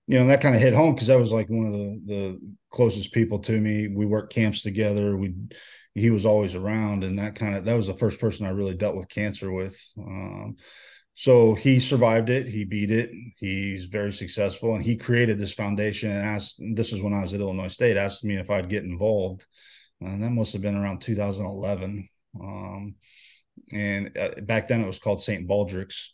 you 0.08 0.20
know 0.20 0.28
that 0.28 0.42
kind 0.42 0.56
of 0.56 0.62
hit 0.62 0.74
home 0.74 0.94
because 0.94 1.08
that 1.08 1.20
was 1.20 1.32
like 1.32 1.50
one 1.50 1.66
of 1.66 1.74
the 1.74 2.02
the 2.06 2.40
closest 2.72 3.14
people 3.14 3.40
to 3.40 3.60
me 3.60 3.88
we 3.88 4.06
worked 4.06 4.34
camps 4.34 4.62
together 4.62 5.16
we 5.16 5.34
he 5.96 6.10
was 6.10 6.26
always 6.26 6.56
around 6.56 7.04
and 7.04 7.20
that 7.20 7.36
kind 7.36 7.56
of 7.56 7.66
that 7.66 7.76
was 7.76 7.88
the 7.88 7.94
first 7.94 8.20
person 8.20 8.46
i 8.46 8.50
really 8.50 8.76
dealt 8.76 8.96
with 8.96 9.08
cancer 9.08 9.52
with 9.52 9.78
um, 9.98 10.56
so 11.16 11.54
he 11.54 11.80
survived 11.80 12.30
it 12.30 12.48
he 12.48 12.64
beat 12.64 12.92
it 12.92 13.12
he's 13.38 13.86
very 13.86 14.12
successful 14.12 14.76
and 14.76 14.84
he 14.84 14.96
created 14.96 15.38
this 15.38 15.54
foundation 15.54 16.12
and 16.12 16.26
asked 16.26 16.60
this 16.74 16.92
is 16.92 17.02
when 17.02 17.14
i 17.14 17.22
was 17.22 17.34
at 17.34 17.40
illinois 17.40 17.68
state 17.68 17.98
asked 17.98 18.24
me 18.24 18.36
if 18.38 18.50
i'd 18.50 18.70
get 18.70 18.84
involved 18.84 19.46
and 20.02 20.24
that 20.24 20.32
must 20.32 20.54
have 20.54 20.62
been 20.62 20.76
around 20.76 21.00
2011 21.02 22.10
um, 22.42 22.96
and 23.72 24.18
uh, 24.18 24.30
back 24.42 24.68
then 24.68 24.82
it 24.82 24.88
was 24.88 25.00
called 25.00 25.22
st 25.22 25.48
baldrick's 25.48 26.14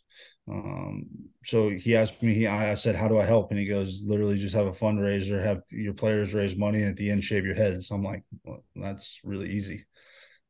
um, 0.50 1.06
so 1.44 1.70
he 1.70 1.96
asked 1.96 2.22
me, 2.22 2.34
he, 2.34 2.46
I 2.46 2.74
said, 2.74 2.96
how 2.96 3.08
do 3.08 3.18
I 3.18 3.24
help? 3.24 3.50
And 3.50 3.60
he 3.60 3.66
goes, 3.66 4.02
literally 4.04 4.36
just 4.36 4.54
have 4.54 4.66
a 4.66 4.72
fundraiser, 4.72 5.42
have 5.42 5.62
your 5.70 5.94
players 5.94 6.34
raise 6.34 6.56
money 6.56 6.80
and 6.80 6.90
at 6.90 6.96
the 6.96 7.10
end 7.10 7.22
shave 7.22 7.46
your 7.46 7.54
head. 7.54 7.82
So 7.84 7.94
I'm 7.94 8.02
like, 8.02 8.24
well, 8.44 8.64
that's 8.74 9.20
really 9.22 9.50
easy. 9.50 9.86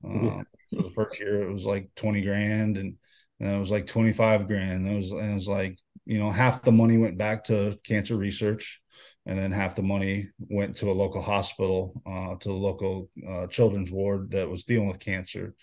Um, 0.04 0.46
so 0.72 0.82
the 0.82 0.90
first 0.90 1.20
year 1.20 1.42
it 1.42 1.52
was 1.52 1.66
like 1.66 1.90
20 1.96 2.22
grand 2.22 2.78
and 2.78 2.96
then 3.40 3.54
it 3.54 3.60
was 3.60 3.70
like 3.70 3.86
25 3.86 4.46
grand. 4.46 4.86
And 4.86 4.88
it 4.88 4.96
was, 4.96 5.12
and 5.12 5.30
it 5.30 5.34
was 5.34 5.48
like, 5.48 5.78
you 6.04 6.18
know, 6.18 6.30
half 6.30 6.62
the 6.62 6.72
money 6.72 6.98
went 6.98 7.18
back 7.18 7.44
to 7.44 7.78
cancer 7.84 8.16
research 8.16 8.80
and 9.26 9.38
then 9.38 9.52
half 9.52 9.74
the 9.74 9.82
money 9.82 10.28
went 10.38 10.76
to 10.76 10.90
a 10.90 10.92
local 10.92 11.22
hospital, 11.22 12.02
uh, 12.06 12.34
to 12.36 12.48
the 12.48 12.54
local 12.54 13.10
uh, 13.28 13.46
children's 13.46 13.90
ward 13.90 14.30
that 14.32 14.48
was 14.48 14.64
dealing 14.64 14.88
with 14.88 14.98
cancer. 14.98 15.54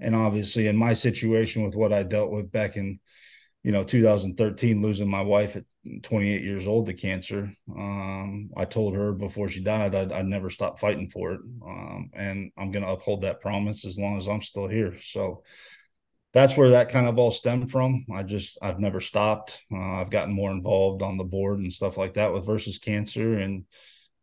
And 0.00 0.14
obviously 0.14 0.66
in 0.68 0.76
my 0.76 0.94
situation 0.94 1.64
with 1.64 1.74
what 1.74 1.92
I 1.92 2.02
dealt 2.02 2.30
with 2.30 2.50
back 2.50 2.76
in 2.76 3.00
you 3.62 3.72
know 3.72 3.84
2013 3.84 4.82
losing 4.82 5.08
my 5.08 5.22
wife 5.22 5.56
at 5.56 5.64
28 6.02 6.42
years 6.42 6.66
old 6.66 6.86
to 6.86 6.94
cancer 6.94 7.50
um, 7.76 8.50
i 8.56 8.64
told 8.64 8.94
her 8.94 9.12
before 9.12 9.48
she 9.48 9.60
died 9.60 9.94
I'd, 9.94 10.12
I'd 10.12 10.26
never 10.26 10.50
stop 10.50 10.78
fighting 10.78 11.08
for 11.10 11.32
it 11.32 11.40
um, 11.66 12.10
and 12.14 12.50
i'm 12.56 12.70
going 12.70 12.84
to 12.84 12.92
uphold 12.92 13.22
that 13.22 13.40
promise 13.40 13.84
as 13.84 13.98
long 13.98 14.16
as 14.16 14.28
i'm 14.28 14.42
still 14.42 14.68
here 14.68 14.96
so 15.02 15.42
that's 16.32 16.56
where 16.56 16.70
that 16.70 16.90
kind 16.90 17.06
of 17.06 17.18
all 17.18 17.30
stemmed 17.30 17.70
from 17.70 18.04
i 18.14 18.22
just 18.22 18.58
i've 18.62 18.78
never 18.78 19.00
stopped 19.00 19.60
uh, 19.72 20.00
i've 20.00 20.10
gotten 20.10 20.32
more 20.32 20.50
involved 20.50 21.02
on 21.02 21.16
the 21.16 21.24
board 21.24 21.58
and 21.60 21.72
stuff 21.72 21.96
like 21.96 22.14
that 22.14 22.32
with 22.32 22.46
versus 22.46 22.78
cancer 22.78 23.38
and 23.38 23.64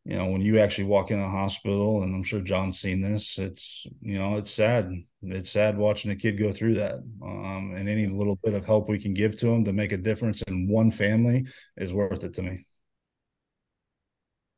you 0.08 0.15
know, 0.15 0.28
when 0.28 0.39
you 0.39 0.58
actually 0.58 0.86
walk 0.86 1.12
in 1.12 1.20
a 1.20 1.28
hospital, 1.28 2.02
and 2.02 2.15
I'm 2.15 2.24
sure 2.24 2.39
John's 2.39 2.80
seen 2.80 3.02
this, 3.02 3.38
it's, 3.38 3.86
you 4.00 4.17
know, 4.17 4.38
it's 4.38 4.50
sad. 4.50 4.89
It's 5.22 5.52
sad 5.52 5.78
watching 5.78 6.12
a 6.12 6.15
kid 6.15 6.39
go 6.39 6.54
through 6.54 6.76
that. 6.76 7.04
Um, 7.22 7.74
and 7.76 7.89
any 7.89 8.08
little 8.08 8.39
bit 8.41 8.54
of 8.54 8.65
help 8.65 8.88
we 8.88 9.00
can 9.00 9.13
give 9.13 9.38
to 9.39 9.48
them 9.48 9.65
to 9.65 9.74
make 9.74 9.91
a 9.91 9.98
difference 9.98 10.41
in 10.43 10.70
one 10.70 10.91
family 10.91 11.48
is 11.76 11.91
worth 11.91 12.24
it 12.24 12.36
to 12.36 12.41
me. 12.41 12.65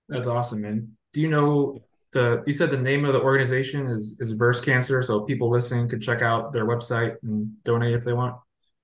That's 0.08 0.28
awesome, 0.28 0.62
man. 0.62 0.96
Do 1.14 1.22
you 1.22 1.30
know 1.30 1.80
the, 2.12 2.44
you 2.48 2.54
said 2.54 2.72
the 2.72 2.78
name 2.78 3.06
of 3.06 3.14
the 3.14 3.22
organization 3.22 3.88
is, 3.90 4.16
is 4.20 4.32
Verse 4.32 4.62
Cancer. 4.62 5.02
So 5.02 5.22
people 5.22 5.50
listening 5.50 5.88
could 5.88 6.02
check 6.02 6.22
out 6.22 6.52
their 6.54 6.66
website 6.66 7.16
and 7.24 7.52
donate 7.64 7.94
if 7.94 8.04
they 8.04 8.14
want. 8.14 8.36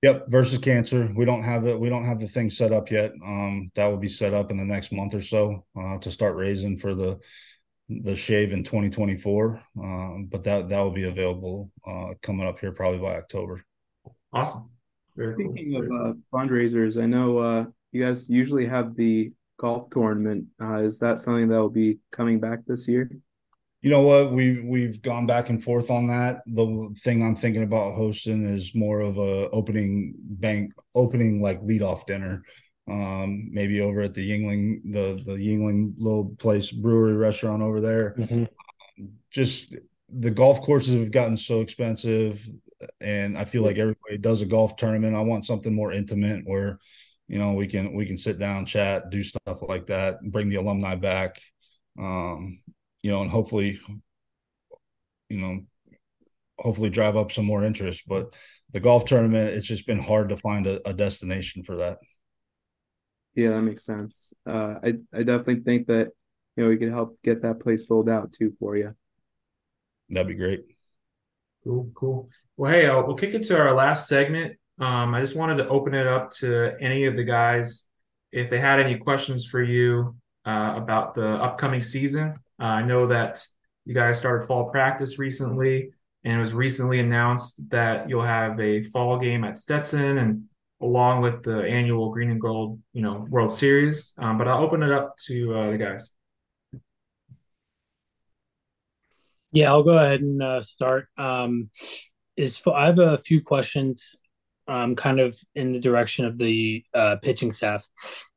Yep, 0.02 0.26
versus 0.28 0.58
cancer. 0.58 1.10
We 1.16 1.24
don't 1.24 1.42
have 1.42 1.66
it. 1.66 1.80
We 1.80 1.88
don't 1.88 2.04
have 2.04 2.20
the 2.20 2.28
thing 2.28 2.50
set 2.50 2.70
up 2.70 2.90
yet. 2.90 3.12
Um, 3.24 3.70
that 3.74 3.86
will 3.86 3.96
be 3.96 4.08
set 4.08 4.34
up 4.34 4.50
in 4.50 4.56
the 4.56 4.64
next 4.64 4.92
month 4.92 5.14
or 5.14 5.22
so 5.22 5.64
uh, 5.76 5.98
to 5.98 6.12
start 6.12 6.36
raising 6.36 6.76
for 6.76 6.94
the 6.94 7.18
the 7.88 8.14
shave 8.14 8.52
in 8.52 8.62
2024. 8.62 9.62
Um, 9.80 10.28
but 10.30 10.44
that 10.44 10.68
that 10.68 10.80
will 10.80 10.90
be 10.90 11.04
available 11.04 11.70
uh, 11.86 12.14
coming 12.22 12.46
up 12.46 12.60
here 12.60 12.72
probably 12.72 12.98
by 12.98 13.16
October. 13.16 13.64
Awesome. 14.32 14.70
Very 15.16 15.34
Speaking 15.34 15.72
cool. 15.72 16.06
of 16.06 16.10
uh, 16.10 16.14
fundraisers, 16.32 17.02
I 17.02 17.06
know 17.06 17.38
uh, 17.38 17.64
you 17.90 18.02
guys 18.02 18.28
usually 18.28 18.66
have 18.66 18.94
the 18.96 19.32
golf 19.58 19.90
tournament. 19.90 20.46
Uh, 20.60 20.76
is 20.76 20.98
that 21.00 21.18
something 21.18 21.48
that 21.48 21.58
will 21.58 21.70
be 21.70 21.98
coming 22.10 22.40
back 22.40 22.60
this 22.66 22.86
year? 22.88 23.10
You 23.82 23.90
know 23.90 24.02
what? 24.02 24.32
We've 24.32 24.64
we've 24.64 25.00
gone 25.00 25.26
back 25.26 25.48
and 25.48 25.62
forth 25.62 25.90
on 25.90 26.08
that. 26.08 26.42
The 26.46 26.92
thing 27.04 27.22
I'm 27.22 27.36
thinking 27.36 27.62
about 27.62 27.94
hosting 27.94 28.44
is 28.44 28.74
more 28.74 29.00
of 29.00 29.18
a 29.18 29.48
opening 29.50 30.14
bank 30.18 30.72
opening 30.94 31.40
like 31.40 31.60
leadoff 31.60 32.06
dinner. 32.06 32.42
Um, 32.88 33.48
maybe 33.52 33.80
over 33.80 34.00
at 34.00 34.14
the 34.14 34.28
Yuengling, 34.28 34.92
the 34.92 35.22
the 35.24 35.36
Yuengling 35.36 35.94
little 35.98 36.34
place 36.38 36.70
brewery 36.70 37.14
restaurant 37.14 37.62
over 37.62 37.80
there. 37.80 38.14
Mm-hmm. 38.18 38.44
Just 39.30 39.76
the 40.08 40.30
golf 40.30 40.62
courses 40.62 40.94
have 40.94 41.10
gotten 41.10 41.36
so 41.36 41.60
expensive, 41.60 42.48
and 43.00 43.36
I 43.36 43.44
feel 43.44 43.62
like 43.62 43.78
everybody 43.78 44.18
does 44.18 44.40
a 44.42 44.46
golf 44.46 44.76
tournament. 44.76 45.16
I 45.16 45.20
want 45.20 45.46
something 45.46 45.74
more 45.74 45.92
intimate 45.92 46.42
where, 46.44 46.78
you 47.28 47.38
know, 47.38 47.54
we 47.54 47.66
can 47.66 47.92
we 47.94 48.06
can 48.06 48.18
sit 48.18 48.38
down, 48.38 48.66
chat, 48.66 49.10
do 49.10 49.22
stuff 49.22 49.58
like 49.62 49.86
that, 49.86 50.20
bring 50.22 50.48
the 50.48 50.56
alumni 50.56 50.94
back. 50.94 51.40
Um, 51.98 52.60
you 53.02 53.10
know, 53.10 53.22
and 53.22 53.30
hopefully, 53.30 53.80
you 55.28 55.38
know, 55.38 55.60
hopefully 56.58 56.90
drive 56.90 57.16
up 57.16 57.32
some 57.32 57.44
more 57.44 57.64
interest. 57.64 58.04
But 58.06 58.34
the 58.72 58.80
golf 58.80 59.04
tournament, 59.04 59.50
it's 59.54 59.66
just 59.66 59.86
been 59.86 59.98
hard 59.98 60.28
to 60.30 60.36
find 60.36 60.66
a, 60.66 60.86
a 60.88 60.92
destination 60.92 61.62
for 61.64 61.76
that. 61.76 61.98
Yeah, 63.34 63.50
that 63.50 63.62
makes 63.62 63.84
sense. 63.84 64.32
Uh, 64.46 64.76
I 64.82 64.94
I 65.12 65.22
definitely 65.22 65.60
think 65.62 65.88
that 65.88 66.08
you 66.56 66.62
know 66.62 66.68
we 66.68 66.78
could 66.78 66.90
help 66.90 67.18
get 67.22 67.42
that 67.42 67.60
place 67.60 67.86
sold 67.86 68.08
out 68.08 68.32
too 68.32 68.54
for 68.58 68.76
you. 68.76 68.94
That'd 70.08 70.28
be 70.28 70.34
great. 70.34 70.64
Cool, 71.64 71.90
cool. 71.94 72.28
Well, 72.56 72.70
hey, 72.70 72.86
uh, 72.86 73.02
we'll 73.02 73.16
kick 73.16 73.34
it 73.34 73.42
to 73.44 73.58
our 73.58 73.74
last 73.74 74.08
segment. 74.08 74.56
Um, 74.78 75.14
I 75.14 75.20
just 75.20 75.36
wanted 75.36 75.56
to 75.56 75.68
open 75.68 75.94
it 75.94 76.06
up 76.06 76.30
to 76.34 76.72
any 76.80 77.06
of 77.06 77.16
the 77.16 77.24
guys 77.24 77.88
if 78.32 78.50
they 78.50 78.58
had 78.58 78.78
any 78.80 78.98
questions 78.98 79.46
for 79.46 79.62
you 79.62 80.16
uh, 80.46 80.74
about 80.76 81.14
the 81.14 81.26
upcoming 81.26 81.82
season. 81.82 82.34
Uh, 82.60 82.64
I 82.64 82.82
know 82.82 83.06
that 83.06 83.44
you 83.84 83.94
guys 83.94 84.18
started 84.18 84.46
fall 84.46 84.70
practice 84.70 85.18
recently, 85.18 85.90
and 86.24 86.34
it 86.34 86.38
was 86.38 86.52
recently 86.52 87.00
announced 87.00 87.62
that 87.70 88.08
you'll 88.08 88.24
have 88.24 88.58
a 88.60 88.82
fall 88.82 89.18
game 89.18 89.44
at 89.44 89.58
Stetson, 89.58 90.18
and 90.18 90.44
along 90.82 91.22
with 91.22 91.42
the 91.42 91.62
annual 91.62 92.10
Green 92.10 92.30
and 92.30 92.40
Gold, 92.40 92.80
you 92.92 93.02
know, 93.02 93.26
World 93.30 93.52
Series. 93.52 94.12
Um, 94.18 94.36
but 94.36 94.48
I'll 94.48 94.62
open 94.62 94.82
it 94.82 94.92
up 94.92 95.16
to 95.26 95.54
uh, 95.54 95.70
the 95.70 95.78
guys. 95.78 96.10
Yeah, 99.52 99.70
I'll 99.70 99.84
go 99.84 99.96
ahead 99.96 100.20
and 100.20 100.42
uh, 100.42 100.60
start. 100.60 101.08
Um, 101.16 101.70
is 102.36 102.60
I 102.66 102.86
have 102.86 102.98
a 102.98 103.16
few 103.16 103.40
questions, 103.40 104.16
um, 104.68 104.96
kind 104.96 105.20
of 105.20 105.38
in 105.54 105.72
the 105.72 105.80
direction 105.80 106.24
of 106.24 106.38
the 106.38 106.84
uh, 106.94 107.16
pitching 107.22 107.52
staff. 107.52 107.88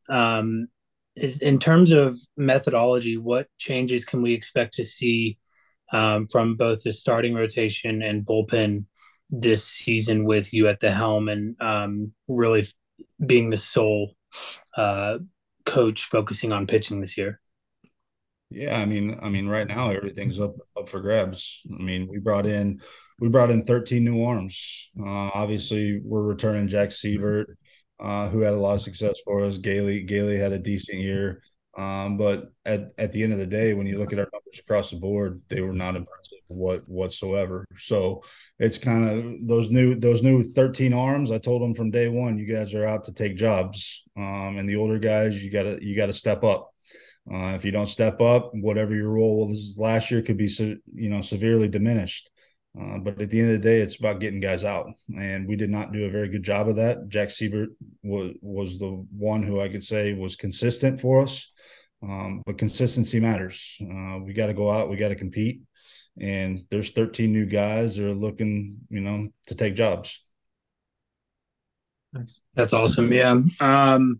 Um, 0.09 0.67
is 1.15 1.39
in 1.39 1.59
terms 1.59 1.91
of 1.91 2.17
methodology, 2.37 3.17
what 3.17 3.47
changes 3.57 4.05
can 4.05 4.21
we 4.21 4.33
expect 4.33 4.75
to 4.75 4.83
see 4.83 5.37
um, 5.91 6.27
from 6.27 6.55
both 6.55 6.83
the 6.83 6.93
starting 6.93 7.33
rotation 7.33 8.01
and 8.01 8.25
bullpen 8.25 8.85
this 9.29 9.65
season 9.65 10.25
with 10.25 10.53
you 10.53 10.67
at 10.67 10.79
the 10.79 10.91
helm 10.91 11.27
and 11.27 11.59
um, 11.61 12.13
really 12.27 12.67
being 13.25 13.49
the 13.49 13.57
sole 13.57 14.15
uh, 14.77 15.17
coach 15.65 16.03
focusing 16.03 16.51
on 16.51 16.67
pitching 16.67 17.01
this 17.01 17.17
year? 17.17 17.39
Yeah, 18.51 18.77
I 18.79 18.85
mean, 18.85 19.19
I 19.21 19.29
mean, 19.29 19.47
right 19.47 19.67
now 19.67 19.91
everything's 19.91 20.39
up 20.39 20.55
up 20.77 20.89
for 20.89 20.99
grabs. 21.01 21.61
I 21.71 21.83
mean, 21.83 22.07
we 22.07 22.17
brought 22.17 22.47
in 22.47 22.81
we 23.19 23.29
brought 23.29 23.51
in 23.51 23.63
13 23.65 24.03
new 24.03 24.23
arms. 24.23 24.89
Uh, 24.99 25.29
obviously, 25.33 25.99
we're 26.03 26.23
returning 26.23 26.67
Jack 26.67 26.91
Siebert 26.91 27.55
uh, 27.99 28.27
who 28.29 28.39
had 28.41 28.53
a 28.53 28.59
lot 28.59 28.75
of 28.75 28.81
success 28.81 29.15
for 29.23 29.41
us. 29.41 29.57
Gailey 29.57 30.01
Gailey 30.01 30.37
had 30.37 30.51
a 30.51 30.59
decent 30.59 30.99
year. 30.99 31.43
Um, 31.77 32.17
but 32.17 32.51
at, 32.65 32.91
at 32.97 33.11
the 33.11 33.23
end 33.23 33.31
of 33.31 33.39
the 33.39 33.45
day, 33.45 33.73
when 33.73 33.87
you 33.87 33.99
look 33.99 34.11
at 34.11 34.19
our 34.19 34.27
numbers 34.33 34.59
across 34.59 34.89
the 34.89 34.97
board, 34.97 35.41
they 35.49 35.61
were 35.61 35.71
not 35.71 35.95
impressive 35.95 36.39
what 36.47 36.81
whatsoever. 36.89 37.65
So 37.77 38.23
it's 38.57 38.77
kind 38.79 39.07
of 39.07 39.47
those 39.47 39.69
new 39.69 39.93
those 39.95 40.23
new 40.23 40.43
13 40.43 40.93
arms. 40.93 41.29
I 41.29 41.37
told 41.37 41.61
them 41.61 41.75
from 41.75 41.91
day 41.91 42.09
one, 42.09 42.39
you 42.39 42.45
guys 42.51 42.73
are 42.73 42.85
out 42.85 43.03
to 43.05 43.13
take 43.13 43.37
jobs. 43.37 44.01
Um, 44.17 44.57
and 44.57 44.67
the 44.67 44.77
older 44.77 44.97
guys, 44.97 45.41
you 45.41 45.51
gotta 45.51 45.77
you 45.81 45.95
gotta 45.95 46.13
step 46.13 46.43
up. 46.43 46.73
Uh, 47.31 47.53
if 47.55 47.63
you 47.63 47.71
don't 47.71 47.87
step 47.87 48.21
up, 48.21 48.51
whatever 48.53 48.95
your 48.95 49.09
role 49.09 49.47
was 49.47 49.75
last 49.77 50.09
year 50.09 50.21
could 50.21 50.37
be 50.37 50.49
you 50.93 51.09
know 51.09 51.21
severely 51.21 51.67
diminished. 51.67 52.29
Uh, 52.79 52.97
but 52.99 53.19
at 53.19 53.29
the 53.29 53.39
end 53.39 53.51
of 53.51 53.61
the 53.61 53.67
day, 53.67 53.81
it's 53.81 53.97
about 53.97 54.19
getting 54.19 54.39
guys 54.39 54.63
out, 54.63 54.87
and 55.17 55.47
we 55.47 55.55
did 55.55 55.69
not 55.69 55.91
do 55.91 56.05
a 56.05 56.09
very 56.09 56.29
good 56.29 56.43
job 56.43 56.69
of 56.69 56.75
that. 56.75 57.09
Jack 57.09 57.31
Siebert 57.31 57.69
was 58.03 58.33
was 58.41 58.77
the 58.77 59.05
one 59.15 59.43
who 59.43 59.59
I 59.59 59.69
could 59.69 59.83
say 59.83 60.13
was 60.13 60.35
consistent 60.35 61.01
for 61.01 61.21
us, 61.21 61.51
um, 62.03 62.43
but 62.45 62.57
consistency 62.57 63.19
matters. 63.19 63.75
Uh, 63.81 64.19
we 64.23 64.33
got 64.33 64.47
to 64.47 64.53
go 64.53 64.69
out, 64.69 64.89
we 64.89 64.97
got 64.97 65.09
to 65.09 65.15
compete, 65.15 65.61
and 66.19 66.65
there's 66.69 66.91
13 66.91 67.31
new 67.31 67.45
guys 67.45 67.95
that 67.95 68.05
are 68.05 68.13
looking, 68.13 68.77
you 68.89 69.01
know, 69.01 69.29
to 69.47 69.55
take 69.55 69.75
jobs. 69.75 70.19
Nice. 72.13 72.39
That's 72.55 72.73
awesome. 72.73 73.11
Yeah. 73.11 73.39
Um, 73.59 74.19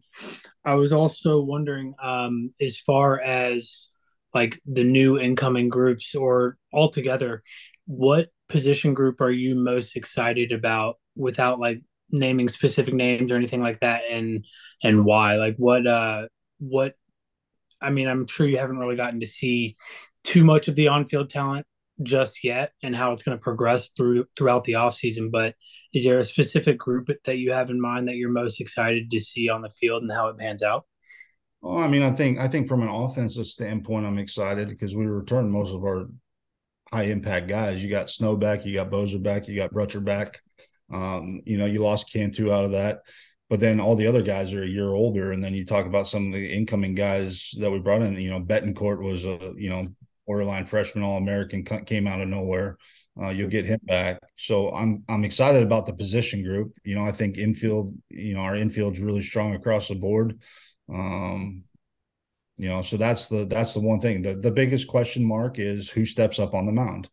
I 0.63 0.75
was 0.75 0.91
also 0.91 1.41
wondering, 1.41 1.95
um, 2.01 2.53
as 2.61 2.77
far 2.77 3.19
as 3.19 3.89
like 4.33 4.59
the 4.65 4.83
new 4.83 5.17
incoming 5.19 5.69
groups 5.69 6.13
or 6.13 6.57
altogether, 6.71 7.41
what 7.87 8.29
position 8.47 8.93
group 8.93 9.21
are 9.21 9.31
you 9.31 9.55
most 9.55 9.95
excited 9.95 10.51
about 10.51 10.97
without 11.15 11.59
like 11.59 11.81
naming 12.11 12.49
specific 12.49 12.93
names 12.93 13.31
or 13.31 13.35
anything 13.35 13.61
like 13.61 13.79
that 13.79 14.01
and 14.09 14.43
and 14.83 15.05
why 15.05 15.35
like 15.35 15.55
what 15.57 15.85
uh 15.85 16.27
what 16.57 16.95
i 17.81 17.91
mean 17.91 18.07
i'm 18.07 18.25
sure 18.25 18.47
you 18.47 18.57
haven't 18.57 18.79
really 18.79 18.95
gotten 18.95 19.19
to 19.19 19.27
see 19.27 19.77
too 20.23 20.43
much 20.43 20.67
of 20.67 20.75
the 20.75 20.87
on-field 20.87 21.29
talent 21.29 21.65
just 22.01 22.43
yet 22.43 22.71
and 22.81 22.95
how 22.95 23.11
it's 23.11 23.21
going 23.21 23.37
to 23.37 23.41
progress 23.41 23.89
through 23.89 24.25
throughout 24.35 24.63
the 24.63 24.75
off 24.75 24.95
season 24.95 25.29
but 25.29 25.53
is 25.93 26.03
there 26.03 26.19
a 26.19 26.23
specific 26.23 26.77
group 26.77 27.09
that 27.25 27.37
you 27.37 27.51
have 27.51 27.69
in 27.69 27.81
mind 27.81 28.07
that 28.07 28.15
you're 28.15 28.29
most 28.29 28.61
excited 28.61 29.09
to 29.11 29.19
see 29.19 29.49
on 29.49 29.61
the 29.61 29.71
field 29.79 30.01
and 30.01 30.11
how 30.11 30.27
it 30.27 30.37
pans 30.37 30.63
out 30.63 30.85
well 31.61 31.77
i 31.77 31.87
mean 31.87 32.03
i 32.03 32.11
think 32.11 32.39
i 32.39 32.47
think 32.47 32.67
from 32.67 32.81
an 32.81 32.89
offensive 32.89 33.45
standpoint 33.45 34.05
i'm 34.05 34.17
excited 34.17 34.69
because 34.69 34.95
we 34.95 35.05
returned 35.05 35.51
most 35.51 35.73
of 35.73 35.83
our 35.83 36.07
high 36.91 37.05
impact 37.05 37.47
guys. 37.47 37.83
You 37.83 37.89
got 37.89 38.09
Snow 38.09 38.35
back, 38.35 38.65
you 38.65 38.73
got 38.73 38.89
Bozer 38.89 39.21
back, 39.21 39.47
you 39.47 39.55
got 39.55 39.73
Brutcher 39.73 40.03
back. 40.03 40.39
Um, 40.91 41.41
you 41.45 41.57
know, 41.57 41.65
you 41.65 41.81
lost 41.81 42.11
Cantu 42.11 42.51
out 42.51 42.65
of 42.65 42.71
that, 42.71 43.01
but 43.47 43.59
then 43.59 43.79
all 43.79 43.95
the 43.95 44.07
other 44.07 44.23
guys 44.23 44.53
are 44.53 44.63
a 44.63 44.67
year 44.67 44.89
older. 44.89 45.31
And 45.31 45.43
then 45.43 45.53
you 45.53 45.65
talk 45.65 45.85
about 45.85 46.07
some 46.07 46.27
of 46.27 46.33
the 46.33 46.51
incoming 46.51 46.95
guys 46.95 47.51
that 47.59 47.69
we 47.69 47.79
brought 47.79 48.01
in. 48.01 48.19
You 48.19 48.31
know, 48.31 48.39
Betancourt 48.39 49.01
was 49.01 49.23
a 49.25 49.53
you 49.55 49.69
know 49.69 49.83
borderline 50.30 50.67
freshman 50.67 51.03
All 51.03 51.17
American, 51.17 51.63
came 51.63 52.05
out 52.05 52.21
of 52.21 52.27
nowhere. 52.27 52.77
Uh, 53.19 53.30
you'll 53.30 53.49
get 53.49 53.65
him 53.65 53.80
back. 53.82 54.19
So 54.38 54.69
I'm 54.69 55.03
I'm 55.09 55.23
excited 55.25 55.63
about 55.63 55.88
the 55.88 55.93
position 55.93 56.43
group. 56.43 56.71
You 56.86 56.93
know, 56.93 57.03
I 57.03 57.11
think 57.11 57.39
infield, 57.39 57.95
you 58.11 58.36
know, 58.36 58.41
our 58.41 58.55
infield's 58.55 58.99
really 58.99 59.23
strong 59.23 59.55
across 59.55 59.88
the 59.88 59.95
board. 59.95 60.39
Um, 60.88 61.63
you 62.57 62.69
know, 62.69 62.84
so 62.84 62.95
that's 62.95 63.25
the 63.25 63.45
that's 63.45 63.73
the 63.73 63.80
one 63.80 63.99
thing. 64.01 64.21
The 64.21 64.36
the 64.36 64.51
biggest 64.51 64.88
question 64.88 65.25
mark 65.25 65.57
is 65.57 65.89
who 65.89 66.05
steps 66.05 66.38
up 66.38 66.53
on 66.53 66.67
the 66.67 66.71
mound. 66.84 67.09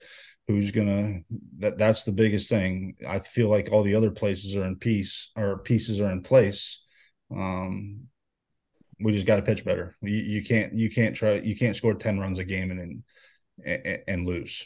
Who's 0.46 0.70
gonna 0.70 1.20
that 1.60 1.78
that's 1.78 2.04
the 2.04 2.12
biggest 2.12 2.50
thing. 2.50 2.96
I 3.08 3.20
feel 3.20 3.48
like 3.48 3.70
all 3.72 3.82
the 3.82 3.94
other 3.94 4.10
places 4.10 4.54
are 4.56 4.64
in 4.64 4.76
peace 4.76 5.30
or 5.36 5.60
pieces 5.60 6.00
are 6.00 6.10
in 6.10 6.20
place. 6.20 6.82
Um 7.34 8.08
we 9.00 9.12
just 9.12 9.26
got 9.26 9.36
to 9.36 9.42
pitch 9.42 9.64
better. 9.64 9.96
You, 10.02 10.16
you 10.16 10.44
can't 10.44 10.72
you 10.74 10.90
can't 10.90 11.14
try 11.14 11.34
you 11.34 11.56
can't 11.56 11.76
score 11.76 11.94
10 11.94 12.18
runs 12.18 12.38
a 12.38 12.44
game 12.44 12.70
and 12.70 13.02
and, 13.64 13.98
and 14.06 14.26
lose. 14.26 14.64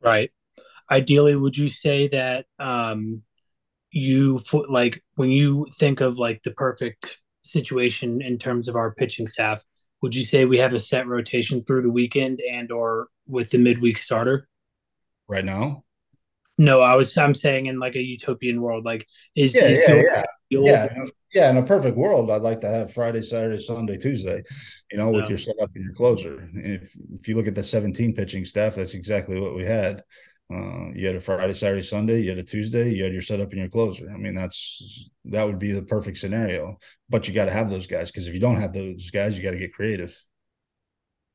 Right. 0.00 0.30
Ideally, 0.90 1.36
would 1.36 1.56
you 1.56 1.68
say 1.68 2.08
that 2.08 2.46
um 2.58 3.22
you 3.90 4.40
like 4.68 5.02
when 5.16 5.30
you 5.30 5.66
think 5.78 6.00
of 6.00 6.18
like 6.18 6.42
the 6.42 6.52
perfect 6.52 7.18
situation 7.44 8.22
in 8.22 8.38
terms 8.38 8.68
of 8.68 8.76
our 8.76 8.94
pitching 8.94 9.26
staff. 9.26 9.62
Would 10.00 10.14
you 10.14 10.24
say 10.24 10.44
we 10.44 10.58
have 10.58 10.72
a 10.72 10.78
set 10.78 11.06
rotation 11.06 11.62
through 11.62 11.82
the 11.82 11.90
weekend 11.90 12.40
and 12.40 12.72
or 12.72 13.08
with 13.26 13.50
the 13.50 13.58
midweek 13.58 13.98
starter? 13.98 14.48
Right 15.28 15.44
now? 15.44 15.84
No, 16.62 16.80
I 16.80 16.94
was 16.94 17.18
I'm 17.18 17.34
saying 17.34 17.66
in 17.66 17.78
like 17.78 17.96
a 17.96 18.00
utopian 18.00 18.62
world. 18.62 18.84
Like 18.84 19.08
is, 19.34 19.52
yeah, 19.52 19.64
is 19.64 19.80
yeah, 19.88 20.22
yeah. 20.48 20.86
yeah. 20.88 21.04
Yeah, 21.34 21.50
in 21.50 21.56
a 21.56 21.62
perfect 21.64 21.96
world, 21.96 22.30
I'd 22.30 22.42
like 22.42 22.60
to 22.60 22.68
have 22.68 22.92
Friday, 22.92 23.22
Saturday, 23.22 23.58
Sunday, 23.58 23.96
Tuesday, 23.96 24.42
you 24.92 24.98
know, 24.98 25.10
with 25.10 25.24
no. 25.24 25.30
your 25.30 25.38
setup 25.38 25.70
and 25.74 25.84
your 25.84 25.94
closer. 25.94 26.48
If 26.54 26.94
if 27.18 27.26
you 27.26 27.34
look 27.34 27.48
at 27.48 27.56
the 27.56 27.64
17 27.64 28.14
pitching 28.14 28.44
staff, 28.44 28.76
that's 28.76 28.94
exactly 28.94 29.40
what 29.40 29.56
we 29.56 29.64
had. 29.64 30.04
Uh, 30.54 30.92
you 30.94 31.06
had 31.06 31.16
a 31.16 31.20
Friday, 31.20 31.54
Saturday, 31.54 31.82
Sunday. 31.82 32.20
You 32.20 32.28
had 32.28 32.38
a 32.38 32.44
Tuesday. 32.44 32.94
You 32.94 33.02
had 33.02 33.12
your 33.12 33.22
setup 33.22 33.50
and 33.50 33.58
your 33.58 33.70
closer. 33.70 34.08
I 34.08 34.18
mean, 34.18 34.34
that's 34.34 35.10
that 35.24 35.44
would 35.44 35.58
be 35.58 35.72
the 35.72 35.82
perfect 35.82 36.18
scenario. 36.18 36.78
But 37.08 37.26
you 37.26 37.34
got 37.34 37.46
to 37.46 37.50
have 37.50 37.70
those 37.70 37.88
guys 37.88 38.12
because 38.12 38.28
if 38.28 38.34
you 38.34 38.40
don't 38.40 38.60
have 38.60 38.72
those 38.72 39.10
guys, 39.10 39.36
you 39.36 39.42
got 39.42 39.52
to 39.52 39.58
get 39.58 39.74
creative. 39.74 40.16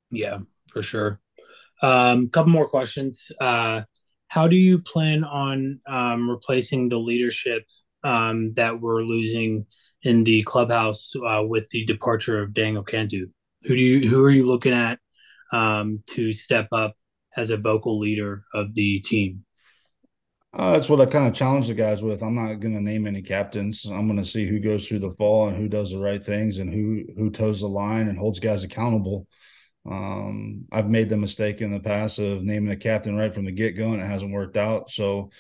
Yeah, 0.10 0.38
for 0.72 0.82
sure. 0.82 1.20
A 1.82 1.88
um, 1.88 2.30
couple 2.30 2.52
more 2.52 2.70
questions. 2.70 3.30
Uh, 3.42 3.82
how 4.28 4.48
do 4.48 4.56
you 4.56 4.80
plan 4.80 5.24
on 5.24 5.80
um, 5.88 6.30
replacing 6.30 6.90
the 6.90 6.98
leadership 6.98 7.64
um, 8.04 8.54
that 8.56 8.80
we're 8.80 9.04
losing 9.04 9.66
in 10.04 10.24
the 10.24 10.44
clubhouse 10.44 11.14
uh, 11.16 11.44
with 11.44 11.70
the 11.70 11.86
departure 11.86 12.42
of 12.42 12.54
Daniel 12.54 12.84
Cantu? 12.84 13.28
Who 13.64 13.76
do 13.76 13.82
you 13.82 14.10
who 14.10 14.24
are 14.24 14.32
you 14.32 14.46
looking 14.46 14.74
at 14.74 15.00
um, 15.52 16.04
to 16.12 16.32
step 16.32 16.68
up 16.72 16.96
as 17.36 17.50
a 17.50 17.58
vocal 17.58 18.00
leader 18.00 18.44
of 18.54 18.74
the 18.74 19.00
team? 19.00 19.46
Uh, 20.54 20.72
that's 20.72 20.90
what 20.90 21.02
I 21.02 21.06
kind 21.06 21.28
of 21.28 21.34
challenge 21.34 21.68
the 21.68 21.74
guys 21.74 22.02
with. 22.02 22.24
I'm 22.24 22.36
not 22.36 22.56
going 22.56 22.74
to 22.74 22.82
name 22.82 23.06
any 23.06 23.22
captains. 23.22 23.86
I'm 23.86 24.08
going 24.08 24.18
to 24.18 24.26
see 24.26 24.48
who 24.48 24.60
goes 24.60 24.88
through 24.88 25.00
the 25.00 25.12
fall 25.12 25.50
and 25.50 25.58
who 25.58 25.68
does 25.68 25.92
the 25.92 26.00
right 26.00 26.24
things 26.24 26.58
and 26.58 26.74
who 26.74 27.04
who 27.16 27.30
toes 27.30 27.62
the 27.62 27.68
line 27.68 28.08
and 28.08 28.18
holds 28.18 28.40
guys 28.40 28.64
accountable. 28.64 29.28
Um, 29.88 30.66
I've 30.72 30.90
made 30.90 31.10
the 31.10 31.18
mistake 31.18 31.62
in 31.62 31.72
the 31.72 31.80
past 31.80 32.20
of 32.20 32.44
naming 32.44 32.72
a 32.72 32.78
captain 32.78 33.16
right 33.16 33.34
from 33.34 33.46
the 33.46 33.52
get 33.52 33.78
go, 33.78 33.94
and 33.94 34.02
it 34.02 34.06
hasn't 34.06 34.34
worked 34.34 34.58
out. 34.58 34.92
So, 34.92 35.32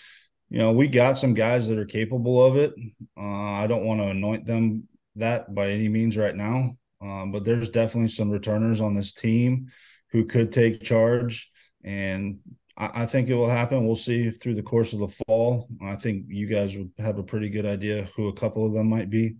you 0.49 0.59
know, 0.59 0.71
we 0.71 0.87
got 0.87 1.17
some 1.17 1.33
guys 1.33 1.67
that 1.67 1.77
are 1.77 1.85
capable 1.85 2.43
of 2.43 2.55
it. 2.55 2.73
Uh, 3.17 3.21
I 3.21 3.67
don't 3.67 3.85
want 3.85 3.99
to 3.99 4.07
anoint 4.07 4.45
them 4.45 4.87
that 5.15 5.53
by 5.53 5.71
any 5.71 5.89
means 5.89 6.15
right 6.15 6.35
now, 6.35 6.77
um, 7.01 7.31
but 7.31 7.43
there's 7.43 7.69
definitely 7.69 8.09
some 8.09 8.29
returners 8.29 8.79
on 8.79 8.93
this 8.93 9.13
team 9.13 9.67
who 10.11 10.25
could 10.25 10.53
take 10.53 10.81
charge. 10.81 11.51
And 11.83 12.39
I, 12.77 13.03
I, 13.03 13.05
think 13.05 13.29
it 13.29 13.35
will 13.35 13.49
happen. 13.49 13.85
We'll 13.85 13.95
see 13.95 14.31
through 14.31 14.55
the 14.55 14.63
course 14.63 14.93
of 14.93 14.99
the 14.99 15.13
fall. 15.25 15.67
I 15.81 15.95
think 15.95 16.25
you 16.27 16.47
guys 16.47 16.75
would 16.75 16.91
have 16.99 17.17
a 17.17 17.23
pretty 17.23 17.49
good 17.49 17.65
idea 17.65 18.07
who 18.15 18.27
a 18.27 18.33
couple 18.33 18.65
of 18.65 18.73
them 18.73 18.89
might 18.89 19.09
be. 19.09 19.35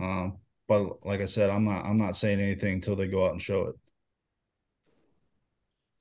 Um, 0.00 0.38
but 0.68 1.04
like 1.04 1.20
I 1.20 1.26
said, 1.26 1.50
I'm 1.50 1.64
not 1.64 1.84
I'm 1.84 1.98
not 1.98 2.16
saying 2.16 2.40
anything 2.40 2.74
until 2.74 2.96
they 2.96 3.06
go 3.06 3.26
out 3.26 3.32
and 3.32 3.42
show 3.42 3.66
it. 3.66 3.76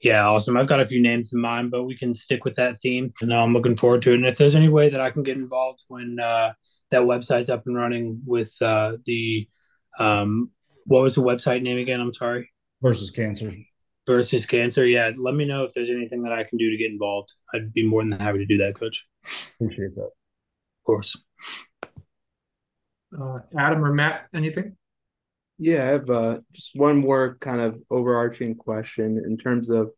Yeah, 0.04 0.28
awesome. 0.28 0.58
I've 0.58 0.68
got 0.68 0.82
a 0.82 0.86
few 0.86 1.02
names 1.02 1.32
in 1.34 1.40
mind, 1.40 1.72
but 1.72 1.86
we 1.86 1.98
can 1.98 2.14
stick 2.14 2.44
with 2.44 2.56
that 2.58 2.82
theme. 2.82 3.14
And 3.22 3.34
I'm 3.34 3.54
looking 3.54 3.78
forward 3.78 4.02
to 4.02 4.12
it. 4.12 4.16
And 4.16 4.26
if 4.26 4.38
there's 4.38 4.54
any 4.54 4.68
way 4.68 4.90
that 4.90 5.00
I 5.00 5.10
can 5.10 5.24
get 5.24 5.38
involved 5.38 5.84
when 5.88 6.20
uh, 6.20 6.52
that 6.92 7.04
website's 7.04 7.50
up 7.50 7.66
and 7.66 7.78
running 7.78 8.22
with 8.26 8.54
uh, 8.62 8.98
the, 9.06 9.48
um, 9.98 10.52
what 10.86 11.04
was 11.04 11.16
the 11.16 11.22
website 11.22 11.62
name 11.62 11.78
again? 11.78 12.02
I'm 12.02 12.12
sorry. 12.12 12.52
Versus 12.82 13.12
Cancer. 13.12 13.54
Versus 14.06 14.46
Cancer. 14.46 14.86
Yeah. 14.86 15.14
Let 15.16 15.36
me 15.36 15.46
know 15.46 15.64
if 15.64 15.72
there's 15.74 15.90
anything 15.90 16.24
that 16.24 16.34
I 16.34 16.44
can 16.44 16.58
do 16.58 16.70
to 16.70 16.76
get 16.76 16.92
involved. 16.92 17.32
I'd 17.54 17.72
be 17.72 17.88
more 17.88 18.04
than 18.04 18.20
happy 18.20 18.40
to 18.40 18.46
do 18.46 18.58
that, 18.58 18.78
Coach. 18.78 19.08
Appreciate 19.56 19.96
that. 19.96 20.02
Of 20.02 20.86
course. 20.86 21.16
Uh, 23.18 23.40
Adam 23.58 23.86
or 23.86 23.94
Matt, 23.94 24.28
anything? 24.36 24.76
Yeah, 25.58 25.84
I 25.84 25.88
have 25.88 26.10
uh, 26.10 26.40
just 26.52 26.76
one 26.76 26.98
more 26.98 27.38
kind 27.40 27.62
of 27.62 27.82
overarching 27.90 28.56
question 28.56 29.22
in 29.26 29.38
terms 29.38 29.70
of, 29.70 29.94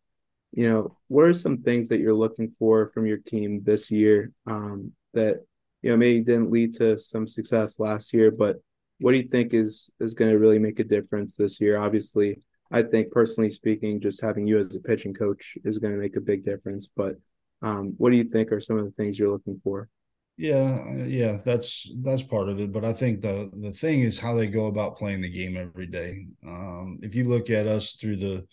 you 0.51 0.69
know, 0.69 0.97
what 1.07 1.23
are 1.25 1.33
some 1.33 1.59
things 1.59 1.89
that 1.89 1.99
you're 1.99 2.13
looking 2.13 2.49
for 2.59 2.89
from 2.89 3.05
your 3.05 3.17
team 3.17 3.61
this 3.63 3.89
year 3.89 4.31
um, 4.47 4.91
that, 5.13 5.37
you 5.81 5.89
know, 5.89 5.97
maybe 5.97 6.21
didn't 6.21 6.51
lead 6.51 6.75
to 6.75 6.97
some 6.97 7.27
success 7.27 7.79
last 7.79 8.13
year, 8.13 8.31
but 8.31 8.57
what 8.99 9.11
do 9.11 9.17
you 9.17 9.27
think 9.27 9.53
is 9.53 9.91
is 9.99 10.13
going 10.13 10.31
to 10.31 10.39
really 10.39 10.59
make 10.59 10.79
a 10.79 10.83
difference 10.83 11.35
this 11.35 11.59
year? 11.59 11.77
Obviously, 11.77 12.39
I 12.71 12.81
think 12.83 13.11
personally 13.11 13.49
speaking, 13.49 13.99
just 13.99 14.21
having 14.21 14.47
you 14.47 14.57
as 14.57 14.75
a 14.75 14.79
pitching 14.79 15.13
coach 15.13 15.57
is 15.63 15.77
going 15.77 15.93
to 15.93 15.99
make 15.99 16.15
a 16.15 16.21
big 16.21 16.43
difference. 16.43 16.89
But 16.95 17.15
um, 17.61 17.93
what 17.97 18.11
do 18.11 18.17
you 18.17 18.23
think 18.23 18.51
are 18.51 18.59
some 18.59 18.77
of 18.77 18.85
the 18.85 18.91
things 18.91 19.17
you're 19.17 19.31
looking 19.31 19.59
for? 19.63 19.89
Yeah, 20.37 20.83
uh, 20.89 21.05
yeah, 21.05 21.37
that's 21.45 21.89
that's 22.03 22.21
part 22.23 22.49
of 22.49 22.59
it. 22.59 22.73
But 22.73 22.83
I 22.83 22.91
think 22.91 23.21
the 23.21 23.49
the 23.61 23.71
thing 23.71 24.01
is 24.01 24.19
how 24.19 24.35
they 24.35 24.47
go 24.47 24.65
about 24.65 24.97
playing 24.97 25.21
the 25.21 25.29
game 25.31 25.55
every 25.55 25.87
day. 25.87 26.27
Um, 26.45 26.99
if 27.01 27.15
you 27.15 27.23
look 27.23 27.49
at 27.49 27.67
us 27.67 27.93
through 27.93 28.17
the 28.17 28.45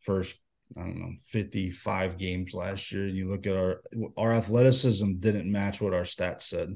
first, 0.00 0.36
I 0.76 0.80
don't 0.80 0.98
know, 0.98 1.12
fifty 1.24 1.70
five 1.70 2.18
games 2.18 2.54
last 2.54 2.90
year, 2.90 3.06
you 3.06 3.28
look 3.30 3.46
at 3.46 3.56
our 3.56 3.82
our 4.16 4.32
athleticism 4.32 5.18
didn't 5.18 5.50
match 5.50 5.80
what 5.80 5.94
our 5.94 6.02
stats 6.02 6.42
said. 6.42 6.74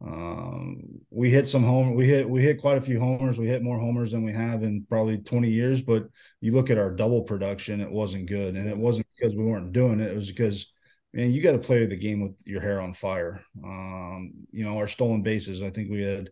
Um, 0.00 0.82
we 1.10 1.30
hit 1.30 1.48
some 1.48 1.64
home, 1.64 1.94
we 1.96 2.06
hit 2.06 2.28
we 2.30 2.42
hit 2.42 2.60
quite 2.60 2.78
a 2.78 2.82
few 2.82 3.00
homers. 3.00 3.38
We 3.40 3.48
hit 3.48 3.62
more 3.62 3.78
homers 3.80 4.12
than 4.12 4.22
we 4.24 4.32
have 4.32 4.62
in 4.62 4.86
probably 4.88 5.18
twenty 5.18 5.50
years. 5.50 5.82
But 5.82 6.04
you 6.40 6.52
look 6.52 6.70
at 6.70 6.78
our 6.78 6.92
double 6.94 7.22
production, 7.22 7.80
it 7.80 7.90
wasn't 7.90 8.26
good, 8.28 8.54
and 8.56 8.68
it 8.68 8.76
wasn't 8.76 9.08
because 9.16 9.34
we 9.36 9.42
weren't 9.44 9.72
doing 9.72 9.98
it. 9.98 10.12
It 10.12 10.16
was 10.16 10.28
because 10.28 10.72
man, 11.16 11.32
you 11.32 11.42
got 11.42 11.52
to 11.52 11.58
play 11.58 11.86
the 11.86 11.96
game 11.96 12.20
with 12.20 12.34
your 12.44 12.60
hair 12.60 12.78
on 12.78 12.92
fire. 12.92 13.40
Um, 13.64 14.32
you 14.50 14.64
know, 14.64 14.76
our 14.76 14.86
stolen 14.86 15.22
bases, 15.22 15.62
I 15.62 15.70
think 15.70 15.90
we 15.90 16.02
had, 16.02 16.28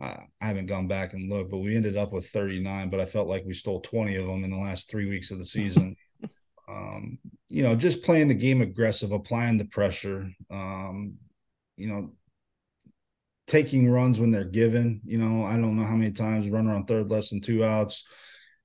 uh, 0.00 0.16
I 0.40 0.46
haven't 0.46 0.66
gone 0.66 0.88
back 0.88 1.12
and 1.12 1.30
looked, 1.30 1.50
but 1.50 1.58
we 1.58 1.76
ended 1.76 1.98
up 1.98 2.10
with 2.10 2.28
39, 2.28 2.88
but 2.88 3.00
I 3.00 3.04
felt 3.04 3.28
like 3.28 3.44
we 3.44 3.52
stole 3.52 3.82
20 3.82 4.16
of 4.16 4.26
them 4.26 4.42
in 4.42 4.50
the 4.50 4.56
last 4.56 4.90
three 4.90 5.06
weeks 5.06 5.30
of 5.30 5.38
the 5.38 5.44
season. 5.44 5.94
um, 6.68 7.18
you 7.50 7.62
know, 7.62 7.76
just 7.76 8.02
playing 8.02 8.28
the 8.28 8.34
game 8.34 8.62
aggressive, 8.62 9.12
applying 9.12 9.58
the 9.58 9.66
pressure, 9.66 10.30
um, 10.50 11.14
you 11.76 11.86
know, 11.86 12.14
taking 13.46 13.90
runs 13.90 14.18
when 14.18 14.30
they're 14.30 14.44
given. 14.44 15.02
You 15.04 15.18
know, 15.18 15.44
I 15.44 15.52
don't 15.52 15.76
know 15.76 15.84
how 15.84 15.96
many 15.96 16.12
times 16.12 16.48
runner 16.48 16.74
on 16.74 16.86
third 16.86 17.10
less 17.10 17.28
than 17.28 17.42
two 17.42 17.62
outs 17.62 18.04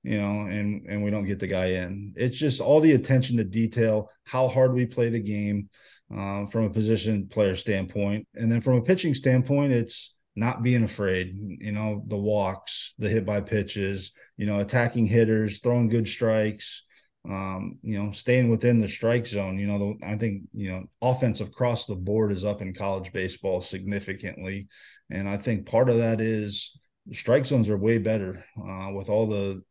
you 0.03 0.19
know, 0.19 0.47
and 0.47 0.85
and 0.87 1.03
we 1.03 1.11
don't 1.11 1.25
get 1.25 1.39
the 1.39 1.47
guy 1.47 1.67
in. 1.67 2.13
It's 2.15 2.37
just 2.37 2.61
all 2.61 2.79
the 2.79 2.93
attention 2.93 3.37
to 3.37 3.43
detail, 3.43 4.09
how 4.23 4.47
hard 4.47 4.73
we 4.73 4.85
play 4.85 5.09
the 5.09 5.19
game 5.19 5.69
uh, 6.15 6.45
from 6.47 6.65
a 6.65 6.69
position 6.69 7.27
player 7.27 7.55
standpoint, 7.55 8.27
and 8.35 8.51
then 8.51 8.61
from 8.61 8.75
a 8.75 8.81
pitching 8.81 9.13
standpoint, 9.13 9.73
it's 9.73 10.15
not 10.35 10.63
being 10.63 10.83
afraid. 10.83 11.35
You 11.59 11.73
know, 11.73 12.03
the 12.07 12.17
walks, 12.17 12.93
the 12.97 13.09
hit 13.09 13.25
by 13.25 13.41
pitches, 13.41 14.11
you 14.37 14.45
know, 14.45 14.59
attacking 14.59 15.05
hitters, 15.05 15.59
throwing 15.59 15.89
good 15.89 16.07
strikes. 16.07 16.83
Um, 17.29 17.77
you 17.83 18.01
know, 18.01 18.13
staying 18.13 18.49
within 18.49 18.79
the 18.79 18.87
strike 18.87 19.25
zone. 19.25 19.59
You 19.59 19.67
know, 19.67 19.77
the, 19.77 20.07
I 20.07 20.15
think 20.15 20.43
you 20.53 20.71
know, 20.71 20.85
offense 21.01 21.41
across 21.41 21.85
the 21.85 21.95
board 21.95 22.31
is 22.31 22.45
up 22.45 22.61
in 22.61 22.73
college 22.73 23.11
baseball 23.11 23.59
significantly, 23.59 24.69
and 25.11 25.27
I 25.27 25.35
think 25.35 25.65
part 25.65 25.89
of 25.89 25.97
that 25.97 26.21
is 26.21 26.79
strike 27.11 27.45
zones 27.45 27.67
are 27.69 27.77
way 27.77 27.97
better 27.97 28.43
uh, 28.65 28.91
with 28.95 29.09
all 29.09 29.27
the 29.27 29.61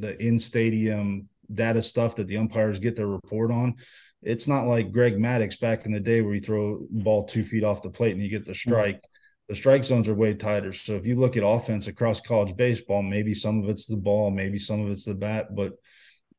the 0.00 0.20
in 0.22 0.38
stadium 0.38 1.28
data 1.52 1.82
stuff 1.82 2.16
that 2.16 2.26
the 2.26 2.36
umpires 2.36 2.78
get 2.78 2.96
their 2.96 3.06
report 3.06 3.50
on. 3.50 3.74
It's 4.22 4.48
not 4.48 4.66
like 4.66 4.92
Greg 4.92 5.16
Maddux 5.16 5.60
back 5.60 5.86
in 5.86 5.92
the 5.92 6.00
day 6.00 6.20
where 6.20 6.34
you 6.34 6.40
throw 6.40 6.86
ball 6.90 7.26
two 7.26 7.44
feet 7.44 7.64
off 7.64 7.82
the 7.82 7.90
plate 7.90 8.12
and 8.14 8.22
you 8.22 8.28
get 8.28 8.44
the 8.44 8.52
mm-hmm. 8.52 8.70
strike. 8.70 9.00
The 9.48 9.54
strike 9.54 9.84
zones 9.84 10.08
are 10.08 10.14
way 10.14 10.34
tighter. 10.34 10.72
So 10.72 10.96
if 10.96 11.06
you 11.06 11.14
look 11.14 11.36
at 11.36 11.44
offense 11.46 11.86
across 11.86 12.20
college 12.20 12.56
baseball, 12.56 13.02
maybe 13.02 13.32
some 13.32 13.62
of 13.62 13.68
it's 13.68 13.86
the 13.86 13.96
ball, 13.96 14.32
maybe 14.32 14.58
some 14.58 14.80
of 14.84 14.90
it's 14.90 15.04
the 15.04 15.14
bat, 15.14 15.54
but 15.54 15.74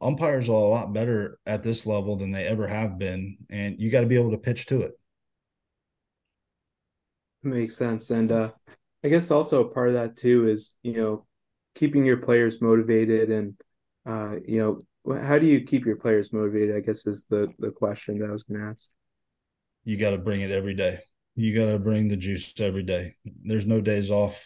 umpires 0.01 0.49
are 0.49 0.53
a 0.53 0.55
lot 0.55 0.93
better 0.93 1.39
at 1.45 1.63
this 1.63 1.85
level 1.85 2.17
than 2.17 2.31
they 2.31 2.45
ever 2.45 2.67
have 2.67 2.97
been. 2.97 3.37
And 3.49 3.79
you 3.79 3.89
got 3.89 4.01
to 4.01 4.07
be 4.07 4.17
able 4.17 4.31
to 4.31 4.37
pitch 4.37 4.65
to 4.67 4.81
it. 4.81 4.91
Makes 7.43 7.77
sense. 7.77 8.09
And 8.09 8.29
uh, 8.29 8.51
I 9.05 9.07
guess 9.07 9.31
also 9.31 9.63
a 9.63 9.73
part 9.73 9.87
of 9.87 9.93
that 9.93 10.17
too 10.17 10.49
is, 10.49 10.75
you 10.83 10.93
know, 10.93 11.26
keeping 11.77 12.03
your 12.03 12.17
players 12.17 12.61
motivated 12.61 13.29
and 13.29 13.53
uh, 14.05 14.35
you 14.45 14.59
know 14.59 15.21
how 15.21 15.37
do 15.37 15.45
you 15.45 15.61
keep 15.61 15.85
your 15.85 15.95
players 15.95 16.33
motivated 16.33 16.75
i 16.75 16.79
guess 16.79 17.05
is 17.05 17.25
the 17.29 17.47
the 17.59 17.71
question 17.71 18.17
that 18.17 18.29
i 18.29 18.31
was 18.31 18.43
going 18.43 18.59
to 18.59 18.67
ask. 18.67 18.89
You 19.85 19.95
got 19.95 20.09
to 20.09 20.17
bring 20.17 20.41
it 20.41 20.51
every 20.51 20.73
day. 20.73 20.99
You 21.35 21.55
got 21.55 21.71
to 21.71 21.79
bring 21.79 22.09
the 22.09 22.17
juice 22.17 22.51
every 22.59 22.83
day. 22.83 23.15
There's 23.45 23.65
no 23.65 23.79
days 23.79 24.11
off. 24.11 24.37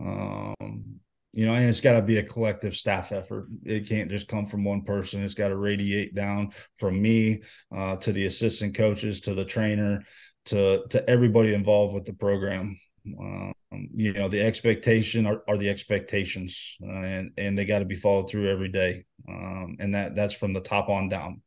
Um, 0.00 1.00
you 1.32 1.44
know 1.44 1.52
and 1.52 1.68
it's 1.68 1.82
got 1.82 1.92
to 1.92 2.02
be 2.02 2.18
a 2.18 2.22
collective 2.22 2.74
staff 2.74 3.12
effort. 3.12 3.48
It 3.64 3.88
can't 3.88 4.10
just 4.10 4.28
come 4.28 4.46
from 4.46 4.64
one 4.64 4.82
person. 4.82 5.22
It's 5.22 5.34
got 5.34 5.48
to 5.48 5.56
radiate 5.56 6.14
down 6.14 6.52
from 6.78 7.00
me 7.00 7.42
uh, 7.74 7.96
to 7.96 8.12
the 8.12 8.26
assistant 8.26 8.74
coaches 8.74 9.20
to 9.22 9.34
the 9.34 9.44
trainer 9.44 10.04
to 10.46 10.84
to 10.90 11.10
everybody 11.10 11.52
involved 11.52 11.94
with 11.94 12.06
the 12.06 12.14
program 12.14 12.78
um, 13.20 13.88
you 13.94 14.12
know, 14.12 14.28
the 14.28 14.40
expectation 14.40 15.26
are, 15.26 15.42
are 15.48 15.56
the 15.56 15.68
expectations, 15.68 16.76
uh, 16.82 17.02
and 17.02 17.30
and 17.36 17.58
they 17.58 17.64
got 17.64 17.80
to 17.80 17.84
be 17.84 17.96
followed 17.96 18.28
through 18.28 18.50
every 18.50 18.68
day, 18.68 19.04
um, 19.28 19.76
and 19.78 19.94
that 19.94 20.14
that's 20.14 20.34
from 20.34 20.52
the 20.52 20.60
top 20.60 20.88
on 20.88 21.08
down. 21.08 21.42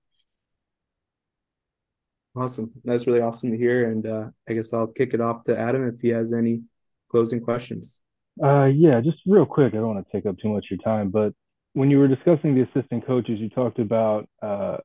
Awesome, 2.36 2.72
that's 2.84 3.08
really 3.08 3.22
awesome 3.22 3.52
to 3.52 3.58
hear, 3.58 3.92
and 3.92 4.06
uh, 4.06 4.30
I 4.48 4.54
guess 4.54 4.74
I'll 4.74 4.88
kick 4.88 5.14
it 5.14 5.22
off 5.22 5.44
to 5.46 5.58
Adam 5.58 5.88
if 5.88 6.00
he 6.00 6.10
has 6.10 6.34
any 6.34 6.62
closing 7.10 7.42
questions. 7.42 8.02
Uh, 8.42 8.66
yeah, 8.66 9.02
just 9.02 9.18
real 9.26 9.46
quick. 9.46 9.74
I 9.74 9.78
don't 9.78 9.94
want 9.96 10.06
to 10.06 10.12
take 10.12 10.26
up 10.26 10.38
too 10.40 10.50
much 10.50 10.66
of 10.66 10.72
your 10.72 10.80
time, 10.80 11.10
but 11.10 11.34
when 11.74 11.90
you 11.90 12.00
were 12.00 12.08
discussing 12.08 12.56
the 12.56 12.62
assistant 12.62 13.06
coaches, 13.06 13.40
you 13.40 13.50
talked 13.50 13.80
about 13.80 14.30
uh, 14.42 14.78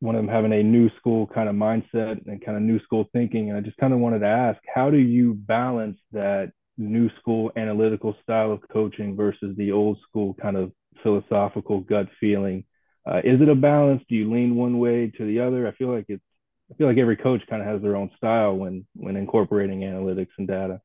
one 0.00 0.14
of 0.14 0.22
them 0.22 0.34
having 0.34 0.52
a 0.52 0.62
new 0.62 0.90
school 0.96 1.26
kind 1.26 1.48
of 1.48 1.54
mindset 1.54 2.26
and 2.26 2.44
kind 2.44 2.56
of 2.56 2.62
new 2.62 2.80
school 2.80 3.08
thinking. 3.12 3.50
And 3.50 3.58
I 3.58 3.60
just 3.60 3.76
kind 3.76 3.92
of 3.92 4.00
wanted 4.00 4.20
to 4.20 4.26
ask, 4.26 4.58
how 4.74 4.90
do 4.90 4.96
you 4.98 5.34
balance 5.34 5.98
that 6.12 6.52
new 6.78 7.10
school 7.20 7.52
analytical 7.56 8.16
style 8.22 8.50
of 8.50 8.60
coaching 8.72 9.14
versus 9.14 9.54
the 9.56 9.72
old 9.72 9.98
school 10.08 10.34
kind 10.34 10.56
of 10.56 10.72
philosophical 11.02 11.80
gut 11.80 12.08
feeling? 12.18 12.64
Uh, 13.06 13.20
is 13.24 13.40
it 13.40 13.48
a 13.48 13.54
balance? 13.54 14.02
Do 14.08 14.14
you 14.14 14.30
lean 14.30 14.56
one 14.56 14.78
way 14.78 15.12
to 15.16 15.26
the 15.26 15.40
other? 15.40 15.66
I 15.68 15.72
feel 15.72 15.94
like 15.94 16.06
it's 16.08 16.22
I 16.70 16.76
feel 16.76 16.86
like 16.86 16.98
every 16.98 17.16
coach 17.16 17.42
kind 17.50 17.60
of 17.60 17.68
has 17.68 17.82
their 17.82 17.96
own 17.96 18.10
style 18.16 18.54
when 18.56 18.86
when 18.94 19.16
incorporating 19.16 19.80
analytics 19.80 20.28
and 20.38 20.46
data. 20.46 20.80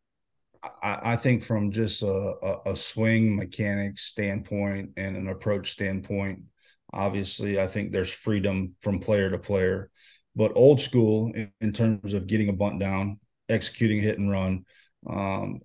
I, 0.82 1.14
I 1.14 1.16
think 1.16 1.44
from 1.44 1.72
just 1.72 2.02
a, 2.02 2.08
a, 2.08 2.72
a 2.72 2.76
swing 2.76 3.36
mechanics 3.36 4.04
standpoint 4.04 4.92
and 4.98 5.16
an 5.16 5.28
approach 5.28 5.72
standpoint, 5.72 6.44
Obviously, 6.94 7.60
I 7.60 7.68
think 7.68 7.92
there's 7.92 8.12
freedom 8.12 8.76
from 8.82 9.00
player 9.00 9.30
to 9.30 9.38
player, 9.38 9.90
but 10.36 10.54
old 10.56 10.80
school 10.80 11.32
in, 11.34 11.52
in 11.62 11.74
terms 11.74 12.14
of 12.14 12.28
getting 12.28 12.50
a 12.50 12.54
bunt 12.54 12.80
down, 12.80 13.20
executing 13.50 14.00
hit 14.00 14.20
and 14.20 14.32
run, 14.32 14.66
um, 15.08 15.60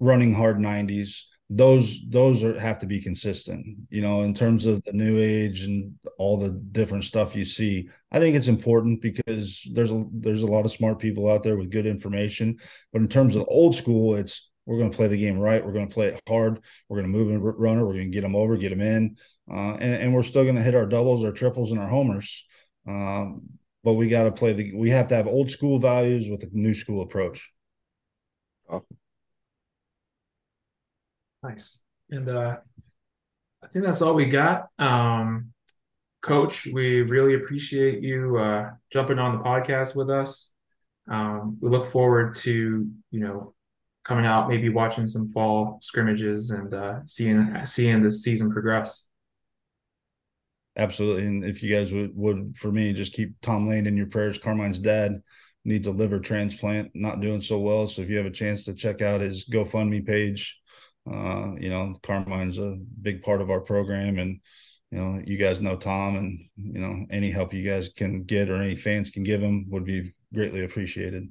running 0.00 0.32
hard 0.32 0.58
90s 0.58 1.24
those 1.56 2.00
those 2.08 2.42
are 2.42 2.58
have 2.58 2.78
to 2.78 2.86
be 2.86 3.00
consistent 3.00 3.66
you 3.90 4.00
know 4.00 4.22
in 4.22 4.32
terms 4.32 4.64
of 4.64 4.82
the 4.84 4.92
new 4.92 5.20
age 5.20 5.64
and 5.64 5.92
all 6.18 6.38
the 6.38 6.50
different 6.72 7.04
stuff 7.04 7.36
you 7.36 7.44
see. 7.44 7.88
I 8.10 8.18
think 8.18 8.36
it's 8.36 8.48
important 8.48 9.02
because 9.02 9.68
there's 9.72 9.90
a 9.90 10.04
there's 10.12 10.42
a 10.42 10.46
lot 10.46 10.64
of 10.64 10.72
smart 10.72 10.98
people 10.98 11.30
out 11.30 11.42
there 11.42 11.56
with 11.56 11.70
good 11.70 11.86
information 11.86 12.56
but 12.92 13.02
in 13.02 13.08
terms 13.08 13.36
of 13.36 13.44
old 13.48 13.74
school 13.74 14.14
it's 14.14 14.50
we're 14.64 14.78
going 14.78 14.90
to 14.90 14.96
play 14.96 15.08
the 15.08 15.18
game 15.18 15.38
right 15.38 15.64
we're 15.64 15.72
going 15.72 15.88
to 15.88 15.94
play 15.94 16.06
it 16.06 16.22
hard 16.26 16.60
we're 16.88 17.00
going 17.00 17.10
to 17.10 17.18
move 17.18 17.30
and 17.30 17.42
runner 17.58 17.84
we're 17.84 17.94
going 17.94 18.10
to 18.10 18.14
get 18.14 18.22
them 18.22 18.36
over 18.36 18.56
get 18.56 18.70
them 18.70 18.80
in 18.80 19.16
uh, 19.50 19.74
and, 19.80 20.02
and, 20.02 20.14
we're 20.14 20.22
still 20.22 20.44
going 20.44 20.54
to 20.54 20.62
hit 20.62 20.74
our 20.74 20.86
doubles 20.86 21.24
our 21.24 21.32
triples 21.32 21.72
and 21.72 21.80
our 21.80 21.88
homers 21.88 22.44
um, 22.86 23.42
but 23.84 23.94
we 23.94 24.08
got 24.08 24.24
to 24.24 24.32
play 24.32 24.52
the 24.52 24.74
we 24.74 24.90
have 24.90 25.08
to 25.08 25.14
have 25.14 25.26
old 25.26 25.50
school 25.50 25.78
values 25.78 26.28
with 26.28 26.42
a 26.42 26.48
new 26.52 26.74
school 26.74 27.02
approach 27.02 27.50
awesome 28.68 28.96
Nice. 31.42 31.80
And 32.10 32.28
uh, 32.28 32.56
I 33.62 33.66
think 33.68 33.84
that's 33.84 34.00
all 34.00 34.14
we 34.14 34.26
got. 34.26 34.68
Um, 34.78 35.52
Coach, 36.20 36.68
we 36.72 37.02
really 37.02 37.34
appreciate 37.34 38.00
you 38.00 38.38
uh, 38.38 38.70
jumping 38.92 39.18
on 39.18 39.36
the 39.36 39.42
podcast 39.42 39.96
with 39.96 40.08
us. 40.08 40.52
Um, 41.10 41.58
we 41.60 41.68
look 41.68 41.84
forward 41.84 42.36
to 42.36 42.88
you 43.10 43.20
know 43.20 43.54
coming 44.04 44.24
out, 44.24 44.48
maybe 44.48 44.68
watching 44.68 45.08
some 45.08 45.28
fall 45.30 45.80
scrimmages 45.82 46.50
and 46.50 46.72
uh, 46.72 47.00
seeing 47.06 47.52
seeing 47.64 48.04
the 48.04 48.10
season 48.10 48.52
progress. 48.52 49.04
Absolutely, 50.76 51.26
and 51.26 51.44
if 51.44 51.62
you 51.62 51.74
guys 51.74 51.92
would 51.92 52.16
would 52.16 52.56
for 52.56 52.72
me, 52.72 52.94
just 52.94 53.12
keep 53.12 53.34
Tom 53.42 53.68
Lane 53.68 53.86
in 53.86 53.96
your 53.96 54.06
prayers. 54.06 54.38
Carmine's 54.38 54.78
dad 54.78 55.20
needs 55.64 55.86
a 55.86 55.90
liver 55.90 56.18
transplant, 56.18 56.90
not 56.94 57.20
doing 57.20 57.42
so 57.42 57.58
well. 57.58 57.86
So 57.86 58.02
if 58.02 58.08
you 58.08 58.16
have 58.16 58.26
a 58.26 58.30
chance 58.30 58.64
to 58.64 58.74
check 58.74 59.02
out 59.02 59.20
his 59.20 59.48
GoFundMe 59.48 60.04
page, 60.04 60.58
uh, 61.10 61.52
you 61.58 61.68
know, 61.68 61.94
Carmine's 62.02 62.58
a 62.58 62.78
big 63.02 63.22
part 63.22 63.42
of 63.42 63.50
our 63.50 63.60
program, 63.60 64.18
and 64.18 64.40
you 64.90 64.98
know, 64.98 65.22
you 65.26 65.36
guys 65.36 65.60
know 65.60 65.76
Tom, 65.76 66.16
and 66.16 66.40
you 66.56 66.80
know, 66.80 67.04
any 67.10 67.30
help 67.30 67.52
you 67.52 67.68
guys 67.68 67.90
can 67.94 68.22
get 68.24 68.48
or 68.48 68.62
any 68.62 68.76
fans 68.76 69.10
can 69.10 69.24
give 69.24 69.42
him 69.42 69.66
would 69.68 69.84
be 69.84 70.14
greatly 70.32 70.64
appreciated. 70.64 71.28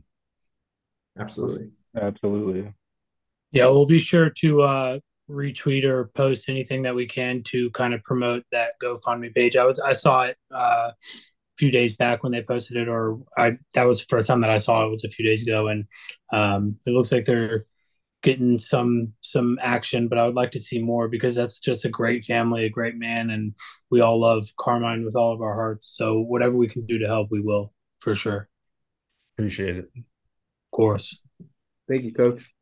Absolutely, 1.17 1.71
absolutely. 1.99 2.73
Yeah, 3.51 3.65
we'll 3.67 3.85
be 3.85 3.99
sure 3.99 4.29
to 4.41 4.61
uh, 4.61 4.99
retweet 5.31 5.83
or 5.83 6.11
post 6.15 6.49
anything 6.49 6.83
that 6.83 6.95
we 6.95 7.07
can 7.07 7.43
to 7.43 7.69
kind 7.71 7.93
of 7.93 8.03
promote 8.03 8.43
that 8.51 8.73
GoFundMe 8.83 9.33
page. 9.33 9.55
I 9.55 9.65
was 9.65 9.79
I 9.79 9.93
saw 9.93 10.21
it 10.23 10.37
uh, 10.53 10.91
a 10.91 10.95
few 11.57 11.71
days 11.71 11.95
back 11.95 12.23
when 12.23 12.31
they 12.31 12.41
posted 12.41 12.77
it, 12.77 12.87
or 12.87 13.19
I 13.37 13.57
that 13.73 13.87
was 13.87 13.99
the 13.99 14.07
first 14.09 14.27
time 14.27 14.41
that 14.41 14.49
I 14.49 14.57
saw 14.57 14.85
it 14.85 14.91
was 14.91 15.03
a 15.03 15.09
few 15.09 15.25
days 15.25 15.41
ago, 15.43 15.67
and 15.67 15.85
um, 16.31 16.77
it 16.85 16.91
looks 16.91 17.11
like 17.11 17.25
they're 17.25 17.65
getting 18.23 18.57
some 18.57 19.13
some 19.21 19.57
action, 19.61 20.07
but 20.07 20.17
I 20.17 20.25
would 20.25 20.35
like 20.35 20.51
to 20.51 20.59
see 20.59 20.79
more 20.79 21.07
because 21.07 21.35
that's 21.35 21.59
just 21.59 21.85
a 21.85 21.89
great 21.89 22.23
family, 22.23 22.65
a 22.65 22.69
great 22.69 22.95
man, 22.95 23.29
and 23.29 23.53
we 23.89 24.01
all 24.01 24.19
love 24.19 24.47
Carmine 24.59 25.05
with 25.05 25.15
all 25.15 25.33
of 25.33 25.41
our 25.41 25.55
hearts. 25.55 25.87
So 25.87 26.19
whatever 26.19 26.55
we 26.55 26.67
can 26.67 26.85
do 26.85 26.99
to 26.99 27.07
help, 27.07 27.29
we 27.31 27.41
will 27.41 27.73
for 27.99 28.15
sure. 28.15 28.47
Appreciate 29.35 29.77
it. 29.77 29.89
Of 29.95 30.71
course. 30.71 31.23
Thank 31.87 32.03
you, 32.03 32.13
Coach. 32.13 32.53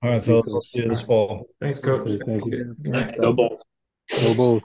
All 0.00 0.10
right, 0.10 0.24
Phil. 0.24 0.42
See 0.62 0.78
you 0.78 0.88
this 0.88 1.02
fall. 1.02 1.48
Thanks, 1.60 1.80
Coach. 1.80 2.20
Thank 2.24 2.46
you. 2.46 2.76
Go 3.20 3.32
Bulls. 3.32 3.64
Go 4.22 4.34
Bulls. 4.34 4.62